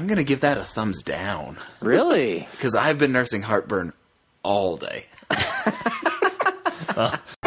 I'm 0.00 0.06
gonna 0.06 0.24
give 0.24 0.40
that 0.40 0.56
a 0.56 0.62
thumbs 0.62 1.02
down 1.02 1.58
Really? 1.82 2.48
because 2.52 2.74
I've 2.74 2.98
been 2.98 3.12
nursing 3.12 3.42
heartburn 3.42 3.92
all 4.42 4.78
day. 4.78 5.04
Hello, 5.30 7.12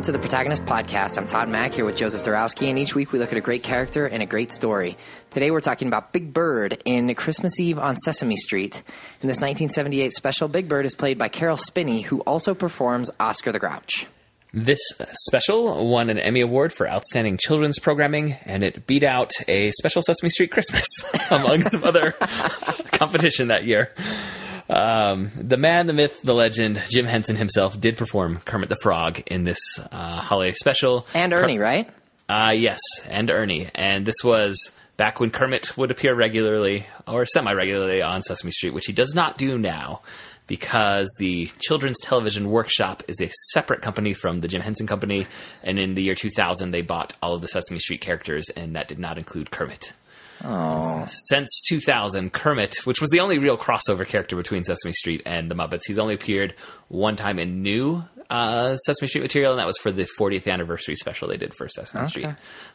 welcome 0.00 0.14
to 0.14 0.18
the 0.18 0.26
Protagonist 0.26 0.64
Podcast. 0.64 1.18
I'm 1.18 1.26
Todd 1.26 1.50
Mack 1.50 1.74
here 1.74 1.84
with 1.84 1.94
Joseph 1.94 2.22
Dorowski, 2.22 2.70
and 2.70 2.78
each 2.78 2.94
week 2.94 3.12
we 3.12 3.18
look 3.18 3.32
at 3.32 3.36
a 3.36 3.42
great 3.42 3.62
character 3.62 4.06
and 4.06 4.22
a 4.22 4.26
great 4.26 4.50
story. 4.50 4.96
Today 5.28 5.50
we're 5.50 5.60
talking 5.60 5.88
about 5.88 6.10
Big 6.14 6.32
Bird 6.32 6.80
in 6.86 7.14
Christmas 7.14 7.60
Eve 7.60 7.78
on 7.78 7.96
Sesame 7.96 8.36
Street. 8.36 8.76
In 9.20 9.28
this 9.28 9.42
1978 9.42 10.14
special, 10.14 10.48
Big 10.48 10.68
Bird 10.68 10.86
is 10.86 10.94
played 10.94 11.18
by 11.18 11.28
Caroll 11.28 11.58
Spinney, 11.58 12.00
who 12.00 12.20
also 12.20 12.54
performs 12.54 13.10
Oscar 13.20 13.52
the 13.52 13.58
Grouch. 13.58 14.06
This 14.54 14.80
special 15.26 15.86
won 15.86 16.08
an 16.08 16.18
Emmy 16.18 16.40
Award 16.40 16.72
for 16.72 16.88
Outstanding 16.88 17.36
Children's 17.36 17.78
Programming, 17.78 18.38
and 18.46 18.64
it 18.64 18.86
beat 18.86 19.02
out 19.02 19.32
a 19.48 19.70
special 19.72 20.00
Sesame 20.00 20.30
Street 20.30 20.50
Christmas 20.50 20.86
among 21.30 21.62
some 21.62 21.84
other 21.84 22.12
competition 22.92 23.48
that 23.48 23.64
year. 23.64 23.92
Um, 24.70 25.30
the 25.36 25.56
man, 25.56 25.86
the 25.86 25.92
myth, 25.92 26.16
the 26.22 26.34
legend, 26.34 26.80
Jim 26.88 27.06
Henson 27.06 27.36
himself 27.36 27.78
did 27.78 27.96
perform 27.96 28.40
Kermit 28.44 28.68
the 28.68 28.76
Frog 28.76 29.20
in 29.26 29.44
this 29.44 29.58
uh, 29.90 30.20
holiday 30.20 30.52
special. 30.52 31.06
And 31.14 31.32
Ernie, 31.32 31.58
right? 31.58 31.90
Uh, 32.28 32.52
yes, 32.54 32.80
and 33.08 33.30
Ernie. 33.30 33.68
And 33.74 34.06
this 34.06 34.22
was 34.22 34.56
back 34.96 35.18
when 35.18 35.30
Kermit 35.30 35.76
would 35.76 35.90
appear 35.90 36.14
regularly 36.14 36.86
or 37.08 37.26
semi 37.26 37.52
regularly 37.52 38.02
on 38.02 38.22
Sesame 38.22 38.52
Street, 38.52 38.72
which 38.72 38.86
he 38.86 38.92
does 38.92 39.14
not 39.14 39.36
do 39.36 39.58
now 39.58 40.02
because 40.50 41.08
the 41.18 41.48
Children's 41.60 42.00
Television 42.02 42.50
Workshop 42.50 43.04
is 43.06 43.20
a 43.20 43.30
separate 43.52 43.82
company 43.82 44.12
from 44.12 44.40
the 44.40 44.48
Jim 44.48 44.60
Henson 44.60 44.86
Company. 44.86 45.28
And 45.62 45.78
in 45.78 45.94
the 45.94 46.02
year 46.02 46.16
2000, 46.16 46.72
they 46.72 46.82
bought 46.82 47.14
all 47.22 47.34
of 47.34 47.40
the 47.40 47.46
Sesame 47.46 47.78
Street 47.78 48.00
characters, 48.00 48.48
and 48.56 48.74
that 48.74 48.88
did 48.88 48.98
not 48.98 49.16
include 49.16 49.52
Kermit. 49.52 49.92
Oh. 50.44 51.06
Since 51.08 51.62
2000, 51.68 52.32
Kermit, 52.32 52.86
which 52.86 53.00
was 53.00 53.10
the 53.10 53.20
only 53.20 53.38
real 53.38 53.58
crossover 53.58 54.06
character 54.06 54.36
between 54.36 54.64
Sesame 54.64 54.92
Street 54.92 55.22
and 55.26 55.50
the 55.50 55.54
Muppets, 55.54 55.82
he's 55.86 55.98
only 55.98 56.14
appeared 56.14 56.54
one 56.88 57.16
time 57.16 57.38
in 57.38 57.62
new 57.62 58.02
uh, 58.30 58.76
Sesame 58.76 59.08
Street 59.08 59.22
material, 59.22 59.52
and 59.52 59.60
that 59.60 59.66
was 59.66 59.76
for 59.78 59.90
the 59.90 60.06
40th 60.18 60.50
anniversary 60.50 60.94
special 60.94 61.28
they 61.28 61.36
did 61.36 61.52
for 61.52 61.68
Sesame 61.68 62.06
Street. 62.06 62.28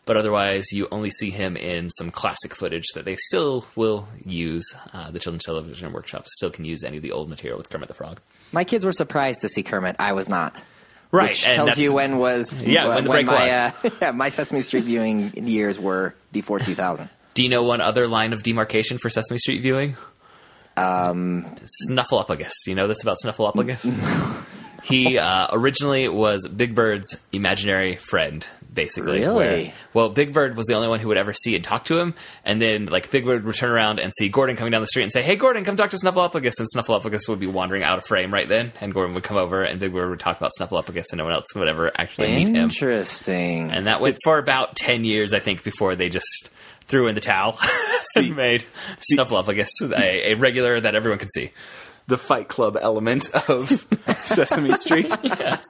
But 0.04 0.18
otherwise, 0.18 0.72
you 0.72 0.88
only 0.92 1.12
see 1.12 1.30
him 1.30 1.56
in 1.56 1.90
some 1.90 2.12
classic 2.12 2.54
footage 2.54 2.86
that 2.94 3.06
they 3.06 3.16
still 3.16 3.66
will 3.76 4.08
use. 4.26 4.76
Uh, 4.94 5.12
the 5.12 5.20
Children's 5.20 5.46
Television 5.46 5.94
Workshop 5.94 6.28
still 6.28 6.52
can 6.52 6.66
use 6.66 6.84
any 6.84 6.98
of 6.98 7.04
the 7.04 7.14
old 7.14 7.30
material 7.30 7.58
with 7.58 7.70
Kermit 7.70 7.88
the 7.88 7.94
Frog. 7.94 8.20
My 8.52 8.66
kids 8.66 8.86
were 8.86 8.92
surprised 8.92 9.42
to 9.42 9.50
see 9.50 9.64
Kermit. 9.64 9.96
I 9.98 10.14
was 10.14 10.28
not. 10.28 10.62
Right, 11.12 11.30
Which 11.30 11.44
tells 11.46 11.78
you 11.78 11.94
when 11.94 12.18
was 12.18 12.62
Yeah, 12.62 12.90
when 12.90 13.06
the 13.06 13.10
break 13.10 13.26
my, 13.26 13.48
was. 13.48 13.54
Uh, 13.54 13.90
yeah, 14.02 14.12
my 14.12 14.30
Sesame 14.30 14.62
Street 14.62 14.84
viewing 14.84 15.48
years 15.48 15.80
were 15.80 16.14
before 16.34 16.60
2000. 16.60 17.10
Do 17.36 17.44
you 17.44 17.50
know 17.50 17.64
one 17.64 17.81
other 17.81 18.08
line 18.08 18.33
of 18.33 18.41
demarcation 18.44 18.97
for 18.97 19.09
Sesame 19.09 19.38
Street 19.38 19.61
viewing? 19.61 19.95
Um, 20.78 21.45
Snuffleupagus. 21.89 22.52
Do 22.66 22.72
you 22.72 22.75
know 22.75 22.88
this 22.88 23.03
about 23.03 23.17
Snuffleupagus? 23.23 24.45
he 24.83 25.17
uh, 25.17 25.47
originally 25.52 26.08
was 26.09 26.47
Big 26.47 26.75
Bird's 26.75 27.19
imaginary 27.31 27.97
friend, 27.97 28.45
basically. 28.73 29.19
Really? 29.19 29.36
where- 29.36 29.73
well, 29.94 30.09
Big 30.09 30.33
Bird 30.33 30.56
was 30.58 30.66
the 30.66 30.75
only 30.75 30.88
one 30.88 31.00
who 31.00 31.08
would 31.09 31.17
ever 31.17 31.33
see 31.33 31.56
and 31.56 31.63
talk 31.63 31.86
to 31.86 31.97
him, 31.97 32.13
and 32.44 32.61
then 32.61 32.86
like 32.88 33.09
Big 33.11 33.25
Bird 33.25 33.45
would 33.45 33.56
turn 33.56 33.72
around 33.72 34.00
and 34.00 34.13
see 34.17 34.28
Gordon 34.30 34.56
coming 34.56 34.72
down 34.72 34.81
the 34.81 34.88
street 34.88 35.03
and 35.03 35.11
say, 35.11 35.22
"Hey, 35.22 35.36
Gordon, 35.36 35.63
come 35.63 35.75
talk 35.75 35.89
to 35.91 35.97
Snuffleupagus," 35.97 36.53
and 36.59 36.67
Snuffleupagus 36.75 37.28
would 37.30 37.39
be 37.39 37.47
wandering 37.47 37.83
out 37.83 37.97
of 37.97 38.06
frame 38.06 38.33
right 38.33 38.47
then, 38.47 38.73
and 38.81 38.94
Gordon 38.94 39.13
would 39.16 39.23
come 39.23 39.38
over, 39.38 39.63
and 39.63 39.80
Big 39.80 39.94
Bird 39.94 40.09
would 40.09 40.19
talk 40.19 40.38
about 40.38 40.52
Snuffleupagus, 40.59 41.06
and 41.11 41.17
no 41.17 41.25
one 41.25 41.33
else 41.33 41.53
would 41.56 41.67
ever 41.67 41.91
actually 41.97 42.36
meet 42.36 42.47
him. 42.50 42.56
Interesting. 42.56 43.72
And 43.72 43.88
that 43.88 44.02
went 44.02 44.17
for 44.23 44.38
about 44.38 44.75
10 44.75 45.03
years, 45.06 45.33
I 45.33 45.39
think, 45.39 45.63
before 45.63 45.95
they 45.95 46.09
just 46.09 46.50
threw 46.88 47.08
in 47.08 47.16
the 47.16 47.22
towel 47.22 47.57
and 48.16 48.35
made 48.35 48.63
Snuffleupagus 49.12 49.68
a, 49.97 50.31
a 50.31 50.35
regular 50.35 50.79
that 50.79 50.96
everyone 50.96 51.19
can 51.19 51.29
see. 51.29 51.51
The 52.07 52.18
Fight 52.19 52.47
Club 52.47 52.78
element 52.79 53.29
of 53.50 53.68
Sesame 54.23 54.73
Street. 54.73 55.13
Yes. 55.24 55.66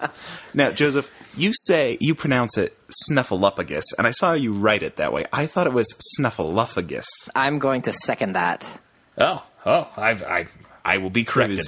Now, 0.54 0.72
Joseph, 0.72 1.10
you 1.38 1.52
say 1.54 1.98
you 2.02 2.14
pronounce 2.14 2.58
it 2.58 2.78
Snuffleupagus, 3.10 3.84
and 3.98 4.06
I 4.06 4.12
saw 4.12 4.34
you 4.34 4.54
write 4.54 4.84
it 4.84 4.98
that 4.98 5.14
way. 5.14 5.26
I 5.32 5.46
thought 5.46 5.68
it 5.68 5.74
was 5.74 5.88
Snuffleupagus. 6.20 7.06
I'm 7.36 7.60
going 7.60 7.84
to 7.84 7.94
second 7.94 8.34
that. 8.34 8.80
Oh, 9.18 9.44
oh, 9.66 9.90
I've, 9.96 10.24
I, 10.24 10.48
I 10.84 10.98
will 10.98 11.10
be 11.10 11.24
corrected. 11.24 11.66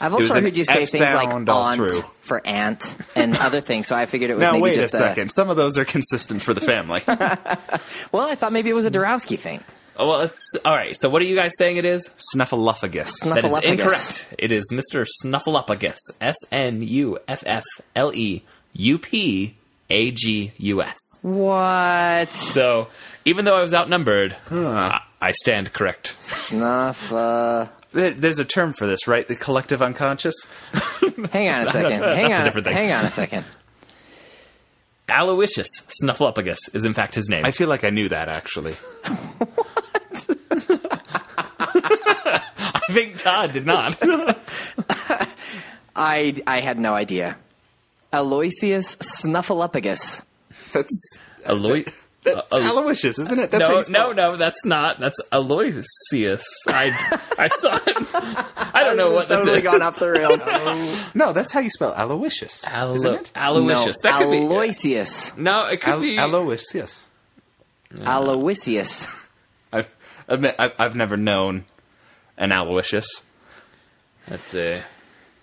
Was- 0.00 0.30
I've 0.30 0.34
also 0.34 0.40
heard 0.40 0.56
you 0.56 0.64
say 0.64 0.82
F 0.84 0.88
things 0.90 1.14
like 1.14 1.30
sound 1.30 1.48
aunt 1.48 1.76
through. 1.76 2.02
for 2.22 2.40
aunt 2.46 2.96
and 3.14 3.36
other 3.38 3.60
things, 3.60 3.86
so 3.86 3.94
I 3.96 4.06
figured 4.06 4.30
it 4.30 4.34
was 4.34 4.40
Now, 4.42 4.52
maybe 4.52 4.62
wait 4.62 4.72
a 4.78 4.82
just 4.82 4.90
second. 4.92 5.30
Some 5.30 5.50
of 5.50 5.56
those 5.56 5.76
are 5.78 5.84
consistent 5.84 6.42
for 6.42 6.54
the 6.54 6.60
family. 6.60 7.02
well, 7.06 8.26
I 8.28 8.34
thought 8.34 8.52
maybe 8.52 8.70
it 8.70 8.74
was 8.74 8.86
a 8.86 8.90
Dorowski 8.90 9.38
thing. 9.38 9.62
Oh, 9.96 10.08
well, 10.08 10.20
it's 10.22 10.54
all 10.64 10.74
right. 10.74 10.96
So, 10.96 11.10
what 11.10 11.20
are 11.20 11.26
you 11.26 11.36
guys 11.36 11.52
saying 11.58 11.76
it 11.76 11.84
is? 11.84 12.08
Snuffleupagus. 12.34 13.08
Snuff- 13.08 13.42
That 13.42 13.44
is 13.44 13.64
incorrect. 13.64 14.34
It 14.38 14.50
is 14.52 14.72
Mr. 14.72 15.06
Snuffleupagus. 15.22 15.98
S 16.22 16.36
N 16.50 16.80
U 16.80 17.18
F 17.28 17.42
F 17.44 17.64
L 17.94 18.14
E 18.14 18.42
U 18.74 18.98
P 18.98 19.54
A 19.90 20.10
G 20.12 20.52
U 20.56 20.82
S. 20.82 20.96
What? 21.20 22.32
So, 22.32 22.88
even 23.26 23.44
though 23.44 23.56
I 23.56 23.62
was 23.62 23.74
outnumbered, 23.74 24.34
I, 24.50 25.00
I 25.20 25.32
stand 25.32 25.72
correct. 25.74 26.14
Snuff. 26.18 27.12
Uh, 27.12 27.66
There- 27.92 28.10
There's 28.10 28.38
a 28.38 28.44
term 28.44 28.72
for 28.78 28.86
this, 28.86 29.06
right? 29.08 29.26
The 29.26 29.36
collective 29.36 29.82
unconscious. 29.82 30.34
hang 31.32 31.48
on 31.48 31.62
a 31.62 31.66
second. 31.66 31.92
Hang 32.02 32.28
That's 32.28 32.32
a 32.34 32.38
on. 32.38 32.44
different 32.44 32.66
thing. 32.66 32.76
Hang 32.76 32.92
on 32.92 33.04
a 33.04 33.10
second. 33.10 33.44
Aloysius 35.08 35.66
Snuffleupagus 36.02 36.58
is 36.72 36.84
in 36.84 36.94
fact 36.94 37.16
his 37.16 37.28
name. 37.28 37.44
I 37.44 37.50
feel 37.50 37.68
like 37.68 37.82
I 37.82 37.90
knew 37.90 38.08
that 38.10 38.28
actually. 38.28 38.74
I 41.58 42.80
think 42.92 43.18
Todd 43.18 43.52
did 43.52 43.66
not. 43.66 43.98
I 45.96 46.40
I 46.46 46.60
had 46.60 46.78
no 46.78 46.94
idea. 46.94 47.36
Aloysius 48.12 48.96
Snuffleupagus. 48.96 50.22
That's 50.72 51.18
Aloy. 51.44 51.92
That's 52.22 52.52
Uh, 52.52 52.56
Aloysius, 52.58 53.18
isn't 53.18 53.38
it? 53.38 53.50
That's 53.50 53.66
how 53.66 53.72
no, 53.72 53.78
you 53.78 53.84
spell 53.84 54.04
no, 54.06 54.10
it. 54.10 54.16
no, 54.32 54.36
that's 54.36 54.64
not. 54.64 55.00
That's 55.00 55.20
Aloysius. 55.32 56.42
I, 56.68 57.18
I 57.38 57.48
saw 57.48 57.78
it. 57.86 57.96
I 58.74 58.82
don't 58.84 58.96
know 58.96 59.12
what 59.12 59.28
this 59.28 59.40
totally 59.40 59.58
is. 59.62 59.70
gone 59.70 59.82
off 59.82 59.98
the 59.98 60.10
rails. 60.10 60.42
No, 61.14 61.32
that's 61.32 61.52
how 61.52 61.60
you 61.60 61.70
spell 61.70 61.94
Aloysius, 61.96 62.64
Alo- 62.68 62.94
isn't 62.94 63.14
it? 63.14 63.32
Aloysius. 63.34 63.96
No, 64.02 64.10
that 64.10 64.18
could 64.18 64.30
be. 64.30 64.38
Aloysius. 64.38 65.36
No, 65.36 65.66
it 65.66 65.80
could 65.80 65.94
Al- 65.94 66.00
be. 66.00 66.16
Aloysius. 66.18 67.06
Aloysius. 68.04 69.08
I've, 69.72 69.94
admit, 70.28 70.54
I've, 70.58 70.72
I've 70.78 70.96
never 70.96 71.16
known 71.16 71.64
an 72.36 72.52
Aloysius. 72.52 73.22
Let's 74.30 74.44
see. 74.44 74.78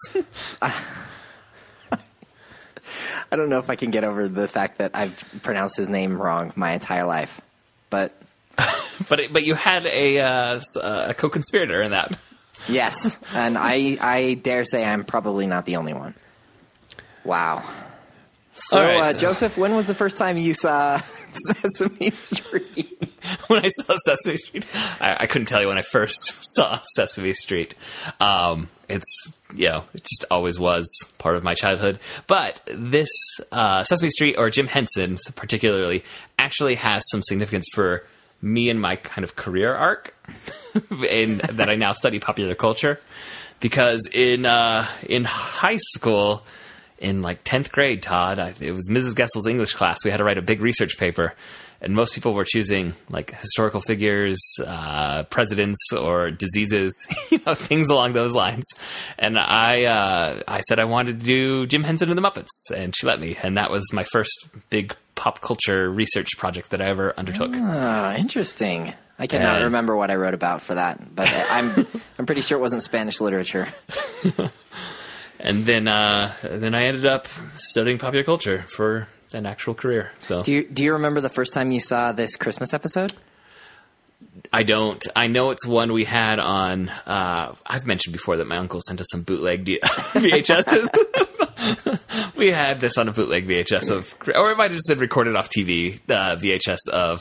I 3.32 3.36
don't 3.36 3.48
know 3.48 3.58
if 3.58 3.70
I 3.70 3.76
can 3.76 3.90
get 3.90 4.04
over 4.04 4.26
the 4.28 4.48
fact 4.48 4.78
that 4.78 4.92
I've 4.94 5.24
pronounced 5.42 5.76
his 5.76 5.88
name 5.88 6.20
wrong 6.20 6.52
my 6.56 6.72
entire 6.72 7.04
life, 7.04 7.40
but 7.88 8.12
but 9.08 9.20
it, 9.20 9.32
but 9.32 9.44
you 9.44 9.54
had 9.54 9.86
a 9.86 10.18
uh, 10.20 10.60
uh, 10.80 11.06
a 11.08 11.14
co-conspirator 11.14 11.82
in 11.82 11.92
that. 11.92 12.18
Yes, 12.68 13.18
and 13.34 13.56
I 13.56 13.96
I 14.00 14.34
dare 14.34 14.64
say 14.64 14.84
I'm 14.84 15.04
probably 15.04 15.46
not 15.46 15.66
the 15.66 15.76
only 15.76 15.94
one. 15.94 16.14
Wow. 17.24 17.64
So, 18.52 18.82
right, 18.82 18.96
uh, 19.00 19.12
so- 19.12 19.18
Joseph, 19.18 19.56
when 19.56 19.74
was 19.76 19.86
the 19.86 19.94
first 19.94 20.18
time 20.18 20.36
you 20.36 20.54
saw 20.54 20.98
Sesame 21.34 22.10
Street? 22.10 23.14
when 23.46 23.64
I 23.64 23.68
saw 23.68 23.96
Sesame 24.04 24.36
Street, 24.36 24.64
I, 25.00 25.18
I 25.20 25.26
couldn't 25.26 25.46
tell 25.46 25.62
you 25.62 25.68
when 25.68 25.78
I 25.78 25.82
first 25.82 26.18
saw 26.54 26.80
Sesame 26.94 27.32
Street. 27.32 27.74
Um, 28.18 28.68
it's 28.88 29.32
you 29.55 29.69
know, 29.69 29.85
it 29.94 30.02
just 30.02 30.25
always 30.31 30.58
was 30.58 30.87
part 31.19 31.37
of 31.37 31.43
my 31.43 31.55
childhood. 31.55 31.99
But 32.26 32.61
this 32.67 33.08
uh, 33.52 33.85
Sesame 33.85 34.11
Street 34.11 34.37
or 34.38 34.50
Jim 34.50 34.67
Henson, 34.67 35.19
particularly, 35.37 36.05
actually 36.38 36.76
has 36.76 37.02
some 37.11 37.23
significance 37.23 37.67
for 37.75 38.05
me 38.43 38.70
and 38.70 38.81
my 38.81 38.97
kind 38.97 39.25
of 39.25 39.37
career 39.37 39.75
arc, 39.75 40.14
in 41.08 41.38
that 41.38 41.69
I 41.69 41.75
now 41.76 41.93
study 41.93 42.19
popular 42.19 42.55
culture. 42.55 43.00
Because 43.61 44.08
in 44.12 44.47
uh, 44.47 44.87
in 45.06 45.25
high 45.25 45.76
school, 45.76 46.47
in 46.99 47.23
like 47.23 47.44
10th 47.44 47.70
grade, 47.70 48.02
Todd, 48.02 48.38
I, 48.38 48.55
it 48.61 48.73
was 48.73 48.88
Mrs. 48.88 49.14
Gessel's 49.14 49.47
English 49.47 49.75
class. 49.75 50.05
We 50.05 50.11
had 50.11 50.19
to 50.19 50.25
write 50.25 50.38
a 50.38 50.43
big 50.43 50.62
research 50.62 50.99
paper, 50.99 51.35
and 51.82 51.94
most 51.94 52.14
people 52.14 52.34
were 52.34 52.44
choosing 52.44 52.94
like 53.08 53.30
historical 53.34 53.80
figures, 53.80 54.38
uh, 54.66 55.22
presidents, 55.24 55.78
or 55.92 56.30
diseases, 56.30 56.92
you 57.30 57.40
know, 57.46 57.54
things 57.54 57.88
along 57.88 58.12
those 58.12 58.34
lines. 58.34 58.64
And 59.18 59.38
I, 59.38 59.84
uh, 59.84 60.42
I 60.46 60.60
said 60.60 60.78
I 60.78 60.84
wanted 60.84 61.20
to 61.20 61.24
do 61.24 61.66
Jim 61.66 61.82
Henson 61.84 62.10
and 62.10 62.18
the 62.18 62.22
Muppets, 62.22 62.70
and 62.74 62.94
she 62.96 63.06
let 63.06 63.18
me. 63.20 63.36
And 63.42 63.56
that 63.56 63.70
was 63.70 63.90
my 63.92 64.04
first 64.12 64.48
big 64.68 64.94
pop 65.14 65.40
culture 65.40 65.90
research 65.90 66.28
project 66.38 66.70
that 66.70 66.80
I 66.82 66.86
ever 66.86 67.14
undertook. 67.18 67.52
Ah, 67.54 68.14
interesting. 68.16 68.92
I 69.18 69.26
cannot 69.26 69.56
And- 69.56 69.64
remember 69.64 69.94
what 69.96 70.10
I 70.10 70.14
wrote 70.14 70.32
about 70.34 70.62
for 70.62 70.74
that, 70.76 71.14
but 71.14 71.28
I'm 71.50 71.86
I'm 72.18 72.26
pretty 72.26 72.40
sure 72.40 72.56
it 72.56 72.60
wasn't 72.62 72.82
Spanish 72.82 73.20
literature. 73.20 73.68
And 75.42 75.64
then, 75.64 75.88
uh, 75.88 76.34
then 76.42 76.74
I 76.74 76.84
ended 76.84 77.06
up 77.06 77.26
studying 77.56 77.96
popular 77.96 78.24
culture 78.24 78.66
for 78.76 79.08
an 79.32 79.46
actual 79.46 79.74
career. 79.74 80.10
So 80.20 80.42
Do 80.42 80.52
you 80.52 80.64
do 80.68 80.82
you 80.84 80.92
remember 80.94 81.20
the 81.20 81.28
first 81.28 81.52
time 81.52 81.72
you 81.72 81.80
saw 81.80 82.12
this 82.12 82.36
Christmas 82.36 82.74
episode? 82.74 83.12
I 84.52 84.62
don't. 84.64 85.04
I 85.16 85.26
know 85.28 85.50
it's 85.50 85.66
one 85.66 85.92
we 85.92 86.04
had 86.04 86.38
on. 86.38 86.88
Uh, 86.88 87.54
I've 87.66 87.86
mentioned 87.86 88.12
before 88.12 88.36
that 88.38 88.46
my 88.46 88.56
uncle 88.58 88.80
sent 88.86 89.00
us 89.00 89.06
some 89.10 89.22
bootleg 89.22 89.64
D- 89.64 89.80
VHSs. 89.84 90.88
we 92.36 92.48
had 92.48 92.80
this 92.80 92.98
on 92.98 93.08
a 93.08 93.12
bootleg 93.12 93.46
VHS 93.46 93.90
of, 93.90 94.14
or 94.34 94.50
it 94.50 94.56
might 94.56 94.70
have 94.70 94.76
just 94.76 94.88
been 94.88 94.98
recorded 94.98 95.36
off 95.36 95.48
TV 95.50 96.00
uh, 96.08 96.36
VHS 96.36 96.88
of. 96.92 97.20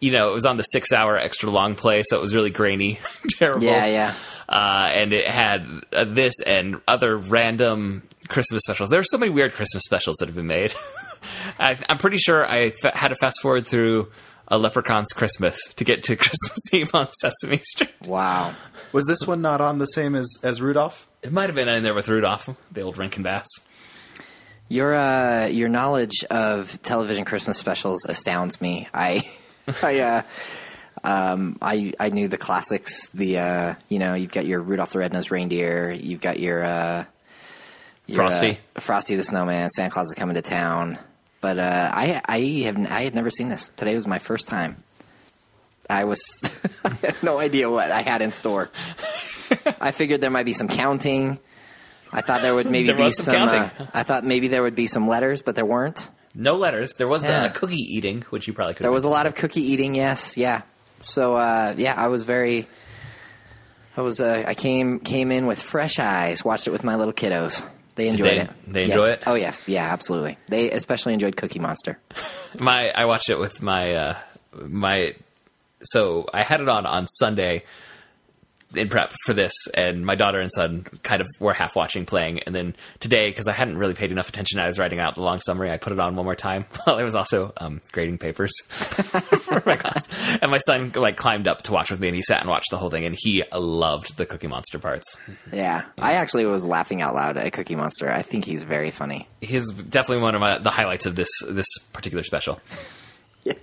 You 0.00 0.12
know, 0.12 0.30
it 0.30 0.32
was 0.32 0.46
on 0.46 0.56
the 0.56 0.62
six-hour 0.62 1.16
extra 1.16 1.50
long 1.50 1.74
play, 1.74 2.04
so 2.06 2.16
it 2.18 2.20
was 2.20 2.32
really 2.32 2.50
grainy, 2.50 3.00
terrible. 3.30 3.64
Yeah, 3.64 3.86
yeah. 3.86 4.14
Uh, 4.48 4.88
and 4.92 5.12
it 5.12 5.26
had 5.26 5.66
uh, 5.92 6.04
this 6.04 6.40
and 6.46 6.80
other 6.86 7.16
random 7.16 8.04
Christmas 8.28 8.62
specials. 8.62 8.90
There 8.90 9.00
are 9.00 9.04
so 9.04 9.18
many 9.18 9.32
weird 9.32 9.54
Christmas 9.54 9.82
specials 9.84 10.16
that 10.20 10.26
have 10.26 10.36
been 10.36 10.46
made. 10.46 10.72
I, 11.58 11.78
I'm 11.88 11.98
pretty 11.98 12.18
sure 12.18 12.46
I 12.48 12.70
fa- 12.70 12.96
had 12.96 13.08
to 13.08 13.16
fast 13.16 13.40
forward 13.42 13.66
through 13.66 14.08
a 14.48 14.58
Leprechaun's 14.58 15.12
Christmas 15.12 15.58
to 15.76 15.84
get 15.84 16.04
to 16.04 16.16
Christmas 16.16 16.58
Eve 16.72 16.94
on 16.94 17.08
Sesame 17.20 17.58
Street. 17.62 17.90
Wow. 18.06 18.54
Was 18.92 19.06
this 19.06 19.26
one 19.26 19.42
not 19.42 19.60
on 19.60 19.78
the 19.78 19.86
same 19.86 20.14
as 20.14 20.32
as 20.42 20.62
Rudolph? 20.62 21.06
It 21.22 21.32
might 21.32 21.46
have 21.46 21.54
been 21.54 21.68
in 21.68 21.82
there 21.82 21.94
with 21.94 22.08
Rudolph, 22.08 22.48
the 22.72 22.80
old 22.82 22.96
Rankin 22.96 23.22
Bass. 23.22 23.46
Your 24.68 24.94
uh, 24.94 25.46
your 25.46 25.68
knowledge 25.68 26.24
of 26.30 26.80
television 26.82 27.24
Christmas 27.24 27.58
specials 27.58 28.04
astounds 28.06 28.60
me. 28.60 28.88
I 28.94 29.22
I 29.82 29.98
uh, 30.00 30.22
um, 31.04 31.58
I 31.62 31.92
I 31.98 32.10
knew 32.10 32.28
the 32.28 32.36
classics. 32.38 33.08
The 33.10 33.38
uh, 33.38 33.74
you 33.88 33.98
know 33.98 34.14
you've 34.14 34.32
got 34.32 34.46
your 34.46 34.60
Rudolph 34.60 34.92
the 34.92 34.98
Red-Nosed 34.98 35.30
Reindeer. 35.30 35.90
You've 35.90 36.20
got 36.20 36.38
your, 36.38 36.62
uh, 36.64 37.04
your 38.06 38.16
Frosty. 38.16 38.58
uh, 38.76 38.80
Frosty 38.80 39.16
the 39.16 39.24
Snowman. 39.24 39.70
Santa 39.70 39.90
Claus 39.90 40.08
is 40.08 40.14
coming 40.14 40.34
to 40.34 40.42
town. 40.42 40.98
But 41.40 41.58
uh, 41.58 41.90
I 41.94 42.20
I 42.24 42.38
have 42.64 42.78
I 42.90 43.02
had 43.02 43.14
never 43.14 43.30
seen 43.30 43.48
this. 43.48 43.70
Today 43.76 43.94
was 43.94 44.06
my 44.06 44.18
first 44.18 44.48
time. 44.48 44.82
I 45.88 46.04
was 46.04 46.20
I 46.84 46.90
had 46.94 47.22
no 47.22 47.38
idea 47.38 47.70
what 47.70 47.90
I 47.90 48.02
had 48.02 48.22
in 48.22 48.32
store. 48.32 48.70
I 49.80 49.92
figured 49.92 50.20
there 50.20 50.30
might 50.30 50.44
be 50.46 50.52
some 50.52 50.68
counting. 50.68 51.38
I 52.12 52.20
thought 52.22 52.42
there 52.42 52.54
would 52.54 52.70
maybe 52.70 52.88
There 52.88 52.96
be 52.96 53.02
was 53.04 53.16
some 53.16 53.24
some. 53.34 53.34
counting. 53.34 53.62
uh, 53.86 53.90
I 53.94 54.02
thought 54.02 54.24
maybe 54.24 54.48
there 54.48 54.62
would 54.62 54.74
be 54.74 54.86
some 54.86 55.06
letters, 55.08 55.42
but 55.42 55.54
there 55.54 55.64
weren't. 55.66 56.08
No 56.34 56.56
letters. 56.56 56.94
There 56.94 57.08
was 57.08 57.24
Yeah. 57.24 57.44
uh, 57.44 57.48
cookie 57.50 57.76
eating, 57.76 58.22
which 58.30 58.46
you 58.46 58.52
probably 58.52 58.74
could. 58.74 58.84
There 58.84 58.92
was 58.92 59.04
a 59.04 59.08
lot 59.08 59.26
of 59.26 59.34
cookie 59.34 59.62
eating. 59.62 59.94
Yes, 59.94 60.36
yeah. 60.36 60.62
So 61.00 61.36
uh, 61.36 61.74
yeah, 61.76 61.94
I 61.96 62.08
was 62.08 62.24
very. 62.24 62.66
I 63.96 64.00
was. 64.02 64.20
Uh, 64.20 64.44
I 64.46 64.54
came 64.54 65.00
came 65.00 65.30
in 65.32 65.46
with 65.46 65.60
fresh 65.60 65.98
eyes. 65.98 66.44
Watched 66.44 66.66
it 66.66 66.70
with 66.70 66.82
my 66.84 66.96
little 66.96 67.12
kiddos. 67.14 67.64
They 67.98 68.06
enjoyed 68.08 68.28
they- 68.30 68.36
it. 68.42 68.50
they 68.68 68.84
Yes. 68.84 68.92
enjoy 68.92 69.08
it? 69.08 69.22
Oh 69.26 69.34
yes, 69.34 69.68
yeah, 69.68 69.92
absolutely. 69.92 70.38
They 70.46 70.70
especially 70.70 71.12
enjoyed 71.14 71.36
Cookie 71.36 71.58
Monster. 71.58 71.98
my 72.60 72.90
I 72.92 73.04
watched 73.06 73.28
it 73.28 73.38
with 73.40 73.60
my 73.60 73.92
uh, 73.92 74.16
my 74.54 75.14
so 75.82 76.26
I 76.32 76.42
had 76.44 76.60
it 76.60 76.68
on 76.68 76.86
on 76.86 77.08
Sunday 77.08 77.64
in 78.74 78.88
prep 78.88 79.12
for 79.24 79.32
this, 79.32 79.52
and 79.74 80.04
my 80.04 80.14
daughter 80.14 80.40
and 80.40 80.50
son 80.52 80.82
kind 81.02 81.20
of 81.22 81.28
were 81.40 81.54
half 81.54 81.74
watching, 81.74 82.04
playing, 82.04 82.40
and 82.40 82.54
then 82.54 82.76
today 83.00 83.30
because 83.30 83.48
I 83.48 83.52
hadn't 83.52 83.78
really 83.78 83.94
paid 83.94 84.10
enough 84.12 84.28
attention, 84.28 84.60
I 84.60 84.66
was 84.66 84.78
writing 84.78 84.98
out 84.98 85.14
the 85.14 85.22
long 85.22 85.40
summary. 85.40 85.70
I 85.70 85.78
put 85.78 85.92
it 85.92 86.00
on 86.00 86.16
one 86.16 86.24
more 86.24 86.34
time 86.34 86.66
while 86.84 86.96
I 86.96 87.04
was 87.04 87.14
also 87.14 87.52
um, 87.56 87.80
grading 87.92 88.18
papers 88.18 88.52
for 88.66 89.62
my 89.64 89.76
class, 89.76 90.06
and 90.42 90.50
my 90.50 90.58
son 90.58 90.92
like 90.94 91.16
climbed 91.16 91.48
up 91.48 91.62
to 91.62 91.72
watch 91.72 91.90
with 91.90 92.00
me, 92.00 92.08
and 92.08 92.16
he 92.16 92.22
sat 92.22 92.40
and 92.40 92.50
watched 92.50 92.70
the 92.70 92.76
whole 92.76 92.90
thing, 92.90 93.04
and 93.04 93.16
he 93.18 93.42
loved 93.54 94.16
the 94.16 94.26
Cookie 94.26 94.48
Monster 94.48 94.78
parts. 94.78 95.16
Yeah, 95.52 95.84
I 95.98 96.14
actually 96.14 96.44
was 96.44 96.66
laughing 96.66 97.00
out 97.00 97.14
loud 97.14 97.36
at 97.36 97.52
Cookie 97.52 97.76
Monster. 97.76 98.10
I 98.10 98.22
think 98.22 98.44
he's 98.44 98.62
very 98.62 98.90
funny. 98.90 99.28
He's 99.40 99.72
definitely 99.72 100.22
one 100.22 100.34
of 100.34 100.40
my, 100.40 100.58
the 100.58 100.70
highlights 100.70 101.06
of 101.06 101.16
this 101.16 101.28
this 101.48 101.66
particular 101.92 102.22
special. 102.22 102.60
Yeah. 103.44 103.54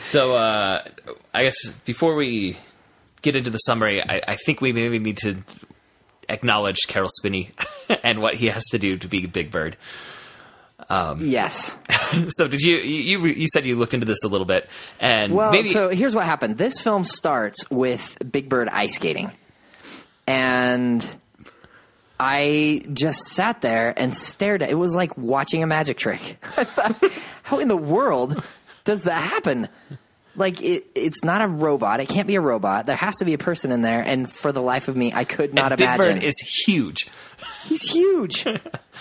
So 0.00 0.34
uh, 0.34 0.82
I 1.34 1.42
guess 1.44 1.72
before 1.84 2.14
we 2.14 2.56
get 3.22 3.36
into 3.36 3.50
the 3.50 3.58
summary, 3.58 4.02
I, 4.02 4.20
I 4.28 4.36
think 4.36 4.60
we 4.60 4.72
maybe 4.72 4.98
need 4.98 5.16
to 5.18 5.38
acknowledge 6.28 6.86
Caroll 6.86 7.08
Spinney 7.08 7.50
and 8.02 8.20
what 8.20 8.34
he 8.34 8.46
has 8.48 8.64
to 8.72 8.78
do 8.78 8.98
to 8.98 9.08
be 9.08 9.26
Big 9.26 9.50
Bird. 9.50 9.76
Um, 10.88 11.18
yes. 11.20 11.78
So 12.28 12.46
did 12.46 12.60
you 12.60 12.76
you 12.76 13.24
you 13.26 13.46
said 13.54 13.64
you 13.64 13.74
looked 13.74 13.94
into 13.94 14.04
this 14.04 14.22
a 14.22 14.28
little 14.28 14.44
bit 14.44 14.68
and 15.00 15.32
Well, 15.32 15.50
maybe 15.50 15.68
so 15.68 15.88
here's 15.88 16.14
what 16.14 16.26
happened. 16.26 16.58
This 16.58 16.78
film 16.78 17.04
starts 17.04 17.70
with 17.70 18.18
Big 18.30 18.50
Bird 18.50 18.68
ice 18.68 18.96
skating. 18.96 19.32
And 20.26 21.02
I 22.20 22.82
just 22.92 23.20
sat 23.28 23.62
there 23.62 23.94
and 23.96 24.14
stared 24.14 24.62
at 24.62 24.68
it. 24.68 24.74
was 24.74 24.94
like 24.94 25.16
watching 25.16 25.62
a 25.62 25.66
magic 25.66 25.96
trick. 25.96 26.36
I 26.58 26.64
thought, 26.64 27.02
how 27.44 27.60
in 27.60 27.68
the 27.68 27.78
world 27.78 28.44
does 28.84 29.04
that 29.04 29.22
happen? 29.22 29.68
Like 30.34 30.62
it, 30.62 30.86
it's 30.94 31.22
not 31.22 31.42
a 31.42 31.48
robot. 31.48 32.00
It 32.00 32.08
can't 32.08 32.26
be 32.26 32.36
a 32.36 32.40
robot. 32.40 32.86
There 32.86 32.96
has 32.96 33.16
to 33.16 33.24
be 33.24 33.34
a 33.34 33.38
person 33.38 33.70
in 33.70 33.82
there. 33.82 34.00
And 34.00 34.30
for 34.30 34.52
the 34.52 34.62
life 34.62 34.88
of 34.88 34.96
me, 34.96 35.12
I 35.12 35.24
could 35.24 35.52
not 35.52 35.72
and 35.72 35.78
Big 35.78 35.86
imagine. 35.86 36.14
Bird 36.16 36.24
is 36.24 36.38
huge. 36.38 37.08
He's 37.64 37.82
huge. 37.82 38.46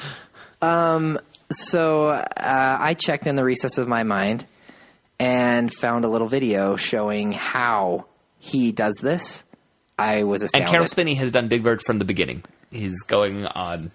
um, 0.61 1.19
so 1.49 2.07
uh, 2.07 2.25
I 2.37 2.95
checked 2.95 3.27
in 3.27 3.35
the 3.35 3.43
recess 3.43 3.77
of 3.77 3.87
my 3.87 4.03
mind 4.03 4.45
and 5.19 5.73
found 5.73 6.03
a 6.03 6.09
little 6.09 6.27
video 6.27 6.75
showing 6.75 7.31
how 7.31 8.07
he 8.39 8.71
does 8.71 8.97
this. 9.01 9.43
I 9.97 10.23
was 10.23 10.41
And 10.41 10.47
astounded. 10.47 10.71
Caroll 10.71 10.87
Spinney 10.87 11.15
has 11.15 11.31
done 11.31 11.47
Big 11.47 11.63
Bird 11.63 11.81
from 11.85 11.99
the 11.99 12.05
beginning. 12.05 12.43
He's 12.71 12.99
going 13.03 13.45
on 13.45 13.91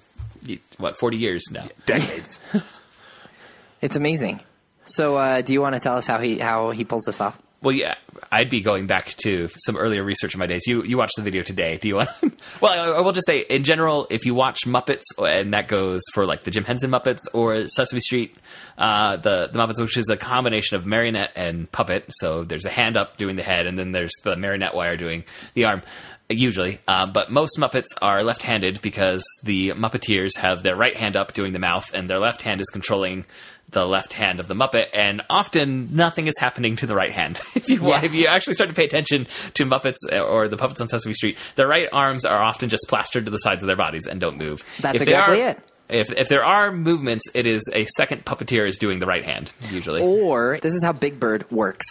what 0.79 0.99
forty 0.99 1.17
years 1.17 1.43
now. 1.51 1.67
Decades. 1.85 2.41
it's 3.83 3.97
amazing. 3.97 4.41
So, 4.87 5.17
uh, 5.17 5.43
do 5.43 5.53
you 5.53 5.61
want 5.61 5.75
to 5.75 5.81
tell 5.81 5.97
us 5.97 6.07
how 6.07 6.19
he 6.19 6.39
how 6.39 6.71
he 6.71 6.85
pulls 6.85 7.05
this 7.05 7.21
off? 7.21 7.41
Well, 7.63 7.75
yeah, 7.75 7.95
I'd 8.31 8.51
be 8.51 8.61
going 8.61 8.87
back 8.87 9.15
to 9.25 9.49
some 9.65 9.77
earlier 9.77 10.05
research 10.05 10.35
in 10.35 10.39
my 10.39 10.47
days. 10.47 10.67
You 10.67 10.83
you 10.85 10.97
watched 10.99 11.17
the 11.17 11.23
video 11.23 11.43
today. 11.43 11.79
Do 11.79 11.89
you 11.89 11.97
want? 11.97 12.11
well, 12.61 12.73
I, 12.73 12.99
I 12.99 13.01
will 13.01 13.13
just 13.13 13.27
say 13.27 13.41
in 13.41 13.65
general, 13.65 14.07
if 14.11 14.25
you 14.25 14.35
watch 14.35 14.61
Muppets, 14.67 15.03
and 15.19 15.53
that 15.55 15.67
goes 15.67 16.03
for 16.13 16.27
like 16.27 16.43
the 16.43 16.51
Jim 16.51 16.65
Henson 16.65 16.91
Muppets 16.91 17.23
or 17.33 17.67
Sesame 17.67 18.01
Street, 18.01 18.37
uh, 18.79 19.17
the 19.17 19.49
the 19.53 19.59
Muppets, 19.59 19.81
which 19.81 19.97
is 19.97 20.09
a 20.11 20.17
combination 20.17 20.77
of 20.77 20.87
marionette 20.87 21.33
and 21.35 21.71
puppet. 21.73 22.05
So 22.11 22.45
there's 22.45 22.67
a 22.67 22.71
hand 22.71 22.97
up 22.97 23.17
doing 23.17 23.37
the 23.37 23.43
head, 23.43 23.67
and 23.67 23.79
then 23.79 23.91
there's 23.93 24.13
the 24.23 24.37
marionette 24.37 24.75
wire 24.75 24.97
doing 24.97 25.25
the 25.55 25.65
arm. 25.65 25.83
Usually, 26.29 26.81
uh, 26.89 27.07
but 27.07 27.31
most 27.31 27.57
Muppets 27.57 27.87
are 28.03 28.23
left-handed 28.25 28.81
because 28.83 29.25
the 29.45 29.71
Muppeteers 29.71 30.37
have 30.39 30.65
their 30.65 30.75
right 30.75 30.97
hand 30.97 31.17
up 31.17 31.33
doing 31.35 31.53
the 31.53 31.61
mouth, 31.61 31.93
and 31.95 32.11
their 32.11 32.19
left 32.19 32.43
hand 32.43 32.61
is 32.61 32.69
controlling 32.69 33.27
the 33.71 33.87
left 33.87 34.13
hand 34.13 34.41
of 34.41 34.49
the 34.49 34.55
Muppet, 34.55 34.89
and 34.93 35.23
often 35.31 35.95
nothing 35.95 36.27
is 36.27 36.35
happening 36.39 36.75
to 36.77 36.87
the 36.87 36.97
right 36.97 37.13
hand. 37.13 37.37
if, 37.55 37.69
you, 37.69 37.81
Yes. 37.87 38.05
if 38.07 38.17
you 38.21 38.27
actually 38.27 38.55
start 38.55 38.71
to 38.71 38.75
pay 38.75 38.85
attention 38.85 39.29
to 39.55 39.65
Muppets 39.67 39.97
or 40.13 40.49
the 40.49 40.57
puppets 40.57 40.81
on 40.81 40.89
Sesame 40.89 41.15
Street, 41.15 41.39
their 41.55 41.69
right 41.69 41.89
arms 41.93 42.25
are 42.25 42.43
often 42.43 42.69
just 42.69 42.87
plastered 42.89 43.25
to 43.27 43.31
the 43.31 43.39
sides 43.39 43.63
of 43.63 43.69
their 43.69 43.77
bodies 43.77 44.09
and 44.09 44.21
don't 44.21 44.37
move. 44.37 44.65
That's 44.81 44.97
If 44.97 45.03
exactly 45.03 45.43
are- 45.45 45.51
it. 45.51 45.61
If 45.89 46.11
if 46.13 46.29
there 46.29 46.45
are 46.45 46.73
movements, 46.73 47.25
it 47.35 47.47
is 47.47 47.63
a 47.75 47.85
second 47.97 48.25
puppeteer 48.25 48.67
is 48.67 48.77
doing 48.79 48.99
the 48.99 49.07
right 49.07 49.25
hand 49.25 49.53
usually. 49.71 50.03
Or 50.03 50.59
this 50.63 50.75
is 50.75 50.83
how 50.83 50.93
Big 50.93 51.19
Bird 51.21 51.51
works. 51.51 51.87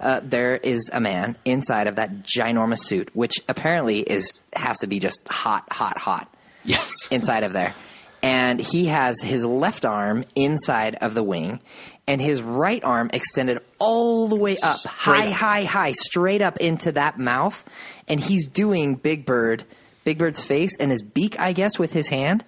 Uh, 0.00 0.20
there 0.22 0.56
is 0.56 0.90
a 0.92 1.00
man 1.00 1.36
inside 1.44 1.86
of 1.86 1.96
that 1.96 2.22
ginormous 2.24 2.80
suit, 2.80 3.08
which 3.14 3.40
apparently 3.48 4.00
is 4.00 4.40
has 4.54 4.78
to 4.78 4.86
be 4.86 4.98
just 4.98 5.26
hot, 5.28 5.64
hot, 5.72 5.98
hot 5.98 6.28
Yes. 6.64 6.92
inside 7.10 7.44
of 7.44 7.52
there. 7.52 7.74
And 8.22 8.58
he 8.58 8.86
has 8.86 9.20
his 9.20 9.44
left 9.44 9.84
arm 9.84 10.24
inside 10.34 10.96
of 10.96 11.12
the 11.14 11.22
wing 11.22 11.60
and 12.06 12.20
his 12.20 12.40
right 12.42 12.82
arm 12.82 13.10
extended 13.12 13.58
all 13.78 14.28
the 14.28 14.36
way 14.36 14.56
up, 14.62 14.78
high, 14.86 15.28
up. 15.28 15.32
high, 15.34 15.64
high, 15.64 15.92
straight 15.92 16.40
up 16.40 16.56
into 16.58 16.92
that 16.92 17.18
mouth. 17.18 17.62
And 18.08 18.18
he's 18.18 18.46
doing 18.46 18.94
Big 18.94 19.26
Bird, 19.26 19.64
Big 20.04 20.16
Bird's 20.18 20.42
face 20.42 20.74
and 20.78 20.90
his 20.90 21.02
beak, 21.02 21.38
I 21.38 21.52
guess, 21.52 21.78
with 21.78 21.92
his 21.92 22.08
hand 22.08 22.44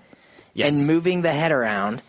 Yes. 0.56 0.74
and 0.76 0.86
moving 0.86 1.22
the 1.22 1.32
head 1.32 1.52
around. 1.52 2.02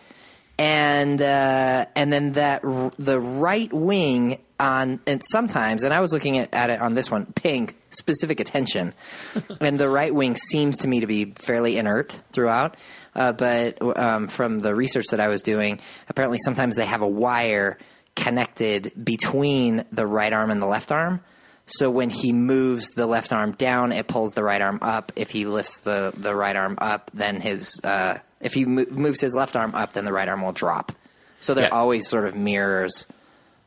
And 0.58 1.22
uh, 1.22 1.86
and 1.94 2.12
then 2.12 2.32
that 2.32 2.64
r- 2.64 2.90
the 2.98 3.20
right 3.20 3.72
wing 3.72 4.40
on 4.58 4.98
and 5.06 5.22
sometimes 5.30 5.84
and 5.84 5.94
I 5.94 6.00
was 6.00 6.12
looking 6.12 6.36
at, 6.38 6.52
at 6.52 6.70
it 6.70 6.80
on 6.80 6.94
this 6.94 7.12
one 7.12 7.26
paying 7.26 7.72
specific 7.90 8.40
attention, 8.40 8.92
and 9.60 9.78
the 9.78 9.88
right 9.88 10.12
wing 10.12 10.34
seems 10.34 10.78
to 10.78 10.88
me 10.88 10.98
to 10.98 11.06
be 11.06 11.26
fairly 11.26 11.78
inert 11.78 12.18
throughout. 12.32 12.76
Uh, 13.14 13.30
but 13.30 13.78
um, 13.96 14.26
from 14.26 14.58
the 14.58 14.74
research 14.74 15.06
that 15.12 15.20
I 15.20 15.28
was 15.28 15.42
doing, 15.42 15.78
apparently 16.08 16.38
sometimes 16.38 16.74
they 16.74 16.86
have 16.86 17.02
a 17.02 17.08
wire 17.08 17.78
connected 18.16 18.92
between 19.04 19.84
the 19.92 20.06
right 20.08 20.32
arm 20.32 20.50
and 20.50 20.60
the 20.60 20.66
left 20.66 20.90
arm. 20.90 21.20
So 21.66 21.88
when 21.90 22.10
he 22.10 22.32
moves 22.32 22.88
the 22.90 23.06
left 23.06 23.32
arm 23.32 23.52
down, 23.52 23.92
it 23.92 24.08
pulls 24.08 24.32
the 24.32 24.42
right 24.42 24.60
arm 24.60 24.78
up. 24.82 25.12
If 25.14 25.30
he 25.30 25.44
lifts 25.44 25.80
the, 25.80 26.12
the 26.16 26.34
right 26.34 26.56
arm 26.56 26.78
up, 26.80 27.10
then 27.14 27.40
his 27.40 27.78
uh, 27.84 28.18
if 28.40 28.54
he 28.54 28.64
mo- 28.64 28.86
moves 28.90 29.20
his 29.20 29.34
left 29.34 29.56
arm 29.56 29.74
up, 29.74 29.92
then 29.92 30.04
the 30.04 30.12
right 30.12 30.28
arm 30.28 30.42
will 30.42 30.52
drop. 30.52 30.92
So 31.40 31.54
they're 31.54 31.64
Yeah. 31.64 31.74
always 31.74 32.08
sort 32.08 32.24
of 32.26 32.34
mirrors 32.36 33.06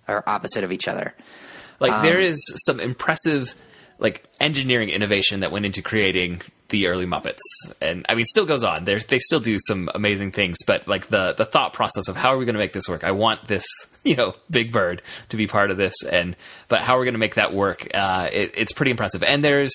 or 0.07 0.23
opposite 0.27 0.63
of 0.63 0.71
each 0.71 0.87
other. 0.87 1.13
Like 1.79 2.01
there 2.03 2.19
is 2.19 2.37
some 2.65 2.79
impressive 2.79 3.55
like 3.97 4.23
engineering 4.39 4.89
innovation 4.89 5.41
that 5.41 5.51
went 5.51 5.65
into 5.65 5.81
creating 5.81 6.41
the 6.69 6.87
early 6.87 7.05
Muppets, 7.05 7.39
and 7.81 8.05
I 8.09 8.15
mean, 8.15 8.25
still 8.25 8.45
goes 8.45 8.63
on. 8.63 8.85
They 8.85 8.97
they 8.97 9.19
still 9.19 9.39
do 9.39 9.57
some 9.67 9.89
amazing 9.93 10.31
things, 10.31 10.57
but 10.65 10.87
like 10.87 11.07
the 11.07 11.33
the 11.37 11.45
thought 11.45 11.73
process 11.73 12.07
of 12.07 12.15
how 12.15 12.33
are 12.33 12.37
we 12.37 12.45
going 12.45 12.53
to 12.55 12.59
make 12.59 12.73
this 12.73 12.87
work? 12.87 13.03
I 13.03 13.11
want 13.11 13.47
this, 13.47 13.65
you 14.03 14.15
know, 14.15 14.33
Big 14.49 14.71
Bird 14.71 15.01
to 15.29 15.37
be 15.37 15.47
part 15.47 15.69
of 15.69 15.77
this, 15.77 15.93
and 16.09 16.35
but 16.67 16.81
how 16.81 16.95
are 16.95 16.99
we 16.99 17.05
going 17.05 17.13
to 17.13 17.19
make 17.19 17.35
that 17.35 17.53
work? 17.53 17.87
Uh, 17.93 18.29
it, 18.31 18.53
it's 18.55 18.73
pretty 18.73 18.91
impressive, 18.91 19.21
and 19.23 19.43
there's. 19.43 19.73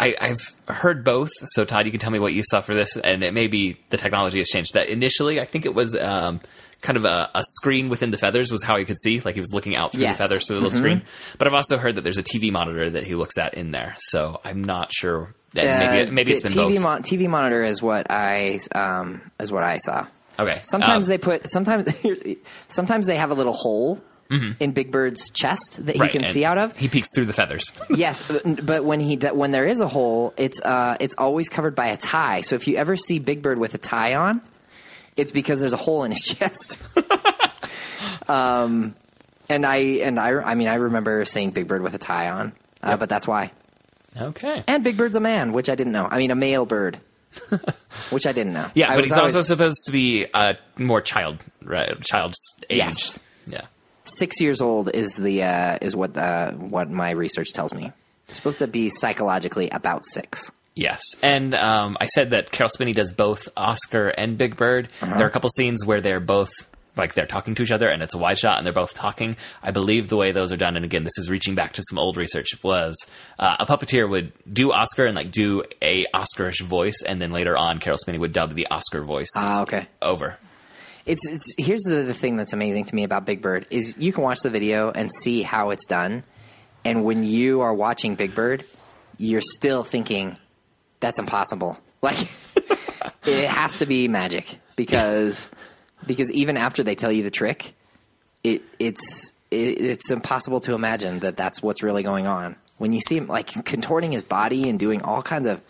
I, 0.00 0.14
I've 0.20 0.54
heard 0.66 1.04
both, 1.04 1.30
so 1.52 1.64
Todd, 1.66 1.84
you 1.84 1.90
can 1.92 2.00
tell 2.00 2.10
me 2.10 2.18
what 2.18 2.32
you 2.32 2.42
saw 2.42 2.62
for 2.62 2.74
this, 2.74 2.96
and 2.96 3.22
it 3.22 3.34
may 3.34 3.48
be 3.48 3.76
the 3.90 3.98
technology 3.98 4.38
has 4.38 4.48
changed. 4.48 4.72
That 4.74 4.88
initially, 4.88 5.38
I 5.40 5.44
think 5.44 5.66
it 5.66 5.74
was 5.74 5.94
um, 5.94 6.40
kind 6.80 6.96
of 6.96 7.04
a, 7.04 7.30
a 7.34 7.42
screen 7.46 7.90
within 7.90 8.10
the 8.10 8.16
feathers 8.16 8.50
was 8.50 8.62
how 8.62 8.78
he 8.78 8.86
could 8.86 8.98
see, 8.98 9.20
like 9.20 9.34
he 9.34 9.40
was 9.40 9.52
looking 9.52 9.76
out 9.76 9.92
through 9.92 10.00
Yes. 10.00 10.16
the 10.18 10.24
feathers 10.24 10.46
through 10.46 10.56
the 10.56 10.62
little 10.62 10.78
screen. 10.78 11.02
But 11.36 11.48
I've 11.48 11.52
also 11.54 11.76
heard 11.76 11.96
that 11.96 12.00
there's 12.00 12.16
a 12.18 12.22
TV 12.22 12.50
monitor 12.50 12.88
that 12.90 13.04
he 13.04 13.14
looks 13.14 13.36
at 13.36 13.54
in 13.54 13.72
there, 13.72 13.94
so 13.98 14.40
I'm 14.42 14.64
not 14.64 14.90
sure. 14.92 15.34
That 15.52 15.64
maybe 15.92 16.08
Uh, 16.08 16.12
maybe 16.12 16.32
it's 16.32 16.42
been 16.42 16.52
TV 16.52 16.80
mon- 16.80 17.02
TV 17.02 17.28
monitor 17.28 17.62
is 17.62 17.82
what 17.82 18.06
I 18.08 18.58
um, 18.74 19.20
is 19.38 19.52
what 19.52 19.64
I 19.64 19.78
saw. 19.78 20.06
okay, 20.38 20.60
Sometimes 20.62 21.06
um, 21.06 21.10
they 21.10 21.18
put 21.18 21.46
sometimes 21.48 21.92
sometimes 22.68 23.06
they 23.06 23.16
have 23.16 23.30
a 23.30 23.34
little 23.34 23.52
hole 23.52 24.00
in 24.30 24.70
Big 24.72 24.92
Bird's 24.92 25.28
chest 25.30 25.84
that 25.84 25.86
he 25.86 25.92
Mm-hmm. 25.92 26.00
right, 26.02 26.10
can 26.10 26.24
see 26.24 26.44
out 26.44 26.56
of. 26.56 26.76
He 26.76 26.86
peeks 26.88 27.08
through 27.14 27.24
the 27.26 27.32
feathers. 27.32 27.72
yes, 27.90 28.22
but, 28.22 28.64
but 28.64 28.84
when 28.84 29.00
he 29.00 29.16
when 29.16 29.50
there 29.50 29.66
is 29.66 29.80
a 29.80 29.88
hole, 29.88 30.32
it's 30.36 30.60
uh, 30.60 30.96
it's 31.00 31.14
always 31.18 31.48
covered 31.48 31.74
by 31.74 31.88
a 31.88 31.96
tie. 31.96 32.42
So 32.42 32.54
if 32.54 32.68
you 32.68 32.76
ever 32.76 32.96
see 32.96 33.18
Big 33.18 33.42
Bird 33.42 33.58
with 33.58 33.74
a 33.74 33.78
tie 33.78 34.14
on, 34.14 34.40
it's 35.16 35.32
because 35.32 35.60
there's 35.60 35.72
a 35.72 35.76
hole 35.78 36.04
in 36.04 36.12
his 36.12 36.22
chest. 36.38 36.78
um, 38.28 38.94
and 39.48 39.66
I 39.66 39.76
and 39.76 40.18
I 40.18 40.30
I 40.40 40.54
mean 40.54 40.68
I 40.68 40.74
remember 40.74 41.24
seeing 41.24 41.50
Big 41.50 41.66
Bird 41.66 41.82
with 41.82 41.94
a 41.94 41.98
tie 41.98 42.30
on, 42.30 42.52
uh, 42.82 42.96
but 42.96 43.08
that's 43.08 43.26
why. 43.26 43.50
okay. 44.20 44.62
And 44.66 44.84
Big 44.84 44.96
Bird's 44.96 45.16
a 45.16 45.20
man, 45.20 45.52
which 45.52 45.68
I 45.68 45.74
didn't 45.74 45.92
know. 45.92 46.06
I 46.08 46.18
mean, 46.18 46.30
a 46.30 46.36
male 46.36 46.66
bird, 46.66 46.98
which 48.10 48.26
I 48.26 48.32
didn't 48.32 48.52
know. 48.52 48.70
Yeah, 48.74 48.92
I 48.92 48.96
but 48.96 49.04
he's 49.04 49.12
also 49.18 49.42
supposed 49.42 49.78
to 49.86 49.92
be 49.92 50.26
uh, 50.32 50.54
more 50.78 51.00
child, 51.00 51.38
right? 51.62 52.00
Child's 52.02 52.38
age. 52.68 52.78
Yes. 52.78 53.20
Yeah. 53.46 53.62
Six 54.18 54.40
years 54.40 54.60
old 54.60 54.90
is 54.94 55.14
the 55.14 55.42
uh, 55.42 55.78
is 55.80 55.94
what 55.94 56.16
uh, 56.16 56.52
what 56.52 56.90
my 56.90 57.10
research 57.10 57.52
tells 57.52 57.72
me. 57.74 57.92
It's 58.28 58.36
supposed 58.36 58.58
to 58.60 58.66
be 58.66 58.90
psychologically 58.90 59.70
about 59.70 60.04
six. 60.04 60.50
Yes, 60.74 61.00
and 61.22 61.54
um, 61.54 61.96
I 62.00 62.06
said 62.06 62.30
that 62.30 62.52
Caroll 62.52 62.68
Spinney 62.70 62.92
does 62.92 63.12
both 63.12 63.48
Oscar 63.56 64.08
and 64.08 64.38
Big 64.38 64.56
Bird. 64.56 64.88
Uh-huh. 65.02 65.16
There 65.16 65.26
are 65.26 65.28
a 65.28 65.32
couple 65.32 65.50
scenes 65.50 65.84
where 65.84 66.00
they're 66.00 66.20
both 66.20 66.50
like 66.96 67.14
they're 67.14 67.26
talking 67.26 67.54
to 67.56 67.62
each 67.62 67.70
other, 67.72 67.88
and 67.88 68.02
it's 68.02 68.14
a 68.14 68.18
wide 68.18 68.38
shot, 68.38 68.58
and 68.58 68.66
they're 68.66 68.72
both 68.72 68.94
talking. 68.94 69.36
I 69.62 69.70
believe 69.72 70.08
the 70.08 70.16
way 70.16 70.32
those 70.32 70.52
are 70.52 70.56
done, 70.56 70.76
and 70.76 70.84
again, 70.84 71.04
this 71.04 71.18
is 71.18 71.28
reaching 71.30 71.54
back 71.54 71.72
to 71.74 71.82
some 71.88 71.98
old 71.98 72.16
research, 72.16 72.48
was 72.62 72.96
uh, 73.38 73.56
a 73.60 73.66
puppeteer 73.66 74.08
would 74.08 74.32
do 74.52 74.72
Oscar 74.72 75.06
and 75.06 75.14
like 75.16 75.30
do 75.30 75.62
a 75.82 76.04
Oscarish 76.14 76.60
voice, 76.62 77.02
and 77.06 77.20
then 77.20 77.32
later 77.32 77.56
on, 77.56 77.78
Caroll 77.78 77.98
Spinney 77.98 78.18
would 78.18 78.32
dub 78.32 78.54
the 78.54 78.66
Oscar 78.70 79.02
voice 79.02 79.28
Ah, 79.36 79.62
okay. 79.62 79.86
over. 80.02 80.36
It's, 81.06 81.26
it's 81.26 81.54
here's 81.58 81.82
the, 81.82 82.02
the 82.02 82.14
thing 82.14 82.36
that's 82.36 82.52
amazing 82.52 82.84
to 82.86 82.94
me 82.94 83.04
about 83.04 83.24
Big 83.24 83.42
Bird 83.42 83.66
is 83.70 83.96
you 83.98 84.12
can 84.12 84.22
watch 84.22 84.40
the 84.40 84.50
video 84.50 84.90
and 84.90 85.10
see 85.10 85.42
how 85.42 85.70
it's 85.70 85.86
done, 85.86 86.24
and 86.84 87.04
when 87.04 87.24
you 87.24 87.62
are 87.62 87.74
watching 87.74 88.14
Big 88.14 88.34
Bird, 88.34 88.64
you're 89.18 89.40
still 89.40 89.84
thinking 89.84 90.36
that's 91.00 91.18
impossible. 91.18 91.78
Like 92.02 92.16
it 93.26 93.46
has 93.46 93.76
to 93.76 93.84
be 93.84 94.08
magic 94.08 94.58
because 94.74 95.50
because 96.06 96.32
even 96.32 96.56
after 96.56 96.82
they 96.82 96.94
tell 96.94 97.12
you 97.12 97.22
the 97.22 97.30
trick, 97.30 97.74
it 98.42 98.62
it's 98.78 99.34
it, 99.50 99.56
it's 99.80 100.10
impossible 100.10 100.60
to 100.60 100.72
imagine 100.72 101.18
that 101.18 101.36
that's 101.36 101.62
what's 101.62 101.82
really 101.82 102.02
going 102.02 102.26
on. 102.26 102.56
When 102.78 102.94
you 102.94 103.02
see 103.02 103.18
him 103.18 103.26
like 103.26 103.48
contorting 103.66 104.12
his 104.12 104.24
body 104.24 104.70
and 104.70 104.78
doing 104.78 105.02
all 105.02 105.22
kinds 105.22 105.46
of, 105.46 105.60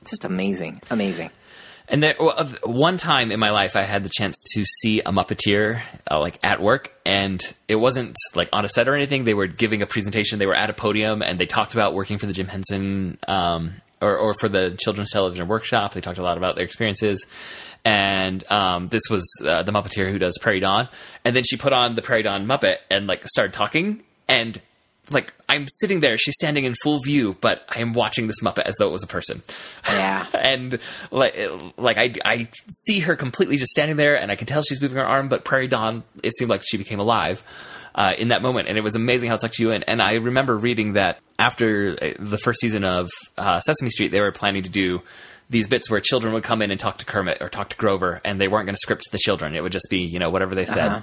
it's 0.00 0.10
just 0.10 0.24
amazing, 0.24 0.80
amazing. 0.90 1.30
And 1.90 2.00
there, 2.04 2.14
one 2.62 2.98
time 2.98 3.32
in 3.32 3.40
my 3.40 3.50
life, 3.50 3.74
I 3.74 3.82
had 3.82 4.04
the 4.04 4.08
chance 4.08 4.36
to 4.54 4.64
see 4.64 5.00
a 5.00 5.10
Muppeteer 5.10 5.82
uh, 6.08 6.20
like 6.20 6.38
at 6.44 6.62
work, 6.62 6.92
and 7.04 7.42
it 7.66 7.74
wasn't 7.74 8.16
like 8.36 8.48
on 8.52 8.64
a 8.64 8.68
set 8.68 8.86
or 8.86 8.94
anything. 8.94 9.24
They 9.24 9.34
were 9.34 9.48
giving 9.48 9.82
a 9.82 9.86
presentation. 9.86 10.38
They 10.38 10.46
were 10.46 10.54
at 10.54 10.70
a 10.70 10.72
podium, 10.72 11.20
and 11.20 11.36
they 11.36 11.46
talked 11.46 11.74
about 11.74 11.94
working 11.94 12.18
for 12.18 12.26
the 12.26 12.32
Jim 12.32 12.46
Henson 12.46 13.18
um, 13.26 13.74
or, 14.00 14.16
or 14.16 14.34
for 14.34 14.48
the 14.48 14.76
Children's 14.78 15.10
Television 15.10 15.48
Workshop. 15.48 15.92
They 15.92 16.00
talked 16.00 16.18
a 16.18 16.22
lot 16.22 16.38
about 16.38 16.54
their 16.54 16.64
experiences, 16.64 17.26
and 17.84 18.48
um, 18.52 18.86
this 18.86 19.02
was 19.10 19.28
uh, 19.44 19.64
the 19.64 19.72
Muppeteer 19.72 20.12
who 20.12 20.18
does 20.20 20.38
Prairie 20.40 20.60
Dawn, 20.60 20.88
and 21.24 21.34
then 21.34 21.42
she 21.42 21.56
put 21.56 21.72
on 21.72 21.96
the 21.96 22.02
Prairie 22.02 22.22
Dawn 22.22 22.46
Muppet 22.46 22.76
and 22.88 23.08
like 23.08 23.26
started 23.26 23.52
talking, 23.52 24.04
and 24.28 24.60
like 25.10 25.32
I'm 25.48 25.66
sitting 25.68 26.00
there, 26.00 26.16
she's 26.16 26.34
standing 26.34 26.64
in 26.64 26.74
full 26.82 27.00
view, 27.02 27.36
but 27.40 27.64
I 27.68 27.80
am 27.80 27.92
watching 27.92 28.26
this 28.26 28.40
Muppet 28.42 28.62
as 28.62 28.76
though 28.78 28.88
it 28.88 28.92
was 28.92 29.02
a 29.02 29.08
person 29.08 29.42
Yeah. 29.88 30.26
and 30.38 30.78
like 31.10 31.36
like 31.76 31.98
I 31.98 32.14
I 32.24 32.48
see 32.68 33.00
her 33.00 33.16
completely 33.16 33.56
just 33.56 33.72
standing 33.72 33.96
there, 33.96 34.16
and 34.16 34.30
I 34.30 34.36
can 34.36 34.46
tell 34.46 34.62
she's 34.62 34.80
moving 34.80 34.98
her 34.98 35.06
arm. 35.06 35.28
But 35.28 35.44
Prairie 35.44 35.68
Dawn, 35.68 36.02
it 36.22 36.34
seemed 36.36 36.50
like 36.50 36.62
she 36.64 36.76
became 36.76 37.00
alive 37.00 37.42
uh, 37.94 38.14
in 38.18 38.28
that 38.28 38.42
moment, 38.42 38.68
and 38.68 38.78
it 38.78 38.82
was 38.82 38.94
amazing 38.94 39.28
how 39.28 39.34
it 39.34 39.40
sucked 39.40 39.58
you 39.58 39.70
in. 39.70 39.82
And 39.84 40.00
I 40.00 40.14
remember 40.14 40.56
reading 40.56 40.94
that 40.94 41.18
after 41.38 41.96
uh, 42.00 42.12
the 42.18 42.38
first 42.38 42.60
season 42.60 42.84
of 42.84 43.08
uh, 43.36 43.60
Sesame 43.60 43.90
Street, 43.90 44.12
they 44.12 44.20
were 44.20 44.32
planning 44.32 44.62
to 44.62 44.70
do 44.70 45.02
these 45.48 45.66
bits 45.66 45.90
where 45.90 46.00
children 46.00 46.32
would 46.32 46.44
come 46.44 46.62
in 46.62 46.70
and 46.70 46.78
talk 46.78 46.98
to 46.98 47.04
Kermit 47.04 47.38
or 47.40 47.48
talk 47.48 47.70
to 47.70 47.76
Grover, 47.76 48.20
and 48.24 48.40
they 48.40 48.48
weren't 48.48 48.66
going 48.66 48.76
to 48.76 48.80
script 48.80 49.04
the 49.10 49.18
children. 49.18 49.54
It 49.56 49.62
would 49.62 49.72
just 49.72 49.88
be 49.90 49.98
you 49.98 50.18
know 50.18 50.30
whatever 50.30 50.54
they 50.54 50.66
said. 50.66 50.88
Uh-huh. 50.88 51.02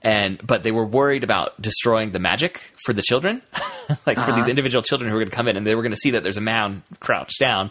And 0.00 0.40
but 0.46 0.62
they 0.62 0.70
were 0.70 0.86
worried 0.86 1.24
about 1.24 1.60
destroying 1.60 2.12
the 2.12 2.20
magic 2.20 2.60
for 2.88 2.94
the 2.94 3.02
children, 3.02 3.42
like 4.06 4.16
for 4.16 4.32
these 4.32 4.44
uh-huh. 4.44 4.48
individual 4.48 4.80
children 4.80 5.10
who 5.10 5.14
were 5.14 5.20
going 5.20 5.30
to 5.30 5.36
come 5.36 5.46
in, 5.46 5.58
and 5.58 5.66
they 5.66 5.74
were 5.74 5.82
going 5.82 5.92
to 5.92 5.98
see 5.98 6.12
that 6.12 6.22
there's 6.22 6.38
a 6.38 6.40
man 6.40 6.82
crouched 7.00 7.38
down 7.38 7.70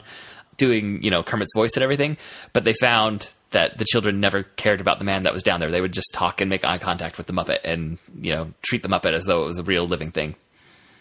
doing 0.57 1.01
you 1.01 1.09
know 1.09 1.23
Kermit's 1.23 1.53
voice 1.55 1.71
and 1.73 1.81
everything, 1.81 2.17
but 2.53 2.63
they 2.63 2.73
found 2.73 3.31
that 3.49 3.79
the 3.79 3.85
children 3.85 4.19
never 4.19 4.43
cared 4.43 4.79
about 4.79 4.99
the 4.99 5.05
man 5.05 5.23
that 5.23 5.33
was 5.33 5.41
down 5.41 5.59
there. 5.59 5.71
They 5.71 5.81
would 5.81 5.91
just 5.91 6.13
talk 6.13 6.39
and 6.39 6.51
make 6.51 6.63
eye 6.63 6.77
contact 6.77 7.17
with 7.17 7.25
the 7.25 7.33
Muppet 7.33 7.61
and 7.63 7.97
you 8.21 8.35
know 8.35 8.53
treat 8.61 8.83
the 8.83 8.89
Muppet 8.89 9.13
as 9.13 9.25
though 9.25 9.41
it 9.41 9.47
was 9.47 9.57
a 9.57 9.63
real 9.63 9.87
living 9.87 10.11
thing. 10.11 10.35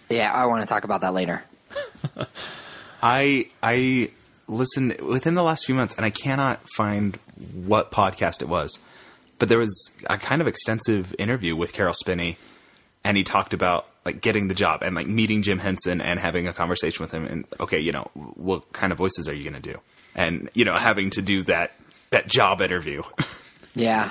Yeah, 0.08 0.32
I 0.32 0.46
want 0.46 0.62
to 0.62 0.66
talk 0.66 0.84
about 0.84 1.02
that 1.02 1.12
later. 1.12 1.44
I 3.02 3.50
I 3.62 4.12
listened 4.48 4.98
within 5.02 5.34
the 5.34 5.42
last 5.42 5.66
few 5.66 5.74
months, 5.74 5.94
and 5.94 6.06
I 6.06 6.10
cannot 6.10 6.60
find 6.74 7.16
what 7.52 7.92
podcast 7.92 8.40
it 8.40 8.48
was, 8.48 8.78
but 9.38 9.50
there 9.50 9.58
was 9.58 9.90
a 10.08 10.16
kind 10.16 10.40
of 10.40 10.48
extensive 10.48 11.14
interview 11.18 11.54
with 11.54 11.74
Caroll 11.74 11.92
Spinney, 11.92 12.38
and 13.04 13.18
he 13.18 13.24
talked 13.24 13.52
about 13.52 13.88
like 14.06 14.22
getting 14.22 14.48
the 14.48 14.54
job 14.54 14.82
and 14.82 14.94
like 14.94 15.06
meeting 15.06 15.42
Jim 15.42 15.58
Henson 15.58 16.00
and 16.00 16.18
having 16.18 16.48
a 16.48 16.54
conversation 16.54 17.02
with 17.02 17.12
him, 17.12 17.26
and 17.26 17.44
okay, 17.60 17.80
you 17.80 17.92
know, 17.92 18.08
what 18.14 18.72
kind 18.72 18.92
of 18.92 18.96
voices 18.98 19.28
are 19.28 19.34
you 19.34 19.42
going 19.42 19.60
to 19.60 19.72
do, 19.72 19.78
and 20.14 20.48
you 20.54 20.64
know, 20.64 20.76
having 20.76 21.10
to 21.10 21.20
do 21.20 21.42
that 21.42 21.72
that 22.10 22.26
job 22.28 22.62
interview. 22.62 23.02
Yeah. 23.76 24.10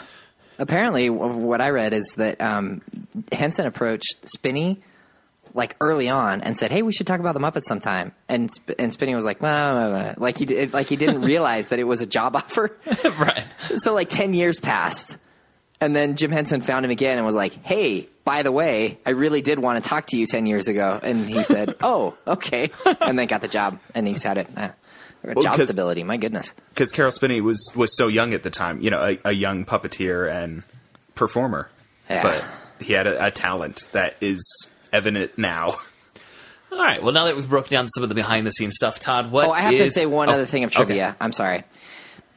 Apparently, 0.58 1.10
what 1.10 1.60
I 1.60 1.72
read 1.72 1.92
is 1.92 2.14
that 2.16 2.40
um, 2.40 2.82
Henson 3.32 3.66
approached 3.66 4.16
Spinney 4.26 4.82
like 5.54 5.76
early 5.82 6.08
on 6.08 6.42
and 6.42 6.56
said, 6.56 6.72
"Hey, 6.72 6.82
we 6.82 6.94
should 6.94 7.08
talk 7.08 7.20
about 7.20 7.34
the 7.34 7.42
Muppets 7.42 7.66
sometime." 7.66 8.14
And 8.30 8.50
Sp- 8.54 8.78
and 8.80 8.94
Spinney 8.94 9.16
was 9.16 9.26
like, 9.26 9.42
"Well, 9.42 9.76
well, 9.76 9.92
well," 9.92 10.14
like 10.18 10.38
he 10.38 10.46
did, 10.46 10.72
like 10.72 10.88
he 10.88 10.96
didn't 10.96 11.22
realize 11.34 11.70
that 11.70 11.80
it 11.80 11.84
was 11.84 12.00
a 12.00 12.06
job 12.06 12.36
offer. 12.38 12.78
right. 13.04 13.44
so 13.76 13.94
like 13.94 14.08
ten 14.08 14.34
years 14.34 14.60
passed, 14.60 15.18
and 15.82 15.94
then 15.94 16.16
Jim 16.16 16.32
Henson 16.32 16.62
found 16.62 16.86
him 16.86 16.92
again 16.92 17.18
and 17.18 17.26
was 17.26 17.36
like, 17.36 17.66
"Hey, 17.66 18.08
by 18.26 18.44
the 18.44 18.52
way, 18.52 18.98
I 19.06 19.12
really 19.12 19.42
did 19.42 19.60
want 19.60 19.82
to 19.82 19.88
talk 19.90 20.08
to 20.08 20.18
you 20.18 20.26
ten 20.28 20.46
years 20.46 20.68
ago." 20.68 21.00
And 21.02 21.30
he 21.30 21.44
said, 21.44 21.76
"Oh, 21.82 22.18
okay," 22.28 22.72
and 23.02 23.18
then 23.18 23.28
got 23.28 23.42
the 23.42 23.48
job, 23.48 23.80
and 23.94 24.06
he's 24.08 24.24
had 24.24 24.38
it. 24.40 24.48
Uh, 24.58 24.70
job 25.42 25.56
'cause- 25.56 25.64
stability, 25.64 26.04
my 26.04 26.18
goodness. 26.18 26.54
because 26.70 26.92
Caroll 26.92 27.12
Spinney 27.12 27.40
was 27.42 27.72
was 27.76 27.96
so 27.96 28.08
young 28.08 28.34
at 28.34 28.44
the 28.44 28.50
time, 28.50 28.82
you 28.82 28.90
know, 28.92 29.02
a, 29.02 29.30
a 29.30 29.32
young 29.32 29.64
puppeteer 29.66 30.30
and 30.30 30.64
performer, 31.16 31.70
Yeah. 32.10 32.22
but 32.24 32.44
he 32.86 32.94
had 32.94 33.08
a, 33.08 33.28
a 33.28 33.32
talent 33.32 33.86
that 33.94 34.16
is 34.22 34.44
evident 34.92 35.38
now. 35.38 35.76
All 36.72 36.78
right. 36.80 37.02
Well, 37.02 37.14
now 37.14 37.26
that 37.26 37.36
we've 37.38 37.48
broken 37.50 37.72
down 37.72 37.88
some 37.88 38.04
of 38.04 38.10
the 38.10 38.16
behind 38.16 38.46
the 38.46 38.52
scenes 38.52 38.76
stuff, 38.76 39.00
Todd, 39.00 39.32
what 39.32 39.48
Oh, 39.48 39.52
I 39.52 39.62
have 39.62 39.72
to 39.72 39.90
say 39.90 40.06
one 40.06 40.30
Oh, 40.30 40.34
other 40.34 40.46
thing 40.46 40.64
of 40.66 40.72
okay. 40.72 40.76
trivia. 40.84 41.16
I'm 41.22 41.32
sorry. 41.32 41.64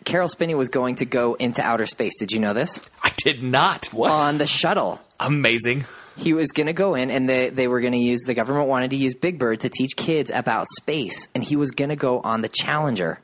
Caroll 0.04 0.28
Spinney 0.28 0.54
was 0.54 0.68
going 0.68 0.94
to 0.96 1.04
go 1.04 1.34
into 1.34 1.60
outer 1.60 1.86
space. 1.86 2.18
Did 2.20 2.30
you 2.32 2.38
know 2.38 2.54
this? 2.54 2.80
I 3.02 3.12
did 3.16 3.42
not. 3.42 3.86
What? 3.86 4.12
On 4.12 4.38
the 4.38 4.46
shuttle. 4.46 5.00
Amazing. 5.20 5.84
He 6.16 6.32
was 6.32 6.50
going 6.50 6.66
to 6.66 6.72
go 6.72 6.94
in, 6.94 7.10
and 7.10 7.28
they, 7.28 7.48
they 7.50 7.68
were 7.68 7.80
going 7.80 7.92
to 7.92 7.98
use, 7.98 8.22
the 8.22 8.34
government 8.34 8.68
wanted 8.68 8.90
to 8.90 8.96
use 8.96 9.14
Big 9.14 9.38
Bird 9.38 9.60
to 9.60 9.68
teach 9.68 9.96
kids 9.96 10.30
about 10.32 10.66
space, 10.80 11.28
and 11.34 11.44
he 11.44 11.54
was 11.54 11.70
going 11.70 11.90
to 11.90 11.96
go 11.96 12.20
on 12.20 12.40
the 12.40 12.48
Challenger. 12.48 13.20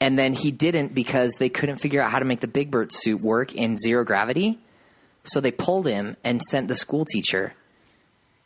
And 0.00 0.18
then 0.18 0.34
he 0.34 0.50
didn't 0.50 0.94
because 0.94 1.32
they 1.38 1.48
couldn't 1.48 1.78
figure 1.78 2.02
out 2.02 2.10
how 2.10 2.18
to 2.18 2.26
make 2.26 2.40
the 2.40 2.48
Big 2.48 2.70
Bird 2.70 2.92
suit 2.92 3.20
work 3.22 3.54
in 3.54 3.78
zero 3.78 4.04
gravity. 4.04 4.58
So 5.24 5.40
they 5.40 5.50
pulled 5.50 5.86
him 5.86 6.16
and 6.22 6.42
sent 6.42 6.68
the 6.68 6.76
school 6.76 7.06
teacher. 7.06 7.54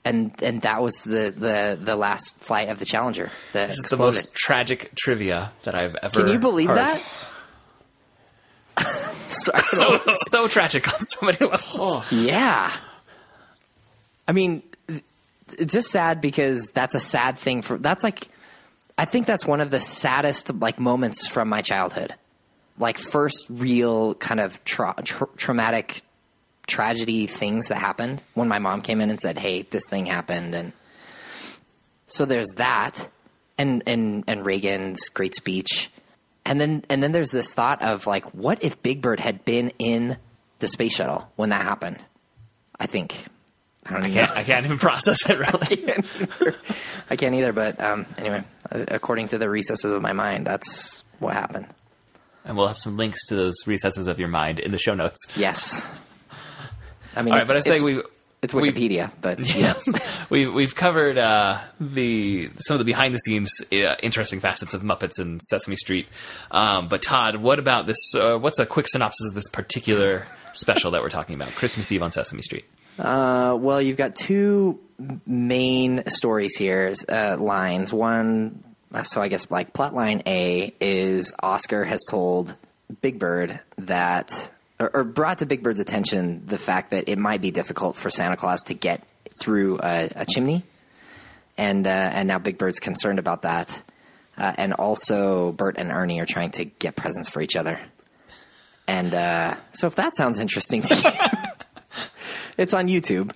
And 0.04 0.32
and 0.42 0.62
that 0.62 0.80
was 0.80 1.02
the, 1.02 1.34
the, 1.36 1.78
the 1.80 1.96
last 1.96 2.38
flight 2.38 2.68
of 2.68 2.78
the 2.78 2.86
Challenger. 2.86 3.30
That 3.52 3.68
This 3.68 3.78
is 3.78 3.90
the 3.90 3.96
most 3.96 4.34
tragic 4.34 4.92
trivia 4.94 5.52
that 5.64 5.74
I've 5.74 5.96
ever. 5.96 6.20
Can 6.20 6.28
you 6.28 6.38
believe 6.38 6.68
heard. 6.68 6.78
that? 6.78 7.02
So- 9.30 9.52
So, 9.56 10.00
so 10.28 10.48
tragic 10.48 10.92
on 10.92 11.00
so 11.00 11.26
many 11.26 11.38
levels. 11.38 12.04
yeah. 12.12 12.70
I 14.28 14.32
mean, 14.32 14.62
it's 15.58 15.72
just 15.72 15.90
sad 15.90 16.20
because 16.20 16.66
that's 16.74 16.94
a 16.94 17.00
sad 17.00 17.38
thing 17.38 17.62
for. 17.62 17.78
That's 17.78 18.04
like, 18.04 18.28
I 18.98 19.04
think 19.04 19.26
that's 19.26 19.44
one 19.46 19.60
of 19.60 19.70
the 19.70 19.80
saddest 19.80 20.54
like 20.54 20.78
moments 20.78 21.26
from 21.26 21.48
my 21.48 21.62
childhood. 21.62 22.14
Like 22.78 22.96
first 22.98 23.46
real 23.50 24.14
kind 24.14 24.40
of 24.40 24.62
tra- 24.64 24.94
tra- 25.04 25.28
traumatic 25.36 26.02
tragedy 26.66 27.26
things 27.26 27.68
that 27.68 27.76
happened 27.76 28.22
when 28.34 28.46
my 28.48 28.58
mom 28.60 28.80
came 28.82 29.00
in 29.00 29.10
and 29.10 29.20
said, 29.20 29.38
"Hey, 29.38 29.62
this 29.62 29.82
thing 29.90 30.06
happened," 30.06 30.54
and 30.54 30.72
so 32.06 32.24
there's 32.24 32.48
that, 32.56 33.08
and 33.58 33.82
and 33.86 34.24
and 34.28 34.46
Reagan's 34.46 35.08
great 35.08 35.34
speech, 35.34 35.90
and 36.44 36.60
then 36.60 36.84
and 36.88 37.02
then 37.02 37.12
there's 37.12 37.30
this 37.30 37.52
thought 37.52 37.82
of 37.82 38.06
like, 38.06 38.24
what 38.34 38.62
if 38.64 38.82
Big 38.82 39.02
Bird 39.02 39.20
had 39.20 39.44
been 39.44 39.72
in 39.78 40.16
the 40.58 40.68
space 40.68 40.94
shuttle 40.94 41.30
when 41.36 41.50
that 41.50 41.62
happened? 41.62 41.98
I 42.78 42.86
think 42.86 43.14
I 43.86 43.92
don't 43.94 44.04
I 44.04 44.10
can't. 44.10 44.30
know. 44.30 44.36
I 44.36 44.42
can't 44.44 44.64
even 44.64 44.78
process 44.78 45.28
it 45.28 45.38
really. 46.42 46.54
I 47.10 47.16
can't 47.16 47.34
either. 47.34 47.52
But 47.52 47.80
um, 47.80 48.06
anyway, 48.18 48.44
according 48.70 49.28
to 49.28 49.38
the 49.38 49.48
recesses 49.48 49.92
of 49.92 50.02
my 50.02 50.12
mind, 50.12 50.46
that's 50.46 51.04
what 51.18 51.34
happened. 51.34 51.66
And 52.44 52.56
we'll 52.56 52.68
have 52.68 52.78
some 52.78 52.96
links 52.96 53.26
to 53.26 53.36
those 53.36 53.54
recesses 53.66 54.06
of 54.06 54.18
your 54.18 54.28
mind 54.28 54.60
in 54.60 54.70
the 54.70 54.78
show 54.78 54.94
notes. 54.94 55.18
Yes. 55.36 55.86
I 57.14 57.22
mean, 57.22 57.32
All 57.32 57.38
right, 57.40 57.46
but 57.46 57.56
I 57.56 57.60
say 57.60 57.80
we. 57.80 58.02
It's 58.42 58.54
we- 58.54 58.70
Wikipedia, 58.70 59.10
but 59.20 59.38
yes. 59.56 59.84
We've 60.30 60.52
we've 60.54 60.74
covered 60.76 61.18
uh, 61.18 61.58
the 61.80 62.50
some 62.60 62.74
of 62.74 62.78
the 62.78 62.84
behind 62.84 63.12
the 63.14 63.18
scenes 63.18 63.50
uh, 63.72 63.96
interesting 64.02 64.38
facets 64.40 64.74
of 64.74 64.82
Muppets 64.82 65.18
and 65.18 65.40
Sesame 65.42 65.74
Street. 65.76 66.06
Um, 66.52 66.88
but 66.88 67.02
Todd, 67.02 67.36
what 67.36 67.58
about 67.58 67.86
this? 67.86 68.14
Uh, 68.14 68.38
what's 68.38 68.60
a 68.60 68.66
quick 68.66 68.86
synopsis 68.88 69.28
of 69.28 69.34
this 69.34 69.48
particular 69.48 70.26
special 70.52 70.92
that 70.92 71.02
we're 71.02 71.08
talking 71.08 71.34
about? 71.34 71.48
Christmas 71.50 71.90
Eve 71.90 72.02
on 72.04 72.12
Sesame 72.12 72.42
Street. 72.42 72.64
Uh, 72.98 73.56
well, 73.58 73.82
you've 73.82 73.96
got 73.96 74.14
two 74.14 74.78
main 75.26 76.02
stories 76.08 76.56
here, 76.56 76.92
uh, 77.08 77.36
lines. 77.40 77.92
One, 77.92 78.62
uh, 78.92 79.02
so 79.02 79.20
I 79.20 79.28
guess 79.28 79.50
like 79.50 79.72
plot 79.72 79.94
line 79.94 80.22
A 80.26 80.72
is 80.80 81.34
Oscar 81.42 81.84
has 81.84 82.04
told 82.08 82.54
Big 83.02 83.18
Bird 83.18 83.58
that, 83.78 84.52
or, 84.80 84.90
or 84.94 85.04
brought 85.04 85.38
to 85.38 85.46
Big 85.46 85.62
Bird's 85.62 85.78
attention 85.80 86.44
the 86.46 86.58
fact 86.58 86.90
that 86.90 87.08
it 87.08 87.18
might 87.18 87.40
be 87.40 87.50
difficult 87.50 87.96
for 87.96 88.10
Santa 88.10 88.36
Claus 88.36 88.62
to 88.64 88.74
get 88.74 89.06
through 89.38 89.78
a, 89.82 90.10
a 90.16 90.26
chimney, 90.26 90.64
and 91.56 91.86
uh, 91.86 91.90
and 91.90 92.26
now 92.26 92.38
Big 92.38 92.58
Bird's 92.58 92.80
concerned 92.80 93.18
about 93.18 93.42
that. 93.42 93.82
Uh, 94.38 94.52
and 94.56 94.72
also, 94.72 95.52
Bert 95.52 95.76
and 95.76 95.90
Ernie 95.90 96.18
are 96.20 96.26
trying 96.26 96.50
to 96.52 96.64
get 96.64 96.96
presents 96.96 97.28
for 97.28 97.42
each 97.42 97.56
other. 97.56 97.78
And 98.88 99.12
uh, 99.12 99.54
so, 99.72 99.86
if 99.86 99.96
that 99.96 100.16
sounds 100.16 100.38
interesting 100.40 100.80
to 100.82 100.94
you, 100.96 102.00
it's 102.56 102.72
on 102.74 102.88
YouTube. 102.88 103.32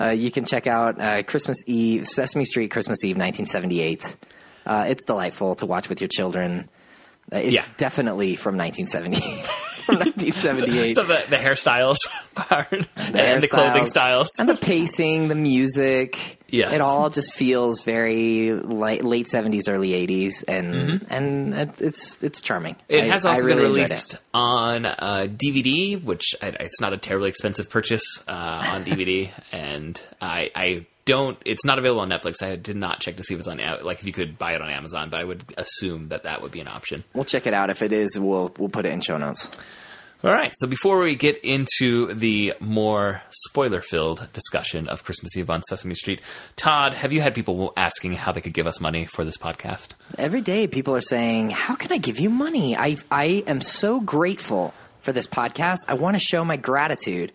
Uh, 0.00 0.10
you 0.10 0.30
can 0.30 0.44
check 0.44 0.66
out 0.66 1.00
uh, 1.00 1.22
Christmas 1.24 1.58
Eve, 1.66 2.06
Sesame 2.06 2.44
Street 2.44 2.70
Christmas 2.70 3.04
Eve, 3.04 3.16
1978. 3.16 4.16
Uh, 4.64 4.86
it's 4.88 5.04
delightful 5.04 5.54
to 5.56 5.66
watch 5.66 5.88
with 5.88 6.00
your 6.00 6.08
children. 6.08 6.68
Uh, 7.32 7.38
it's 7.38 7.52
Yeah. 7.54 7.64
definitely 7.76 8.36
from 8.36 8.56
1970, 8.56 9.20
from 9.20 9.54
1978. 9.88 10.90
So 10.90 11.02
the, 11.04 11.22
the 11.28 11.36
hairstyles 11.36 11.96
are, 12.50 12.66
and 12.96 13.42
the 13.42 13.48
clothing 13.48 13.86
styles. 13.86 14.28
and 14.38 14.48
the 14.48 14.56
pacing, 14.56 15.28
the 15.28 15.34
music. 15.34 16.36
Yes. 16.50 16.72
it 16.72 16.80
all 16.80 17.10
just 17.10 17.34
feels 17.34 17.82
very 17.82 18.54
late, 18.54 19.04
late 19.04 19.26
70s, 19.26 19.68
early 19.68 19.90
80s, 19.90 20.44
and 20.48 21.04
and 21.10 21.52
it, 21.52 21.82
it's 21.82 22.22
it's 22.22 22.40
charming. 22.40 22.74
Mm-hmm. 22.74 22.94
It 22.94 23.04
I- 23.04 23.06
has 23.08 23.26
also 23.26 23.42
really 23.44 23.64
been 23.64 23.72
released 23.72 24.16
on 24.32 24.86
uh, 24.86 25.26
DVD, 25.28 26.02
which 26.02 26.34
I, 26.40 26.48
it's 26.60 26.80
not 26.80 26.94
a 26.94 26.96
terribly 26.96 27.28
expensive 27.28 27.68
purchase 27.68 28.24
uh, 28.26 28.32
on 28.72 28.82
DVD, 28.84 29.28
and 29.52 30.00
I, 30.22 30.50
I 30.54 30.86
don't. 31.08 31.38
It's 31.46 31.64
not 31.64 31.78
available 31.78 32.02
on 32.02 32.10
Netflix. 32.10 32.42
I 32.42 32.54
did 32.56 32.76
not 32.76 33.00
check 33.00 33.16
to 33.16 33.22
see 33.22 33.34
if 33.34 33.40
it's 33.40 33.48
on 33.48 33.58
like 33.82 34.00
if 34.00 34.04
you 34.04 34.12
could 34.12 34.38
buy 34.38 34.52
it 34.52 34.60
on 34.60 34.68
Amazon, 34.68 35.08
but 35.08 35.18
I 35.20 35.24
would 35.24 35.42
assume 35.56 36.08
that 36.08 36.24
that 36.24 36.42
would 36.42 36.52
be 36.52 36.60
an 36.60 36.68
option. 36.68 37.02
We'll 37.14 37.24
check 37.24 37.46
it 37.46 37.54
out. 37.54 37.70
If 37.70 37.82
it 37.82 37.92
is, 37.92 38.18
we'll 38.18 38.54
we'll 38.58 38.68
put 38.68 38.84
it 38.84 38.92
in 38.92 39.00
show 39.00 39.16
notes. 39.16 39.50
All 40.22 40.32
right. 40.32 40.52
So 40.56 40.66
before 40.66 40.98
we 40.98 41.14
get 41.14 41.38
into 41.44 42.12
the 42.12 42.54
more 42.58 43.22
spoiler-filled 43.30 44.28
discussion 44.32 44.88
of 44.88 45.04
Christmas 45.04 45.36
Eve 45.36 45.48
on 45.48 45.62
Sesame 45.62 45.94
Street, 45.94 46.20
Todd, 46.56 46.94
have 46.94 47.12
you 47.12 47.20
had 47.20 47.36
people 47.36 47.72
asking 47.76 48.14
how 48.14 48.32
they 48.32 48.40
could 48.40 48.52
give 48.52 48.66
us 48.66 48.80
money 48.80 49.06
for 49.06 49.24
this 49.24 49.38
podcast? 49.38 49.90
Every 50.18 50.40
day, 50.40 50.66
people 50.66 50.94
are 50.94 51.00
saying, 51.00 51.50
"How 51.50 51.76
can 51.76 51.92
I 51.92 51.98
give 51.98 52.18
you 52.18 52.30
money?" 52.30 52.76
I 52.76 52.96
I 53.10 53.44
am 53.46 53.60
so 53.60 54.00
grateful 54.00 54.74
for 55.00 55.12
this 55.12 55.26
podcast. 55.26 55.78
I 55.88 55.94
want 55.94 56.16
to 56.16 56.20
show 56.20 56.44
my 56.44 56.56
gratitude 56.56 57.32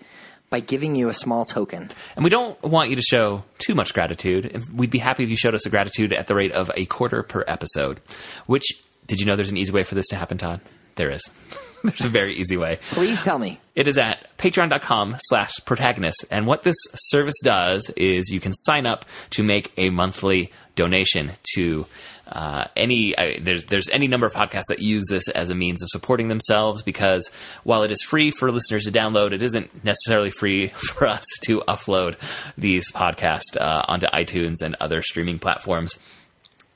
by 0.53 0.59
giving 0.59 0.93
you 0.93 1.09
a 1.09 1.13
small 1.15 1.45
token. 1.45 1.89
And 2.15 2.23
we 2.23 2.29
don't 2.29 2.61
want 2.61 2.91
you 2.91 2.95
to 2.95 3.01
show 3.01 3.43
too 3.57 3.73
much 3.73 3.91
gratitude. 3.91 4.63
We'd 4.71 4.91
be 4.91 4.99
happy 4.99 5.23
if 5.23 5.31
you 5.31 5.35
showed 5.35 5.55
us 5.55 5.65
a 5.65 5.69
gratitude 5.71 6.13
at 6.13 6.27
the 6.27 6.35
rate 6.35 6.51
of 6.51 6.69
a 6.75 6.85
quarter 6.85 7.23
per 7.23 7.43
episode. 7.47 7.99
Which, 8.45 8.65
did 9.07 9.19
you 9.19 9.25
know 9.25 9.35
there's 9.35 9.49
an 9.49 9.57
easy 9.57 9.73
way 9.73 9.83
for 9.83 9.95
this 9.95 10.05
to 10.09 10.15
happen, 10.15 10.37
Todd? 10.37 10.61
There 10.93 11.09
is. 11.09 11.27
there's 11.83 12.05
a 12.05 12.09
very 12.09 12.35
easy 12.35 12.55
way. 12.55 12.77
Please 12.91 13.23
tell 13.23 13.39
me. 13.39 13.59
It 13.73 13.87
is 13.87 13.97
at 13.97 14.37
patreon.com 14.37 15.15
slash 15.21 15.53
protagonist. 15.65 16.23
And 16.29 16.45
what 16.45 16.61
this 16.61 16.77
service 16.93 17.39
does 17.43 17.89
is 17.97 18.29
you 18.29 18.39
can 18.39 18.53
sign 18.53 18.85
up 18.85 19.05
to 19.31 19.41
make 19.41 19.73
a 19.77 19.89
monthly 19.89 20.51
donation 20.75 21.31
to 21.55 21.87
uh, 22.33 22.65
any 22.75 23.17
I, 23.17 23.39
there's 23.39 23.65
there's 23.65 23.87
any 23.89 24.07
number 24.07 24.25
of 24.25 24.33
podcasts 24.33 24.67
that 24.69 24.79
use 24.79 25.05
this 25.07 25.29
as 25.29 25.49
a 25.49 25.55
means 25.55 25.81
of 25.81 25.89
supporting 25.89 26.27
themselves 26.27 26.81
because 26.81 27.29
while 27.63 27.83
it 27.83 27.91
is 27.91 28.01
free 28.01 28.31
for 28.31 28.51
listeners 28.51 28.85
to 28.85 28.91
download, 28.91 29.31
it 29.31 29.43
isn't 29.43 29.83
necessarily 29.85 30.31
free 30.31 30.67
for 30.75 31.07
us 31.07 31.25
to 31.43 31.61
upload 31.67 32.17
these 32.57 32.91
podcasts 32.91 33.55
uh, 33.59 33.85
onto 33.87 34.07
iTunes 34.07 34.61
and 34.61 34.75
other 34.79 35.01
streaming 35.01 35.39
platforms. 35.39 35.99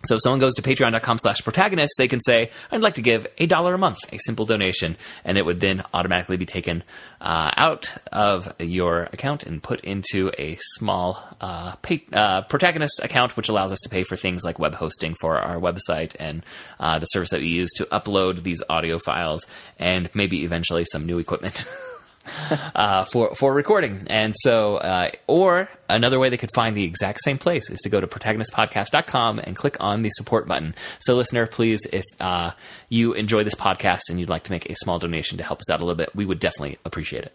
So 0.08 0.16
if 0.16 0.22
someone 0.24 0.40
goes 0.40 0.56
to 0.56 0.62
patreon.com 0.62 1.18
slash 1.18 1.44
protagonist, 1.44 1.94
they 1.98 2.08
can 2.08 2.22
say, 2.22 2.52
I'd 2.72 2.82
like 2.82 2.96
to 2.96 3.02
give 3.02 3.28
a 3.38 3.46
dollar 3.46 3.74
a 3.74 3.78
month, 3.78 3.98
a 4.12 4.18
simple 4.20 4.46
donation, 4.46 4.98
and 5.26 5.38
it 5.38 5.46
would 5.46 5.60
then 5.60 5.84
automatically 5.94 6.38
be 6.38 6.46
taken 6.46 6.84
uh, 7.20 7.52
out 7.58 7.94
of 8.12 8.54
your 8.60 9.04
account 9.14 9.44
and 9.44 9.62
put 9.62 9.82
into 9.82 10.32
a 10.38 10.58
small 10.62 11.22
uh, 11.42 11.76
pay, 11.82 12.04
uh, 12.14 12.44
protagonist 12.44 13.02
account, 13.04 13.36
which 13.36 13.50
allows 13.50 13.72
us 13.72 13.80
to 13.84 13.90
pay 13.90 14.04
for 14.04 14.16
things 14.16 14.44
like 14.44 14.60
web 14.60 14.76
hosting 14.76 15.16
for 15.20 15.38
our 15.38 15.58
website 15.58 16.16
and 16.20 16.46
uh, 16.80 17.00
the 17.00 17.06
service 17.08 17.32
that 17.32 17.42
we 17.42 17.48
use 17.48 17.72
to 17.74 17.86
upload 17.86 18.44
these 18.44 18.64
audio 18.70 19.00
files 19.00 19.46
and 19.78 20.10
maybe 20.14 20.44
eventually 20.44 20.86
some 20.86 21.06
new 21.06 21.20
equipment. 21.20 21.66
uh, 22.76 23.06
for 23.06 23.36
for 23.36 23.54
recording. 23.54 24.04
And 24.10 24.34
so, 24.38 24.78
uh, 24.78 25.12
or 25.28 25.70
another 25.90 26.20
way 26.20 26.30
they 26.30 26.38
could 26.38 26.54
find 26.54 26.76
the 26.76 26.84
exact 26.84 27.20
same 27.24 27.38
place 27.38 27.70
is 27.70 27.80
to 27.82 27.90
go 27.90 28.00
to 28.00 28.08
protagonistpodcast.com 28.08 29.40
and 29.40 29.56
click 29.56 29.78
on 29.80 30.02
the 30.02 30.10
support 30.10 30.48
button. 30.48 30.76
So, 31.00 31.16
listener, 31.16 31.48
please, 31.48 31.86
if 31.92 32.06
uh, 32.20 32.52
you 32.90 33.14
enjoy 33.14 33.44
this 33.44 33.56
podcast 33.56 34.02
and 34.10 34.20
you'd 34.20 34.30
like 34.30 34.44
to 34.44 34.52
make 34.52 34.70
a 34.70 34.76
small 34.76 35.00
donation 35.00 35.38
to 35.38 35.44
help 35.44 35.60
us 35.60 35.70
out 35.70 35.80
a 35.80 35.84
little 35.84 35.96
bit, 35.98 36.16
we 36.16 36.26
would 36.26 36.40
definitely 36.40 36.78
appreciate 36.86 37.24
it. 37.24 37.34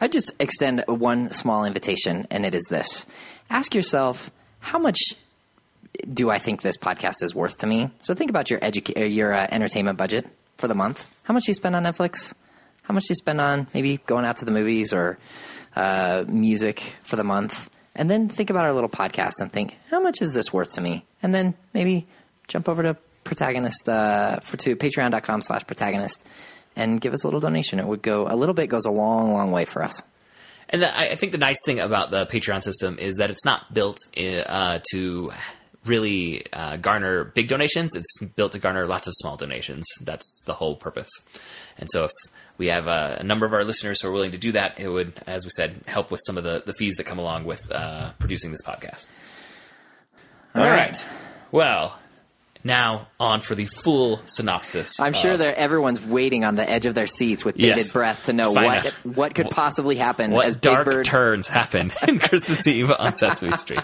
I 0.00 0.08
just 0.08 0.32
extend 0.40 0.84
one 0.86 1.30
small 1.32 1.64
invitation, 1.64 2.26
and 2.30 2.44
it 2.44 2.54
is 2.54 2.64
this: 2.70 3.06
ask 3.50 3.74
yourself 3.74 4.30
how 4.60 4.78
much 4.78 4.98
do 6.12 6.30
I 6.30 6.38
think 6.38 6.62
this 6.62 6.76
podcast 6.76 7.22
is 7.22 7.34
worth 7.34 7.58
to 7.58 7.66
me? 7.66 7.90
So 8.00 8.14
think 8.14 8.30
about 8.30 8.50
your 8.50 8.60
educa- 8.60 9.14
your 9.14 9.32
uh, 9.32 9.46
entertainment 9.50 9.98
budget 9.98 10.26
for 10.56 10.68
the 10.68 10.74
month. 10.74 11.14
How 11.24 11.34
much 11.34 11.44
do 11.44 11.50
you 11.50 11.54
spend 11.54 11.76
on 11.76 11.84
Netflix? 11.84 12.34
How 12.84 12.94
much 12.94 13.04
do 13.04 13.12
you 13.12 13.16
spend 13.16 13.40
on 13.40 13.66
maybe 13.74 13.98
going 14.06 14.24
out 14.24 14.36
to 14.38 14.44
the 14.44 14.50
movies 14.50 14.92
or 14.92 15.18
uh, 15.74 16.24
music 16.28 16.80
for 17.02 17.16
the 17.16 17.24
month? 17.24 17.70
And 17.96 18.10
then 18.10 18.28
think 18.28 18.50
about 18.50 18.64
our 18.64 18.72
little 18.72 18.90
podcast 18.90 19.40
and 19.40 19.50
think, 19.50 19.76
how 19.90 20.00
much 20.00 20.20
is 20.20 20.34
this 20.34 20.52
worth 20.52 20.74
to 20.74 20.80
me? 20.80 21.04
And 21.22 21.34
then 21.34 21.54
maybe 21.72 22.06
jump 22.48 22.68
over 22.68 22.82
to 22.82 22.96
protagonist 23.24 23.88
uh, 23.88 24.40
for 24.40 24.56
to 24.58 24.76
patreon.com 24.76 25.42
slash 25.42 25.66
protagonist 25.66 26.24
and 26.76 27.00
give 27.00 27.14
us 27.14 27.24
a 27.24 27.26
little 27.26 27.40
donation. 27.40 27.78
It 27.78 27.86
would 27.86 28.02
go 28.02 28.26
a 28.28 28.36
little 28.36 28.54
bit 28.54 28.68
goes 28.68 28.84
a 28.84 28.90
long, 28.90 29.32
long 29.32 29.50
way 29.50 29.64
for 29.64 29.82
us. 29.82 30.02
And 30.68 30.82
the, 30.82 30.98
I 30.98 31.14
think 31.14 31.32
the 31.32 31.38
nice 31.38 31.58
thing 31.64 31.78
about 31.78 32.10
the 32.10 32.26
Patreon 32.26 32.62
system 32.62 32.98
is 32.98 33.16
that 33.16 33.30
it's 33.30 33.44
not 33.44 33.72
built 33.72 33.98
uh, 34.16 34.80
to 34.90 35.30
really 35.84 36.46
uh, 36.52 36.78
garner 36.78 37.24
big 37.24 37.48
donations. 37.48 37.94
It's 37.94 38.18
built 38.34 38.52
to 38.52 38.58
garner 38.58 38.86
lots 38.86 39.06
of 39.06 39.14
small 39.16 39.36
donations. 39.36 39.84
That's 40.00 40.42
the 40.46 40.54
whole 40.54 40.76
purpose. 40.76 41.10
And 41.78 41.88
so 41.90 42.04
if 42.04 42.10
we 42.58 42.68
have 42.68 42.86
a, 42.86 43.18
a 43.20 43.24
number 43.24 43.46
of 43.46 43.52
our 43.52 43.64
listeners 43.64 44.00
who 44.00 44.08
are 44.08 44.12
willing 44.12 44.32
to 44.32 44.38
do 44.38 44.52
that, 44.52 44.78
it 44.78 44.88
would, 44.88 45.12
as 45.26 45.44
we 45.44 45.50
said, 45.56 45.74
help 45.86 46.10
with 46.10 46.20
some 46.26 46.38
of 46.38 46.44
the, 46.44 46.62
the 46.64 46.74
fees 46.74 46.96
that 46.96 47.04
come 47.04 47.18
along 47.18 47.44
with 47.44 47.70
uh, 47.72 48.12
producing 48.18 48.50
this 48.50 48.62
podcast. 48.62 49.08
All 50.54 50.62
All 50.62 50.68
right. 50.68 50.76
right. 50.88 51.08
Well, 51.50 51.98
now 52.62 53.08
on 53.20 53.40
for 53.40 53.54
the 53.54 53.66
full 53.66 54.20
synopsis. 54.24 54.98
I'm 55.00 55.12
sure 55.12 55.36
that 55.36 55.56
everyone's 55.56 56.00
waiting 56.00 56.44
on 56.44 56.54
the 56.54 56.68
edge 56.68 56.86
of 56.86 56.94
their 56.94 57.06
seats 57.06 57.44
with 57.44 57.56
bated 57.56 57.76
Yes. 57.76 57.92
breath 57.92 58.24
to 58.26 58.32
know 58.32 58.52
what 58.52 58.86
out. 58.86 58.92
what 59.02 59.34
could 59.34 59.50
possibly 59.50 59.96
happen 59.96 60.30
what 60.30 60.46
as 60.46 60.54
Big 60.56 60.62
dark 60.62 60.84
Bird 60.86 61.04
turns 61.04 61.46
happen 61.48 61.90
in 62.08 62.18
Christmas 62.20 62.66
Eve 62.66 62.90
on 62.90 63.14
Sesame 63.14 63.56
Street. 63.56 63.82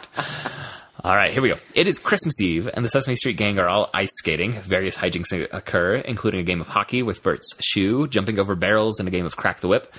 All 1.03 1.17
right, 1.17 1.33
here 1.33 1.41
we 1.41 1.49
go. 1.49 1.57
It 1.75 1.89
is 1.89 1.99
Christmas 1.99 2.43
Eve, 2.43 2.69
and 2.75 2.85
the 2.85 2.89
Sesame 2.91 3.17
Street 3.17 3.39
gang 3.39 3.59
are 3.59 3.67
all 3.67 3.89
ice 3.95 4.11
skating. 4.19 4.53
Various 4.53 4.99
hijinks 4.99 5.33
occur, 5.51 5.95
including 5.95 6.41
a 6.41 6.43
game 6.43 6.61
of 6.61 6.67
hockey 6.67 7.03
with 7.03 7.23
Bert's 7.23 7.55
shoe, 7.59 8.07
jumping 8.07 8.39
over 8.39 8.55
barrels, 8.55 8.99
and 8.99 9.09
a 9.09 9.11
game 9.11 9.25
of 9.25 9.35
crack 9.35 9.61
the 9.61 9.69
whip. 9.69 9.91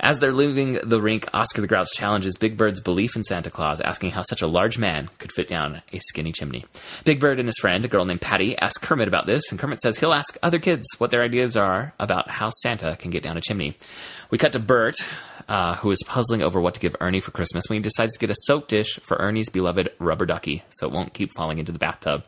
As 0.00 0.18
they're 0.18 0.32
leaving 0.32 0.72
the 0.82 1.00
rink, 1.00 1.28
Oscar 1.32 1.60
the 1.60 1.68
Grouch 1.68 1.92
challenges 1.92 2.36
Big 2.36 2.56
Bird's 2.56 2.80
belief 2.80 3.14
in 3.14 3.22
Santa 3.22 3.52
Claus, 3.52 3.80
asking 3.80 4.10
how 4.10 4.22
such 4.22 4.42
a 4.42 4.48
large 4.48 4.78
man 4.78 5.08
could 5.18 5.30
fit 5.30 5.46
down 5.46 5.80
a 5.92 6.00
skinny 6.00 6.32
chimney. 6.32 6.64
Big 7.04 7.20
Bird 7.20 7.38
and 7.38 7.46
his 7.46 7.58
friend, 7.58 7.84
a 7.84 7.88
girl 7.88 8.04
named 8.04 8.20
Patty, 8.20 8.58
ask 8.58 8.82
Kermit 8.82 9.06
about 9.06 9.26
this, 9.26 9.52
and 9.52 9.60
Kermit 9.60 9.80
says 9.80 9.96
he'll 9.96 10.12
ask 10.12 10.36
other 10.42 10.58
kids 10.58 10.88
what 10.98 11.12
their 11.12 11.22
ideas 11.22 11.56
are 11.56 11.94
about 12.00 12.30
how 12.30 12.50
Santa 12.50 12.96
can 12.98 13.12
get 13.12 13.22
down 13.22 13.36
a 13.36 13.40
chimney. 13.40 13.76
We 14.30 14.38
cut 14.38 14.54
to 14.54 14.58
Bert, 14.58 14.96
uh, 15.48 15.76
who 15.76 15.90
is 15.90 16.02
puzzling 16.06 16.42
over 16.42 16.60
what 16.60 16.74
to 16.74 16.80
give 16.80 16.94
Ernie 17.00 17.20
for 17.20 17.30
Christmas 17.30 17.64
when 17.68 17.78
he 17.78 17.82
decides 17.82 18.12
to 18.12 18.18
get 18.18 18.30
a 18.30 18.34
soap 18.44 18.68
dish 18.68 19.00
for 19.06 19.16
Ernie's 19.16 19.48
beloved 19.48 19.90
rubber 19.98 20.26
ducky 20.26 20.62
so 20.68 20.86
it 20.86 20.92
won't 20.92 21.14
keep 21.14 21.32
falling 21.34 21.58
into 21.58 21.72
the 21.72 21.78
bathtub. 21.78 22.24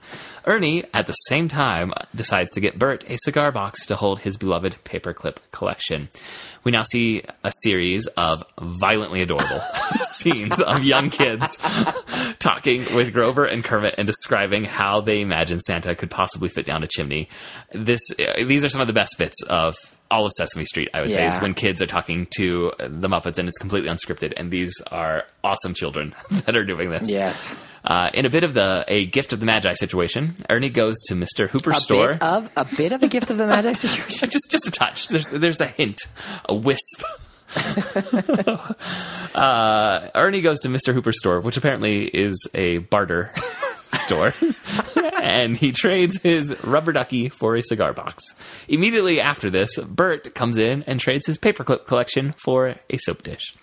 Ernie, 0.46 0.84
at 0.94 1.06
the 1.06 1.12
same 1.12 1.46
time, 1.46 1.92
decides 2.14 2.50
to 2.52 2.60
get 2.60 2.78
Bert 2.78 3.08
a 3.10 3.18
cigar 3.18 3.52
box 3.52 3.86
to 3.86 3.96
hold 3.96 4.20
his 4.20 4.38
beloved 4.38 4.78
paperclip 4.84 5.36
collection. 5.52 6.08
We 6.64 6.72
now 6.72 6.82
see 6.82 7.22
a 7.44 7.52
series 7.62 8.06
of 8.16 8.42
violently 8.58 9.22
adorable 9.22 9.60
scenes 10.04 10.60
of 10.60 10.82
young 10.82 11.10
kids 11.10 11.56
talking 12.38 12.84
with 12.94 13.12
Grover 13.12 13.44
and 13.44 13.62
Kermit 13.62 13.96
and 13.98 14.06
describing 14.06 14.64
how 14.64 15.02
they 15.02 15.20
imagine 15.20 15.60
Santa 15.60 15.94
could 15.94 16.10
possibly 16.10 16.48
fit 16.48 16.66
down 16.66 16.82
a 16.82 16.86
chimney. 16.86 17.28
This, 17.72 18.00
uh, 18.18 18.44
these 18.44 18.64
are 18.64 18.68
some 18.70 18.80
of 18.80 18.86
the 18.86 18.92
best 18.92 19.16
bits 19.18 19.42
of 19.42 19.74
all 20.10 20.26
of 20.26 20.32
Sesame 20.36 20.64
Street, 20.64 20.88
I 20.92 21.00
would 21.00 21.10
say, 21.12 21.26
is 21.28 21.40
when 21.40 21.54
kids 21.54 21.80
are 21.80 21.86
talking 21.86 22.26
to 22.36 22.72
the 22.78 23.08
Muppets 23.08 23.38
and 23.38 23.48
it's 23.48 23.58
completely 23.58 23.88
unscripted. 23.88 24.32
And 24.36 24.50
these 24.50 24.72
are 24.90 25.24
awesome 25.44 25.72
children 25.74 26.14
that 26.30 26.56
are 26.56 26.64
doing 26.64 26.90
this. 26.90 27.08
Yes. 27.10 27.56
Uh, 27.84 28.10
in 28.12 28.26
a 28.26 28.30
bit 28.30 28.44
of 28.44 28.52
the 28.54 28.84
a 28.88 29.06
gift 29.06 29.32
of 29.32 29.40
the 29.40 29.46
Magi 29.46 29.72
situation, 29.74 30.36
Ernie 30.50 30.68
goes 30.68 30.96
to 31.08 31.14
Mr. 31.14 31.48
Hooper's 31.48 31.76
A 31.78 31.80
store. 31.80 32.12
bit 32.14 32.22
of 32.22 32.50
a 32.56 32.64
bit 32.76 32.92
of 32.92 33.02
a 33.02 33.08
gift 33.08 33.30
of 33.30 33.38
the 33.38 33.46
Magi 33.46 33.72
situation. 33.74 34.28
just 34.28 34.50
just 34.50 34.66
a 34.66 34.70
touch. 34.70 35.08
There's 35.08 35.28
there's 35.28 35.60
a 35.60 35.66
hint, 35.66 36.02
a 36.46 36.54
wisp. 36.54 37.02
uh, 39.34 40.08
Ernie 40.14 40.40
goes 40.40 40.60
to 40.60 40.68
Mr. 40.68 40.92
Hooper's 40.92 41.18
store, 41.18 41.40
which 41.40 41.56
apparently 41.56 42.04
is 42.06 42.46
a 42.54 42.78
barter 42.78 43.32
store, 43.92 44.32
and 45.22 45.56
he 45.56 45.72
trades 45.72 46.20
his 46.22 46.56
rubber 46.64 46.92
ducky 46.92 47.28
for 47.28 47.56
a 47.56 47.62
cigar 47.62 47.92
box. 47.92 48.22
Immediately 48.68 49.20
after 49.20 49.50
this, 49.50 49.78
Bert 49.78 50.34
comes 50.34 50.58
in 50.58 50.82
and 50.84 51.00
trades 51.00 51.26
his 51.26 51.38
paperclip 51.38 51.86
collection 51.86 52.34
for 52.42 52.76
a 52.88 52.96
soap 52.98 53.22
dish. 53.22 53.54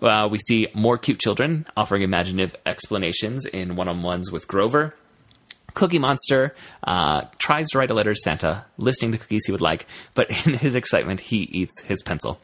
Uh, 0.00 0.28
we 0.30 0.38
see 0.38 0.68
more 0.74 0.98
cute 0.98 1.20
children 1.20 1.66
offering 1.76 2.02
imaginative 2.02 2.56
explanations 2.64 3.44
in 3.46 3.76
one-on-ones 3.76 4.32
with 4.32 4.48
Grover. 4.48 4.94
Cookie 5.74 5.98
Monster 5.98 6.54
uh, 6.82 7.22
tries 7.38 7.68
to 7.68 7.78
write 7.78 7.90
a 7.90 7.94
letter 7.94 8.12
to 8.12 8.20
Santa, 8.20 8.64
listing 8.76 9.10
the 9.10 9.18
cookies 9.18 9.44
he 9.46 9.52
would 9.52 9.60
like, 9.60 9.86
but 10.14 10.46
in 10.46 10.54
his 10.54 10.74
excitement, 10.74 11.20
he 11.20 11.38
eats 11.38 11.80
his 11.82 12.02
pencil 12.02 12.40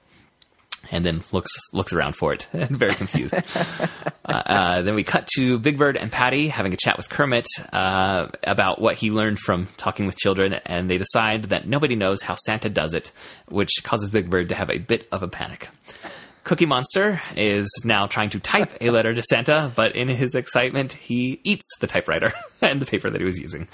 and 0.91 1.05
then 1.05 1.23
looks 1.33 1.51
looks 1.73 1.93
around 1.93 2.15
for 2.15 2.33
it, 2.33 2.49
very 2.53 2.95
confused. 2.95 3.37
uh, 4.25 4.33
uh, 4.33 4.83
then 4.83 4.95
we 4.95 5.05
cut 5.05 5.27
to 5.37 5.59
Big 5.59 5.79
Bird 5.79 5.97
and 5.97 6.11
Patty 6.11 6.49
having 6.49 6.73
a 6.73 6.77
chat 6.77 6.97
with 6.97 7.09
Kermit 7.09 7.47
uh, 7.73 8.29
about 8.45 8.81
what 8.81 8.97
he 8.97 9.11
learned 9.11 9.39
from 9.39 9.67
talking 9.77 10.07
with 10.07 10.17
children, 10.17 10.55
and 10.67 10.89
they 10.91 10.99
decide 10.99 11.45
that 11.45 11.67
nobody 11.67 11.97
knows 11.97 12.23
how 12.23 12.35
Santa 12.35 12.69
does 12.69 12.95
it, 12.95 13.13
which 13.49 13.71
causes 13.83 14.11
Big 14.11 14.31
Bird 14.31 14.49
to 14.51 14.55
have 14.55 14.71
a 14.71 14.79
bit 14.79 15.09
of 15.13 15.23
a 15.23 15.29
panic. 15.29 15.69
Cookie 16.47 16.67
Monster 16.67 17.21
is 17.35 17.69
now 17.85 18.07
trying 18.07 18.31
to 18.31 18.39
type 18.39 18.71
a 18.81 18.91
letter 18.91 19.13
to 19.13 19.23
Santa, 19.29 19.73
but 19.75 19.97
in 19.97 20.07
his 20.07 20.37
excitement, 20.37 20.93
he 20.93 21.41
eats 21.43 21.65
the 21.81 21.89
typewriter 21.89 22.33
and 22.61 22.81
the 22.81 22.87
paper 22.87 23.11
that 23.11 23.21
he 23.21 23.25
was 23.25 23.37
using. 23.37 23.67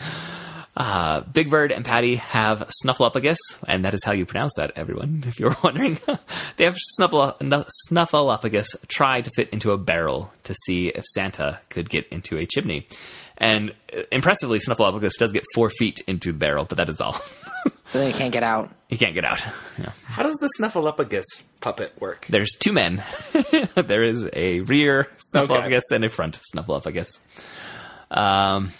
Uh, 0.74 1.20
Big 1.20 1.50
Bird 1.50 1.70
and 1.70 1.84
Patty 1.84 2.16
have 2.16 2.70
Snuffleupagus, 2.82 3.36
and 3.68 3.84
that 3.84 3.92
is 3.92 4.02
how 4.04 4.12
you 4.12 4.24
pronounce 4.24 4.54
that, 4.56 4.72
everyone, 4.76 5.22
if 5.26 5.38
you're 5.38 5.56
wondering. 5.62 5.98
they 6.56 6.64
have 6.64 6.76
Snuffle- 6.98 7.36
Snuffleupagus 7.90 8.88
try 8.88 9.20
to 9.20 9.30
fit 9.36 9.50
into 9.50 9.72
a 9.72 9.78
barrel 9.78 10.32
to 10.44 10.54
see 10.64 10.88
if 10.88 11.04
Santa 11.04 11.60
could 11.68 11.90
get 11.90 12.06
into 12.08 12.38
a 12.38 12.46
chimney. 12.46 12.86
And 13.36 13.74
uh, 13.94 14.02
impressively, 14.10 14.60
Snuffleupagus 14.60 15.18
does 15.18 15.32
get 15.32 15.44
four 15.54 15.68
feet 15.68 16.00
into 16.06 16.32
the 16.32 16.38
barrel, 16.38 16.64
but 16.64 16.78
that 16.78 16.88
is 16.88 17.00
all. 17.00 17.20
But 17.64 17.98
then 17.98 18.10
he 18.10 18.16
can't 18.18 18.32
get 18.32 18.42
out. 18.42 18.70
he 18.88 18.96
can't 18.96 19.12
get 19.14 19.24
out. 19.26 19.44
Yeah. 19.78 19.92
How 20.04 20.22
does 20.22 20.36
the 20.36 20.48
Snuffleupagus 20.58 21.24
puppet 21.60 21.92
work? 22.00 22.24
There's 22.26 22.50
two 22.58 22.72
men. 22.72 23.04
there 23.76 24.02
is 24.02 24.28
a 24.32 24.60
rear 24.60 25.08
Snuffleupagus 25.34 25.82
and 25.92 26.02
a 26.02 26.08
front 26.08 26.40
Snuffleupagus. 26.56 27.20
Um, 28.10 28.72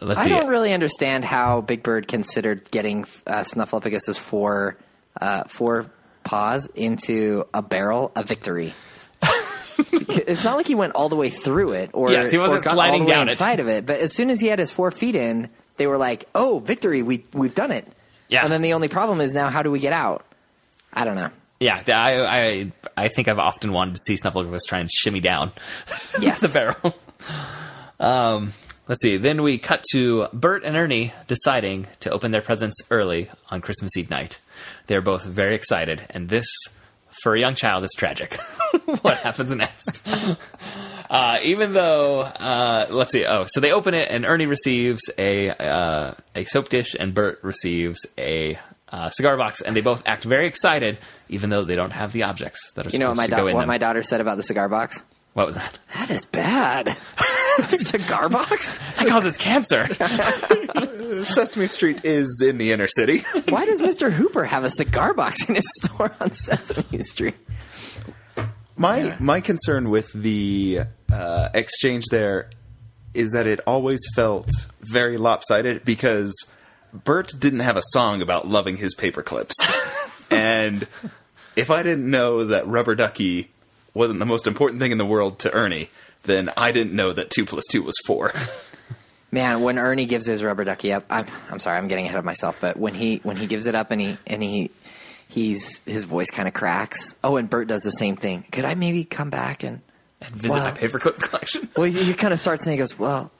let's 0.00 0.20
I 0.20 0.28
don't 0.28 0.48
really 0.48 0.72
understand 0.72 1.24
how 1.24 1.60
Big 1.60 1.82
Bird 1.82 2.08
considered 2.08 2.70
getting 2.70 3.02
uh, 3.26 3.40
Snuffleupagus's 3.42 4.18
four 4.18 4.76
uh, 5.20 5.44
four 5.44 5.90
paws 6.24 6.66
into 6.74 7.46
a 7.54 7.62
barrel 7.62 8.12
a 8.16 8.22
victory. 8.22 8.74
it's 9.78 10.44
not 10.44 10.56
like 10.56 10.66
he 10.66 10.74
went 10.74 10.94
all 10.94 11.08
the 11.08 11.16
way 11.16 11.30
through 11.30 11.72
it, 11.72 11.90
or 11.92 12.10
Yes, 12.10 12.30
he 12.30 12.38
wasn't 12.38 12.62
sliding 12.62 13.02
all 13.02 13.06
the 13.06 13.10
way 13.10 13.16
down 13.16 13.28
it. 13.28 13.32
inside 13.32 13.60
of 13.60 13.68
it. 13.68 13.86
But 13.86 14.00
as 14.00 14.14
soon 14.14 14.30
as 14.30 14.40
he 14.40 14.48
had 14.48 14.58
his 14.58 14.70
four 14.70 14.90
feet 14.90 15.16
in, 15.16 15.48
they 15.76 15.86
were 15.86 15.98
like, 15.98 16.24
"Oh, 16.34 16.60
victory! 16.60 17.02
We 17.02 17.24
we've 17.32 17.54
done 17.54 17.70
it." 17.72 17.86
Yeah. 18.28 18.42
And 18.44 18.52
then 18.52 18.62
the 18.62 18.72
only 18.72 18.88
problem 18.88 19.20
is 19.20 19.32
now, 19.34 19.50
how 19.50 19.62
do 19.62 19.70
we 19.70 19.78
get 19.78 19.92
out? 19.92 20.24
I 20.92 21.04
don't 21.04 21.14
know. 21.16 21.30
Yeah, 21.60 21.82
I, 21.86 22.40
I 22.40 22.72
I 23.04 23.08
think 23.08 23.28
I've 23.28 23.38
often 23.38 23.72
wanted 23.72 23.96
to 23.96 24.00
see 24.04 24.14
Snuffleupagus 24.14 24.60
try 24.68 24.80
and 24.80 24.90
shimmy 24.90 25.20
down 25.20 25.52
Yes. 26.20 26.40
the 26.52 26.52
barrel. 26.52 26.94
Um, 27.98 28.52
let's 28.88 29.02
see. 29.02 29.16
Then 29.16 29.42
we 29.42 29.58
cut 29.58 29.84
to 29.92 30.28
Bert 30.32 30.64
and 30.64 30.76
Ernie 30.76 31.12
deciding 31.26 31.86
to 32.00 32.10
open 32.10 32.30
their 32.30 32.42
presents 32.42 32.76
early 32.90 33.30
on 33.50 33.60
Christmas 33.60 33.96
Eve 33.96 34.10
night. 34.10 34.40
They're 34.86 35.02
both 35.02 35.24
very 35.24 35.54
excited, 35.54 36.02
and 36.10 36.28
this, 36.28 36.46
for 37.22 37.34
a 37.34 37.40
young 37.40 37.54
child, 37.54 37.84
is 37.84 37.90
tragic. 37.96 38.34
what 39.02 39.18
happens 39.18 39.50
next? 39.54 40.06
Uh, 41.08 41.38
even 41.44 41.72
though, 41.72 42.22
uh, 42.22 42.86
let's 42.90 43.12
see. 43.12 43.24
Oh, 43.24 43.44
so 43.46 43.60
they 43.60 43.70
open 43.70 43.94
it, 43.94 44.10
and 44.10 44.26
Ernie 44.26 44.46
receives 44.46 45.02
a 45.16 45.50
uh, 45.50 46.14
a 46.34 46.44
soap 46.46 46.68
dish, 46.68 46.96
and 46.98 47.14
Bert 47.14 47.38
receives 47.44 48.00
a 48.18 48.58
uh, 48.88 49.10
cigar 49.10 49.36
box, 49.36 49.60
and 49.60 49.74
they 49.76 49.80
both 49.80 50.02
act 50.06 50.24
very 50.24 50.46
excited, 50.46 50.98
even 51.28 51.50
though 51.50 51.64
they 51.64 51.76
don't 51.76 51.92
have 51.92 52.12
the 52.12 52.24
objects 52.24 52.72
that 52.72 52.86
are 52.86 52.90
You 52.90 52.98
know 52.98 53.08
what 53.10 53.18
my 53.18 53.26
to 53.26 53.30
go 53.30 53.36
da- 53.42 53.46
in 53.46 53.54
what 53.56 53.66
my 53.66 53.78
daughter 53.78 54.02
said 54.02 54.20
about 54.20 54.36
the 54.36 54.42
cigar 54.42 54.68
box? 54.68 55.02
What 55.36 55.44
was 55.44 55.56
that? 55.56 55.78
That 55.92 56.08
is 56.08 56.24
bad. 56.24 56.96
cigar 57.68 58.30
box? 58.30 58.78
That 58.96 59.06
causes 59.06 59.36
cancer. 59.36 59.84
Sesame 61.26 61.66
Street 61.66 62.06
is 62.06 62.42
in 62.42 62.56
the 62.56 62.72
inner 62.72 62.88
city. 62.88 63.18
Why 63.50 63.66
does 63.66 63.82
Mr. 63.82 64.10
Hooper 64.10 64.46
have 64.46 64.64
a 64.64 64.70
cigar 64.70 65.12
box 65.12 65.46
in 65.46 65.56
his 65.56 65.70
store 65.82 66.16
on 66.20 66.32
Sesame 66.32 67.02
Street? 67.02 67.34
My 68.78 69.14
my 69.20 69.42
concern 69.42 69.90
with 69.90 70.10
the 70.14 70.80
uh, 71.12 71.50
exchange 71.52 72.04
there 72.10 72.48
is 73.12 73.32
that 73.32 73.46
it 73.46 73.60
always 73.66 74.00
felt 74.14 74.48
very 74.80 75.18
lopsided 75.18 75.84
because 75.84 76.32
Bert 76.94 77.34
didn't 77.38 77.60
have 77.60 77.76
a 77.76 77.82
song 77.90 78.22
about 78.22 78.48
loving 78.48 78.78
his 78.78 78.94
paper 78.94 79.22
clips, 79.22 79.54
and 80.30 80.86
if 81.56 81.70
I 81.70 81.82
didn't 81.82 82.10
know 82.10 82.46
that 82.46 82.66
rubber 82.66 82.94
ducky 82.94 83.50
wasn't 83.96 84.18
the 84.20 84.26
most 84.26 84.46
important 84.46 84.80
thing 84.80 84.92
in 84.92 84.98
the 84.98 85.06
world 85.06 85.38
to 85.40 85.52
Ernie, 85.52 85.88
then 86.24 86.50
I 86.56 86.70
didn't 86.72 86.92
know 86.94 87.12
that 87.12 87.30
two 87.30 87.44
plus 87.46 87.64
two 87.70 87.82
was 87.82 87.94
four. 88.06 88.32
Man, 89.32 89.60
when 89.62 89.78
Ernie 89.78 90.06
gives 90.06 90.26
his 90.26 90.42
rubber 90.44 90.64
ducky 90.64 90.92
up, 90.92 91.04
I'm 91.10 91.26
I'm 91.50 91.58
sorry, 91.58 91.78
I'm 91.78 91.88
getting 91.88 92.06
ahead 92.06 92.18
of 92.18 92.24
myself, 92.24 92.58
but 92.60 92.76
when 92.76 92.94
he 92.94 93.18
when 93.24 93.36
he 93.36 93.46
gives 93.46 93.66
it 93.66 93.74
up 93.74 93.90
and 93.90 94.00
he 94.00 94.16
and 94.26 94.42
he 94.42 94.70
he's 95.28 95.80
his 95.80 96.04
voice 96.04 96.30
kind 96.30 96.46
of 96.46 96.54
cracks. 96.54 97.16
Oh, 97.24 97.36
and 97.36 97.50
Bert 97.50 97.66
does 97.68 97.82
the 97.82 97.90
same 97.90 98.16
thing. 98.16 98.44
Could 98.52 98.64
I 98.64 98.74
maybe 98.74 99.04
come 99.04 99.30
back 99.30 99.64
and 99.64 99.80
And 100.20 100.30
visit 100.34 100.56
Wow. 100.56 100.64
my 100.64 100.70
paperclip 100.72 101.18
collection. 101.18 101.68
Well, 101.76 101.90
he, 101.90 102.04
he 102.04 102.14
kind 102.14 102.32
of 102.32 102.38
starts 102.38 102.64
and 102.66 102.72
he 102.72 102.78
goes, 102.78 102.98
"Well, 102.98 103.30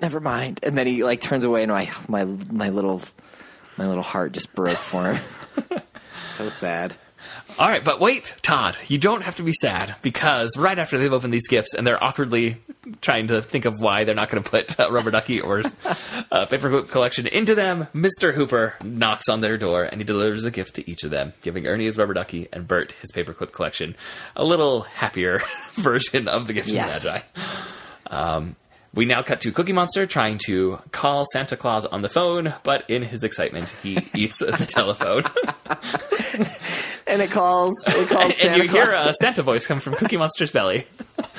never 0.00 0.20
mind," 0.20 0.60
and 0.62 0.76
then 0.76 0.86
he 0.86 1.04
like 1.04 1.20
turns 1.20 1.44
away, 1.44 1.62
and 1.62 1.70
my 1.70 1.88
my 2.08 2.24
my 2.24 2.70
little 2.70 3.02
my 3.76 3.86
little 3.86 4.02
heart 4.02 4.32
just 4.32 4.52
broke 4.54 4.78
for 4.78 5.12
him. 5.12 5.22
so 6.30 6.48
sad. 6.48 6.94
All 7.58 7.68
right, 7.68 7.84
but 7.84 8.00
wait, 8.00 8.34
Todd, 8.42 8.76
you 8.86 8.96
don't 8.98 9.22
have 9.22 9.36
to 9.36 9.42
be 9.42 9.52
sad 9.52 9.96
because 10.02 10.56
right 10.56 10.78
after 10.78 10.98
they've 10.98 11.12
opened 11.12 11.32
these 11.32 11.48
gifts 11.48 11.74
and 11.74 11.86
they're 11.86 12.02
awkwardly 12.02 12.56
trying 13.02 13.26
to 13.28 13.42
think 13.42 13.64
of 13.66 13.78
why 13.78 14.04
they're 14.04 14.14
not 14.14 14.30
going 14.30 14.42
to 14.42 14.48
put 14.50 14.78
uh, 14.80 14.90
rubber 14.90 15.10
ducky 15.10 15.40
or 15.40 15.60
uh, 15.60 16.46
paperclip 16.46 16.88
collection 16.90 17.26
into 17.26 17.54
them, 17.54 17.86
Mr. 17.94 18.32
Hooper 18.34 18.74
knocks 18.82 19.28
on 19.28 19.40
their 19.40 19.58
door 19.58 19.84
and 19.84 20.00
he 20.00 20.04
delivers 20.04 20.44
a 20.44 20.50
gift 20.50 20.74
to 20.76 20.90
each 20.90 21.04
of 21.04 21.10
them, 21.10 21.32
giving 21.42 21.66
Ernie 21.66 21.84
his 21.84 21.98
rubber 21.98 22.14
ducky 22.14 22.48
and 22.52 22.66
Bert 22.66 22.92
his 23.00 23.10
paperclip 23.12 23.52
collection. 23.52 23.96
A 24.36 24.44
little 24.44 24.82
happier 24.82 25.40
version 25.74 26.28
of 26.28 26.46
the 26.46 26.52
gift 26.54 26.68
Yes. 26.68 27.04
of 27.04 27.12
the 27.12 27.12
Magi. 27.12 27.24
Um, 28.06 28.56
we 28.92 29.04
now 29.04 29.22
cut 29.22 29.40
to 29.42 29.52
Cookie 29.52 29.72
Monster 29.72 30.04
trying 30.06 30.38
to 30.46 30.80
call 30.90 31.24
Santa 31.32 31.56
Claus 31.56 31.86
on 31.86 32.00
the 32.00 32.08
phone, 32.08 32.52
but 32.64 32.90
in 32.90 33.02
his 33.02 33.22
excitement, 33.22 33.68
he 33.68 33.98
eats 34.14 34.38
the 34.40 34.50
telephone. 34.68 35.22
And 37.10 37.20
it 37.20 37.30
calls 37.30 37.86
it 37.88 38.08
calls 38.10 38.24
and 38.26 38.34
Santa 38.34 38.62
you 38.64 38.70
Claus. 38.70 38.84
hear 38.84 38.92
a 38.94 39.14
Santa 39.20 39.42
voice 39.42 39.66
come 39.66 39.80
from 39.80 39.94
Cookie 39.94 40.16
Monster's 40.16 40.50
belly. 40.52 40.86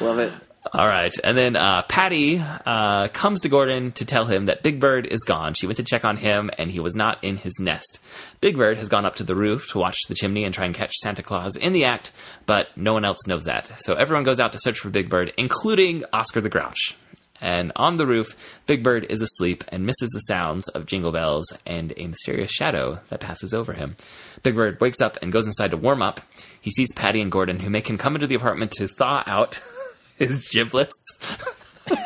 Love 0.00 0.18
it. 0.18 0.32
All 0.74 0.86
right, 0.86 1.12
and 1.22 1.36
then 1.36 1.54
uh, 1.54 1.82
Patty 1.82 2.38
uh, 2.40 3.08
comes 3.08 3.40
to 3.42 3.50
Gordon 3.50 3.92
to 3.92 4.06
tell 4.06 4.24
him 4.24 4.46
that 4.46 4.62
Big 4.62 4.80
Bird 4.80 5.06
is 5.06 5.20
gone. 5.20 5.52
She 5.52 5.66
went 5.66 5.76
to 5.76 5.82
check 5.82 6.02
on 6.04 6.16
him, 6.16 6.50
and 6.56 6.70
he 6.70 6.80
was 6.80 6.94
not 6.94 7.22
in 7.22 7.36
his 7.36 7.52
nest. 7.58 7.98
Big 8.40 8.56
Bird 8.56 8.78
has 8.78 8.88
gone 8.88 9.04
up 9.04 9.16
to 9.16 9.24
the 9.24 9.34
roof 9.34 9.68
to 9.72 9.78
watch 9.78 9.98
the 10.08 10.14
chimney 10.14 10.44
and 10.44 10.54
try 10.54 10.64
and 10.64 10.74
catch 10.74 10.94
Santa 11.02 11.22
Claus 11.22 11.56
in 11.56 11.72
the 11.74 11.84
act, 11.84 12.10
but 12.46 12.68
no 12.76 12.94
one 12.94 13.04
else 13.04 13.18
knows 13.26 13.44
that. 13.44 13.70
So 13.82 13.94
everyone 13.96 14.24
goes 14.24 14.40
out 14.40 14.52
to 14.52 14.58
search 14.62 14.78
for 14.78 14.88
Big 14.88 15.10
Bird, 15.10 15.34
including 15.36 16.04
Oscar 16.12 16.40
the 16.40 16.48
Grouch. 16.48 16.96
And 17.42 17.72
on 17.74 17.96
the 17.96 18.06
roof, 18.06 18.36
Big 18.66 18.84
Bird 18.84 19.04
is 19.10 19.20
asleep 19.20 19.64
and 19.68 19.84
misses 19.84 20.10
the 20.10 20.20
sounds 20.20 20.68
of 20.68 20.86
jingle 20.86 21.10
bells 21.10 21.44
and 21.66 21.92
a 21.96 22.06
mysterious 22.06 22.52
shadow 22.52 23.00
that 23.08 23.20
passes 23.20 23.52
over 23.52 23.72
him. 23.72 23.96
Big 24.44 24.54
Bird 24.54 24.80
wakes 24.80 25.00
up 25.00 25.18
and 25.20 25.32
goes 25.32 25.44
inside 25.44 25.72
to 25.72 25.76
warm 25.76 26.02
up. 26.02 26.20
He 26.60 26.70
sees 26.70 26.92
Patty 26.94 27.20
and 27.20 27.32
Gordon, 27.32 27.58
who 27.58 27.68
make 27.68 27.90
him 27.90 27.98
come 27.98 28.14
into 28.14 28.28
the 28.28 28.36
apartment 28.36 28.70
to 28.72 28.86
thaw 28.86 29.24
out 29.26 29.60
his 30.16 30.48
giblets. 30.48 31.38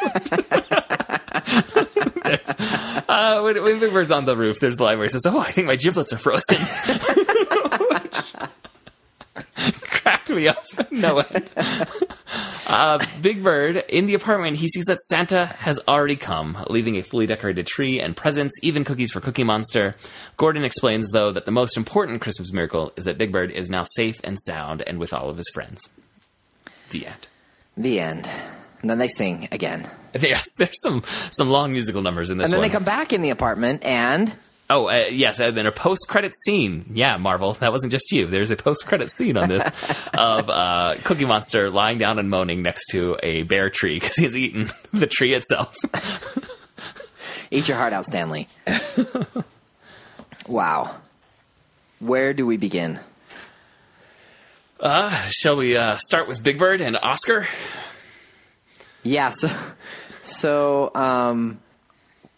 Uh, 3.08 3.40
when, 3.40 3.62
when 3.62 3.78
Big 3.78 3.92
Bird's 3.92 4.10
on 4.10 4.24
the 4.24 4.36
roof, 4.36 4.58
there's 4.58 4.76
the 4.76 4.86
he 5.00 5.06
says, 5.08 5.26
"Oh, 5.26 5.38
I 5.38 5.52
think 5.52 5.68
my 5.68 5.76
giblets 5.76 6.12
are 6.12 6.18
frozen." 6.18 6.56
Cracked 9.82 10.30
me 10.30 10.48
up. 10.48 10.64
No 10.90 11.18
end. 11.18 11.50
Uh, 12.68 13.04
Big 13.20 13.42
Bird 13.42 13.76
in 13.88 14.06
the 14.06 14.14
apartment, 14.14 14.56
he 14.56 14.66
sees 14.68 14.84
that 14.86 15.00
Santa 15.02 15.46
has 15.58 15.78
already 15.86 16.16
come, 16.16 16.56
leaving 16.68 16.96
a 16.96 17.02
fully 17.02 17.26
decorated 17.26 17.66
tree 17.66 18.00
and 18.00 18.16
presents, 18.16 18.54
even 18.62 18.82
cookies 18.84 19.12
for 19.12 19.20
Cookie 19.20 19.44
Monster. 19.44 19.94
Gordon 20.36 20.64
explains, 20.64 21.10
though, 21.10 21.32
that 21.32 21.44
the 21.44 21.50
most 21.52 21.76
important 21.76 22.20
Christmas 22.22 22.52
miracle 22.52 22.92
is 22.96 23.04
that 23.04 23.18
Big 23.18 23.30
Bird 23.30 23.50
is 23.50 23.68
now 23.70 23.84
safe 23.94 24.16
and 24.24 24.36
sound 24.46 24.82
and 24.82 24.98
with 24.98 25.12
all 25.12 25.28
of 25.28 25.36
his 25.36 25.50
friends. 25.52 25.80
The 26.90 27.06
end. 27.06 27.28
The 27.76 28.00
end. 28.00 28.28
And 28.80 28.90
then 28.90 28.98
they 28.98 29.08
sing 29.08 29.48
again. 29.52 29.88
Yes, 30.18 30.46
there's 30.56 30.80
some 30.82 31.02
some 31.30 31.50
long 31.50 31.72
musical 31.72 32.00
numbers 32.00 32.30
in 32.30 32.38
this 32.38 32.46
And 32.46 32.52
then 32.54 32.60
one. 32.60 32.68
they 32.70 32.72
come 32.72 32.84
back 32.84 33.12
in 33.12 33.20
the 33.20 33.28
apartment 33.28 33.84
and 33.84 34.32
Oh, 34.68 34.88
uh, 34.88 35.06
yes, 35.10 35.38
and 35.38 35.56
then 35.56 35.66
a 35.66 35.72
post-credit 35.72 36.34
scene. 36.36 36.86
Yeah, 36.92 37.18
Marvel, 37.18 37.52
that 37.54 37.70
wasn't 37.70 37.92
just 37.92 38.10
you. 38.10 38.26
There's 38.26 38.50
a 38.50 38.56
post-credit 38.56 39.10
scene 39.12 39.36
on 39.36 39.48
this 39.48 39.68
of 40.14 40.50
uh, 40.50 40.96
Cookie 41.04 41.24
Monster 41.24 41.70
lying 41.70 41.98
down 41.98 42.18
and 42.18 42.28
moaning 42.28 42.62
next 42.62 42.86
to 42.90 43.16
a 43.22 43.44
bare 43.44 43.70
tree 43.70 44.00
because 44.00 44.16
he's 44.16 44.36
eaten 44.36 44.70
the 44.92 45.06
tree 45.06 45.34
itself. 45.34 45.76
eat 47.52 47.68
your 47.68 47.76
heart 47.76 47.92
out, 47.92 48.06
Stanley. 48.06 48.48
wow. 50.48 50.96
Where 52.00 52.34
do 52.34 52.44
we 52.44 52.56
begin? 52.56 52.98
Uh, 54.80 55.10
shall 55.30 55.56
we 55.56 55.76
uh, 55.76 55.96
start 55.96 56.26
with 56.26 56.42
Big 56.42 56.58
Bird 56.58 56.80
and 56.80 56.96
Oscar? 57.00 57.46
Yeah, 59.04 59.30
so 59.30 59.48
so 60.22 60.90
um 60.96 61.60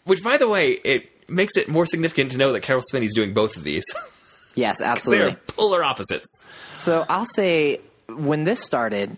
Which, 0.03 0.23
by 0.23 0.37
the 0.37 0.47
way, 0.47 0.73
it 0.73 1.09
makes 1.31 1.57
it 1.57 1.67
more 1.67 1.85
significant 1.85 2.31
to 2.31 2.37
know 2.37 2.51
that 2.53 2.61
Caroll 2.61 2.81
Spinney's 2.81 3.15
doing 3.15 3.33
both 3.33 3.57
of 3.57 3.63
these. 3.63 3.85
yes, 4.55 4.81
absolutely. 4.83 5.31
They're 5.31 5.39
polar 5.47 5.83
opposites. 5.83 6.27
So 6.71 7.05
I'll 7.09 7.25
say 7.25 7.79
when 8.07 8.43
this 8.43 8.63
started, 8.63 9.17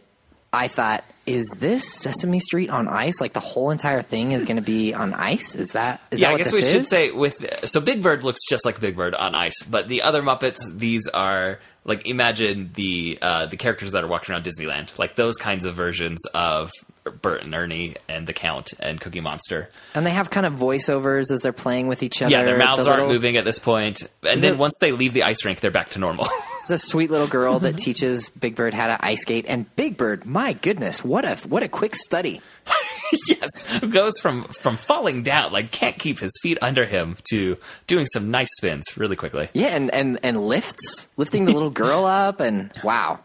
I 0.53 0.67
thought, 0.67 1.03
is 1.25 1.47
this 1.57 1.87
Sesame 2.01 2.39
Street 2.39 2.69
on 2.69 2.87
ice? 2.87 3.21
Like 3.21 3.33
the 3.33 3.39
whole 3.39 3.71
entire 3.71 4.01
thing 4.01 4.31
is 4.31 4.43
going 4.43 4.57
to 4.57 4.63
be 4.63 4.93
on 4.93 5.13
ice? 5.13 5.55
Is 5.55 5.73
that 5.73 6.01
is 6.11 6.19
yeah, 6.19 6.27
that 6.27 6.29
I 6.29 6.33
what 6.33 6.37
guess 6.43 6.51
this 6.51 6.61
we 6.61 6.67
should 6.67 6.87
say 6.87 7.11
with 7.11 7.67
so 7.69 7.79
Big 7.79 8.01
Bird 8.01 8.23
looks 8.23 8.41
just 8.49 8.65
like 8.65 8.79
Big 8.79 8.95
Bird 8.95 9.13
on 9.13 9.35
ice, 9.35 9.63
but 9.63 9.87
the 9.87 10.01
other 10.01 10.21
Muppets, 10.21 10.59
these 10.77 11.07
are 11.07 11.59
like 11.85 12.07
imagine 12.07 12.71
the 12.73 13.19
uh, 13.21 13.45
the 13.45 13.57
characters 13.57 13.91
that 13.91 14.03
are 14.03 14.07
walking 14.07 14.33
around 14.33 14.45
Disneyland, 14.45 14.97
like 14.97 15.15
those 15.15 15.37
kinds 15.37 15.65
of 15.65 15.75
versions 15.75 16.19
of 16.33 16.71
Bert 17.03 17.41
and 17.43 17.53
Ernie 17.55 17.95
and 18.07 18.27
the 18.27 18.33
Count 18.33 18.73
and 18.79 19.01
Cookie 19.01 19.21
Monster. 19.21 19.69
and 19.95 20.05
they 20.05 20.11
have 20.11 20.29
kind 20.29 20.45
of 20.45 20.53
voiceovers 20.53 21.31
as 21.31 21.41
they're 21.41 21.51
playing 21.51 21.87
with 21.87 22.03
each 22.03 22.21
other. 22.21 22.31
Yeah, 22.31 22.43
their 22.43 22.57
mouths 22.59 22.85
The 22.85 22.91
aren't 22.91 23.01
little- 23.03 23.15
moving 23.15 23.37
at 23.37 23.43
this 23.45 23.57
point. 23.59 24.01
and 24.23 24.35
Is 24.35 24.41
then 24.43 24.53
it- 24.53 24.57
once 24.59 24.73
they 24.81 24.91
leave 24.91 25.13
the 25.13 25.23
ice 25.23 25.43
rink, 25.43 25.59
they're 25.61 25.71
back 25.71 25.89
to 25.91 25.99
normal. 25.99 26.27
It's 26.61 26.69
a 26.69 26.77
sweet 26.77 27.09
little 27.09 27.25
girl 27.25 27.57
that 27.61 27.75
teaches 27.79 28.29
Big 28.29 28.53
Bird 28.53 28.75
how 28.75 28.85
to 28.85 29.03
ice 29.03 29.21
skate, 29.21 29.45
and 29.47 29.65
Big 29.75 29.97
Bird, 29.97 30.27
my 30.27 30.53
goodness, 30.53 31.03
what 31.03 31.25
a 31.25 31.35
what 31.47 31.63
a 31.63 31.67
quick 31.67 31.95
study! 31.95 32.39
yes, 33.27 33.79
goes 33.79 34.19
from 34.19 34.43
from 34.43 34.77
falling 34.77 35.23
down, 35.23 35.51
like 35.51 35.71
can't 35.71 35.97
keep 35.97 36.19
his 36.19 36.31
feet 36.43 36.59
under 36.61 36.85
him, 36.85 37.17
to 37.31 37.57
doing 37.87 38.05
some 38.05 38.29
nice 38.29 38.49
spins 38.57 38.95
really 38.95 39.15
quickly. 39.15 39.49
Yeah, 39.53 39.69
and 39.69 39.91
and 39.91 40.19
and 40.21 40.45
lifts, 40.47 41.07
lifting 41.17 41.45
the 41.45 41.51
little 41.51 41.71
girl 41.71 42.05
up, 42.25 42.41
and 42.41 42.71
wow, 42.83 43.21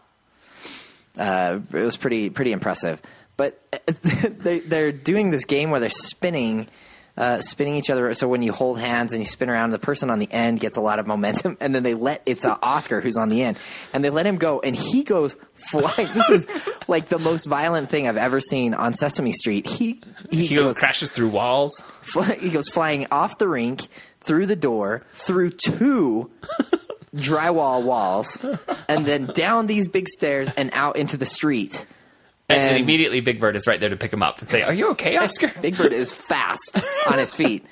uh, 1.15 1.59
it 1.73 1.79
was 1.79 1.95
pretty 1.95 2.31
pretty 2.31 2.51
impressive. 2.51 2.99
But 3.37 3.59
they 4.01 4.59
they're 4.59 4.91
doing 4.91 5.31
this 5.31 5.45
game 5.45 5.69
where 5.71 5.79
they're 5.79 5.89
spinning. 5.89 6.67
Uh, 7.15 7.41
spinning 7.41 7.75
each 7.77 7.89
other. 7.89 8.13
So 8.13 8.27
when 8.27 8.43
you 8.43 8.53
hold 8.53 8.79
hands 8.79 9.11
and 9.11 9.19
you 9.19 9.25
spin 9.25 9.49
around, 9.49 9.71
the 9.71 9.79
person 9.79 10.11
on 10.11 10.19
the 10.19 10.31
end 10.31 10.59
gets 10.59 10.77
a 10.77 10.81
lot 10.81 10.99
of 10.99 11.07
momentum, 11.07 11.57
and 11.59 11.73
then 11.73 11.81
they 11.81 11.95
let 11.95 12.21
it's 12.27 12.45
uh, 12.45 12.55
Oscar 12.61 13.01
who's 13.01 13.17
on 13.17 13.29
the 13.29 13.41
end, 13.41 13.57
and 13.91 14.05
they 14.05 14.11
let 14.11 14.27
him 14.27 14.37
go, 14.37 14.59
and 14.59 14.75
he 14.75 15.03
goes 15.03 15.35
flying. 15.55 16.07
this 16.13 16.29
is 16.29 16.45
like 16.87 17.07
the 17.07 17.17
most 17.17 17.47
violent 17.47 17.89
thing 17.89 18.07
I've 18.07 18.17
ever 18.17 18.39
seen 18.39 18.75
on 18.75 18.93
Sesame 18.93 19.31
Street. 19.31 19.65
He 19.65 19.99
he, 20.29 20.45
He 20.45 20.55
goes 20.57 20.77
crashes 20.77 21.11
through 21.11 21.29
walls. 21.29 21.81
fly, 22.01 22.35
he 22.35 22.51
goes 22.51 22.69
flying 22.69 23.07
off 23.09 23.39
the 23.39 23.47
rink 23.47 23.87
through 24.21 24.45
the 24.45 24.55
door 24.55 25.01
through 25.13 25.49
two 25.49 26.29
drywall 27.15 27.81
walls 27.81 28.37
and 28.87 29.07
then 29.07 29.25
down 29.25 29.65
these 29.65 29.87
big 29.87 30.07
stairs 30.07 30.49
and 30.55 30.69
out 30.73 30.97
into 30.97 31.17
the 31.17 31.25
street 31.25 31.87
And, 32.49 32.59
And- 32.61 32.77
immediately 32.77 33.19
Big 33.19 33.39
Bird 33.39 33.55
is 33.57 33.67
right 33.67 33.79
there 33.79 33.89
to 33.89 33.97
pick 33.97 34.13
him 34.13 34.23
up 34.23 34.39
and 34.39 34.49
say, 34.49 34.63
"Are 34.63 34.73
you 34.73 34.91
okay, 34.91 35.17
Oscar?" 35.17 35.51
big 35.61 35.75
bird 35.75 35.91
is 35.91 36.11
fast 36.29 36.79
on 37.11 37.17
his 37.17 37.33
feet 37.33 37.65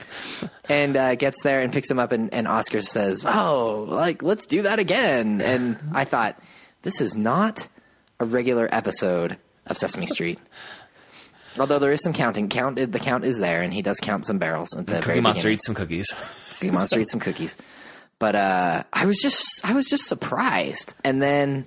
and 0.68 0.98
uh, 0.98 1.16
gets 1.16 1.42
there 1.44 1.62
and 1.62 1.72
picks 1.72 1.90
him 1.90 2.00
up 2.00 2.12
and, 2.12 2.34
and 2.34 2.48
oscar 2.48 2.82
says 2.82 3.24
oh 3.26 3.86
like 3.88 4.22
let's 4.24 4.46
do 4.48 4.64
that 4.64 4.80
again 4.80 5.40
and 5.42 5.78
i 5.94 6.04
thought 6.04 6.42
this 6.82 7.00
is 7.02 7.16
not 7.16 7.68
a 8.20 8.26
regular 8.26 8.68
episode 8.72 9.38
of 9.68 9.78
sesame 9.78 10.08
street 10.08 10.40
although 11.60 11.80
there 11.80 11.92
is 11.92 12.02
some 12.02 12.14
counting 12.14 12.50
count 12.50 12.76
the 12.92 13.00
count 13.00 13.24
is 13.24 13.38
there 13.38 13.62
and 13.62 13.74
he 13.74 13.82
does 13.82 14.00
count 14.00 14.26
some 14.26 14.40
barrels 14.40 14.76
at 14.76 14.88
the 14.88 15.00
Cookie 15.02 15.22
Monster 15.22 15.44
beginning. 15.44 15.54
eats 15.56 15.66
some 15.68 15.76
cookies. 15.76 16.08
Cookie 16.60 16.72
Monster 16.72 17.00
eat 17.00 17.08
some 17.10 17.20
cookies. 17.20 17.56
But 18.18 18.36
uh, 18.36 18.84
I 18.94 19.06
was 19.06 19.20
just 19.22 19.46
I 19.64 19.74
was 19.74 19.88
just 19.88 20.06
surprised. 20.06 20.94
And 21.04 21.22
then 21.22 21.66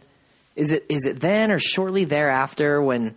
is 0.58 0.72
it 0.72 0.84
is 0.88 1.06
it 1.06 1.20
then 1.20 1.50
or 1.50 1.58
shortly 1.58 2.04
thereafter 2.04 2.82
when 2.82 3.16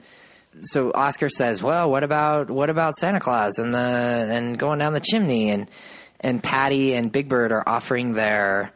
so 0.61 0.91
Oscar 0.93 1.29
says, 1.29 1.63
"Well, 1.63 1.89
what 1.89 2.03
about 2.03 2.51
what 2.51 2.69
about 2.69 2.95
Santa 2.95 3.19
Claus 3.19 3.57
and 3.57 3.73
the 3.73 3.77
and 3.77 4.57
going 4.57 4.79
down 4.79 4.93
the 4.93 4.99
chimney 4.99 5.49
and 5.49 5.69
and 6.19 6.43
Patty 6.43 6.93
and 6.93 7.11
Big 7.11 7.27
Bird 7.27 7.51
are 7.51 7.67
offering 7.67 8.13
their 8.13 8.71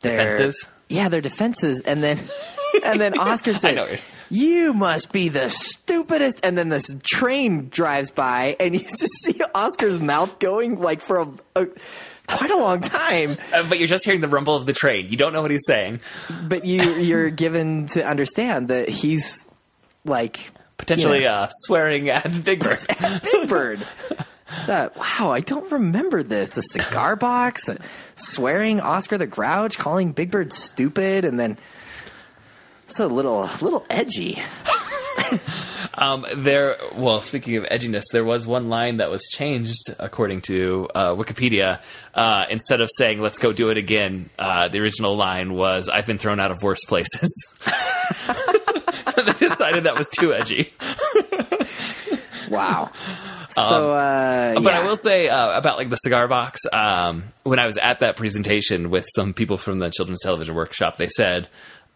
their 0.00 0.16
Defenses? 0.16 0.68
Yeah, 0.88 1.08
their 1.08 1.20
defenses 1.20 1.80
and 1.82 2.02
then 2.02 2.18
and 2.84 3.00
then 3.00 3.18
Oscar 3.18 3.54
says 3.54 4.00
you 4.32 4.72
must 4.72 5.12
be 5.12 5.28
the 5.28 5.50
stupidest. 5.50 6.40
And 6.42 6.56
then 6.56 6.70
this 6.70 6.86
train 7.02 7.68
drives 7.68 8.10
by, 8.10 8.56
and 8.58 8.74
you 8.74 8.80
just 8.80 9.22
see 9.24 9.40
Oscar's 9.54 10.00
mouth 10.00 10.38
going 10.38 10.80
like 10.80 11.02
for 11.02 11.18
a, 11.18 11.28
a 11.54 11.66
quite 12.36 12.50
a 12.50 12.56
long 12.56 12.80
time. 12.80 13.36
Uh, 13.52 13.68
but 13.68 13.78
you're 13.78 13.88
just 13.88 14.04
hearing 14.04 14.20
the 14.20 14.28
rumble 14.28 14.56
of 14.56 14.64
the 14.66 14.72
train. 14.72 15.08
You 15.08 15.16
don't 15.16 15.32
know 15.34 15.42
what 15.42 15.50
he's 15.50 15.66
saying. 15.66 16.00
But 16.44 16.64
you 16.64 16.80
you're 16.80 17.28
given 17.30 17.86
to 17.88 18.06
understand 18.06 18.68
that 18.68 18.88
he's 18.88 19.44
like 20.04 20.50
Potentially 20.78 21.22
Yeah. 21.22 21.42
uh, 21.42 21.48
swearing 21.50 22.08
at 22.08 22.24
Big 22.44 22.60
Bird. 22.60 22.86
Big 23.22 23.48
Bird. 23.48 23.86
That, 24.66 24.96
wow, 24.96 25.32
I 25.32 25.40
don't 25.40 25.70
remember 25.72 26.22
this. 26.22 26.56
A 26.56 26.62
cigar 26.62 27.16
box, 27.16 27.68
uh, 27.68 27.76
swearing 28.16 28.80
Oscar 28.80 29.16
the 29.18 29.26
Grouch, 29.26 29.78
calling 29.78 30.12
Big 30.12 30.30
Bird 30.30 30.52
stupid, 30.52 31.24
and 31.24 31.38
then 31.38 31.56
it's 32.88 32.98
a 33.00 33.06
little 33.06 33.48
little 33.60 33.84
edgy. 33.90 34.38
Um, 35.94 36.24
there, 36.34 36.76
well, 36.96 37.20
speaking 37.20 37.56
of 37.56 37.64
edginess, 37.64 38.04
there 38.12 38.24
was 38.24 38.46
one 38.46 38.68
line 38.68 38.96
that 38.98 39.10
was 39.10 39.22
changed 39.30 39.82
according 39.98 40.40
to 40.42 40.88
uh, 40.94 41.14
Wikipedia. 41.14 41.80
Uh, 42.14 42.46
instead 42.50 42.80
of 42.80 42.88
saying 42.96 43.20
"Let's 43.20 43.38
go 43.38 43.52
do 43.52 43.68
it 43.70 43.76
again," 43.76 44.30
uh, 44.38 44.68
the 44.68 44.80
original 44.80 45.16
line 45.16 45.52
was 45.54 45.88
"I've 45.88 46.06
been 46.06 46.18
thrown 46.18 46.40
out 46.40 46.50
of 46.50 46.62
worse 46.62 46.84
places." 46.86 47.30
they 49.16 49.32
decided 49.34 49.84
that 49.84 49.96
was 49.96 50.08
too 50.08 50.32
edgy. 50.34 50.72
Wow. 52.50 52.90
So, 53.54 53.92
uh, 53.92 54.54
But 54.54 54.62
yeah. 54.62 54.80
I 54.80 54.86
will 54.86 54.96
say 54.96 55.28
uh, 55.28 55.58
about 55.58 55.76
like 55.76 55.90
the 55.90 55.96
cigar 55.96 56.26
box. 56.26 56.60
Um, 56.72 57.24
when 57.42 57.58
I 57.58 57.66
was 57.66 57.76
at 57.76 58.00
that 58.00 58.16
presentation 58.16 58.88
with 58.88 59.04
some 59.14 59.34
people 59.34 59.58
from 59.58 59.78
the 59.78 59.90
Children's 59.90 60.22
Television 60.22 60.54
Workshop, 60.54 60.96
they 60.96 61.08
said 61.08 61.48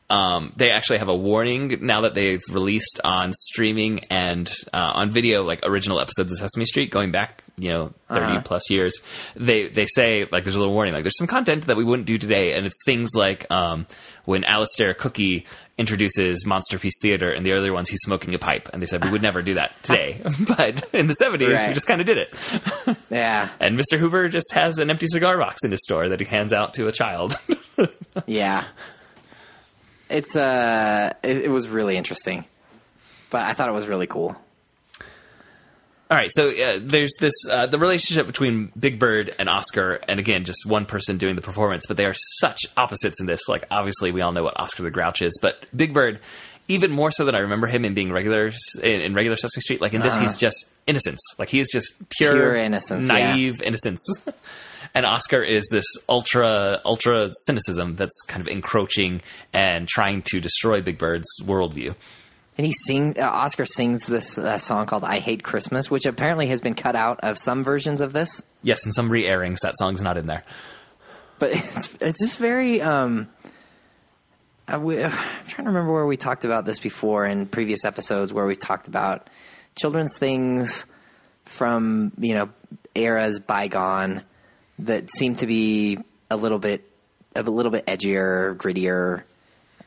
um, 0.08 0.52
they 0.56 0.70
actually 0.70 0.98
have 0.98 1.08
a 1.08 1.16
warning 1.16 1.78
now 1.80 2.02
that 2.02 2.14
they've 2.14 2.42
released 2.50 3.00
on 3.02 3.32
streaming 3.32 4.00
and 4.10 4.48
uh, 4.72 4.92
on 4.94 5.10
video, 5.10 5.42
like 5.42 5.60
original 5.64 6.00
episodes 6.00 6.32
of 6.32 6.38
Sesame 6.38 6.64
Street, 6.64 6.90
going 6.90 7.10
back, 7.10 7.42
you 7.58 7.70
know, 7.70 7.92
30 8.08 8.42
plus 8.42 8.70
years. 8.70 9.00
They 9.34 9.68
they 9.68 9.86
say 9.86 10.26
like 10.30 10.44
there's 10.44 10.54
a 10.54 10.58
little 10.60 10.74
warning, 10.74 10.94
like 10.94 11.02
there's 11.02 11.18
some 11.18 11.26
content 11.26 11.66
that 11.66 11.76
we 11.76 11.82
wouldn't 11.84 12.06
do 12.06 12.18
today, 12.18 12.54
and 12.54 12.66
it's 12.66 12.78
things 12.86 13.10
like 13.14 13.50
um, 13.50 13.86
when 14.26 14.44
Alistair 14.44 14.94
Cookie 14.94 15.44
introduces 15.78 16.46
Monster 16.46 16.78
Piece 16.78 16.94
Theater, 17.02 17.30
and 17.30 17.44
the 17.44 17.52
earlier 17.52 17.72
ones 17.72 17.88
he's 17.88 18.00
smoking 18.00 18.32
a 18.34 18.38
pipe, 18.38 18.68
and 18.72 18.80
they 18.80 18.86
said 18.86 19.04
we 19.04 19.10
would 19.10 19.22
never 19.22 19.42
do 19.42 19.54
that 19.54 19.72
today, 19.82 20.20
but 20.46 20.94
in 20.94 21.08
the 21.08 21.14
70s 21.20 21.66
we 21.66 21.74
just 21.74 21.86
kind 21.88 22.00
of 22.00 22.06
did 22.06 22.18
it. 22.18 22.32
yeah, 23.10 23.48
And 23.58 23.76
Mr. 23.78 23.98
Hooper 23.98 24.28
just 24.28 24.52
has 24.52 24.78
an 24.78 24.88
empty 24.88 25.06
cigar 25.08 25.36
box 25.36 25.64
in 25.64 25.72
his 25.72 25.82
store 25.82 26.10
that 26.10 26.20
he 26.20 26.26
hands 26.26 26.52
out 26.52 26.74
to 26.74 26.86
a 26.86 26.92
child. 26.92 27.36
yeah. 28.26 28.64
It's 30.08 30.36
uh, 30.36 31.12
it, 31.22 31.38
it 31.38 31.50
was 31.50 31.68
really 31.68 31.96
interesting, 31.96 32.44
but 33.30 33.42
I 33.42 33.54
thought 33.54 33.68
it 33.68 33.72
was 33.72 33.86
really 33.86 34.06
cool. 34.06 34.36
All 36.08 36.16
right, 36.16 36.30
so 36.32 36.50
uh, 36.50 36.78
there's 36.80 37.14
this 37.18 37.32
uh, 37.50 37.66
the 37.66 37.80
relationship 37.80 38.28
between 38.28 38.70
Big 38.78 39.00
Bird 39.00 39.34
and 39.40 39.48
Oscar, 39.48 39.94
and 40.06 40.20
again, 40.20 40.44
just 40.44 40.64
one 40.64 40.86
person 40.86 41.18
doing 41.18 41.34
the 41.34 41.42
performance, 41.42 41.86
but 41.88 41.96
they 41.96 42.04
are 42.04 42.14
such 42.14 42.60
opposites 42.76 43.20
in 43.20 43.26
this. 43.26 43.48
Like, 43.48 43.64
obviously, 43.72 44.12
we 44.12 44.20
all 44.20 44.30
know 44.30 44.44
what 44.44 44.58
Oscar 44.58 44.84
the 44.84 44.92
Grouch 44.92 45.20
is, 45.20 45.36
but 45.42 45.66
Big 45.74 45.92
Bird, 45.92 46.20
even 46.68 46.92
more 46.92 47.10
so 47.10 47.24
than 47.24 47.34
I 47.34 47.40
remember 47.40 47.66
him 47.66 47.84
in 47.84 47.94
being 47.94 48.12
regular 48.12 48.52
in, 48.84 49.00
in 49.00 49.14
regular 49.14 49.36
Sesame 49.36 49.62
Street. 49.62 49.80
Like 49.80 49.94
in 49.94 50.00
this, 50.00 50.16
he's 50.16 50.36
just 50.36 50.72
innocence. 50.86 51.20
Like 51.40 51.48
he 51.48 51.58
is 51.58 51.70
just 51.72 52.08
pure. 52.08 52.34
Pure 52.34 52.56
innocence, 52.56 53.08
yeah. 53.08 53.32
naive 53.34 53.60
innocence. 53.60 54.06
and 54.96 55.04
Oscar 55.04 55.42
is 55.42 55.68
this 55.70 55.84
ultra 56.08 56.80
ultra 56.84 57.28
cynicism 57.44 57.96
that's 57.96 58.18
kind 58.22 58.40
of 58.40 58.48
encroaching 58.48 59.20
and 59.52 59.86
trying 59.86 60.22
to 60.22 60.40
destroy 60.40 60.80
Big 60.80 60.96
Bird's 60.96 61.28
worldview. 61.42 61.94
And 62.56 62.66
he 62.66 62.72
sing 62.72 63.14
uh, 63.18 63.28
Oscar 63.28 63.66
sings 63.66 64.06
this 64.06 64.38
uh, 64.38 64.56
song 64.56 64.86
called 64.86 65.04
"I 65.04 65.18
Hate 65.18 65.42
Christmas," 65.42 65.90
which 65.90 66.06
apparently 66.06 66.46
has 66.46 66.62
been 66.62 66.74
cut 66.74 66.96
out 66.96 67.20
of 67.20 67.38
some 67.38 67.62
versions 67.62 68.00
of 68.00 68.14
this. 68.14 68.42
Yes, 68.62 68.86
in 68.86 68.92
some 68.92 69.10
re-airings, 69.10 69.60
that 69.60 69.74
song's 69.76 70.00
not 70.00 70.16
in 70.16 70.26
there. 70.26 70.42
but 71.38 71.50
it's, 71.52 71.94
it's 72.00 72.18
just 72.18 72.38
very 72.38 72.80
um 72.80 73.28
I 74.66 74.72
w- 74.72 75.02
I'm 75.04 75.10
trying 75.46 75.66
to 75.66 75.70
remember 75.72 75.92
where 75.92 76.06
we 76.06 76.16
talked 76.16 76.46
about 76.46 76.64
this 76.64 76.78
before 76.78 77.26
in 77.26 77.44
previous 77.44 77.84
episodes 77.84 78.32
where 78.32 78.46
we 78.46 78.56
talked 78.56 78.88
about 78.88 79.28
children's 79.74 80.16
things 80.16 80.86
from 81.44 82.12
you 82.16 82.34
know 82.34 82.48
eras 82.94 83.38
bygone 83.40 84.24
that 84.80 85.10
seem 85.10 85.36
to 85.36 85.46
be 85.46 85.98
a 86.30 86.36
little 86.36 86.58
bit 86.58 86.90
a 87.34 87.42
little 87.42 87.70
bit 87.70 87.86
edgier 87.86 88.56
grittier 88.56 89.22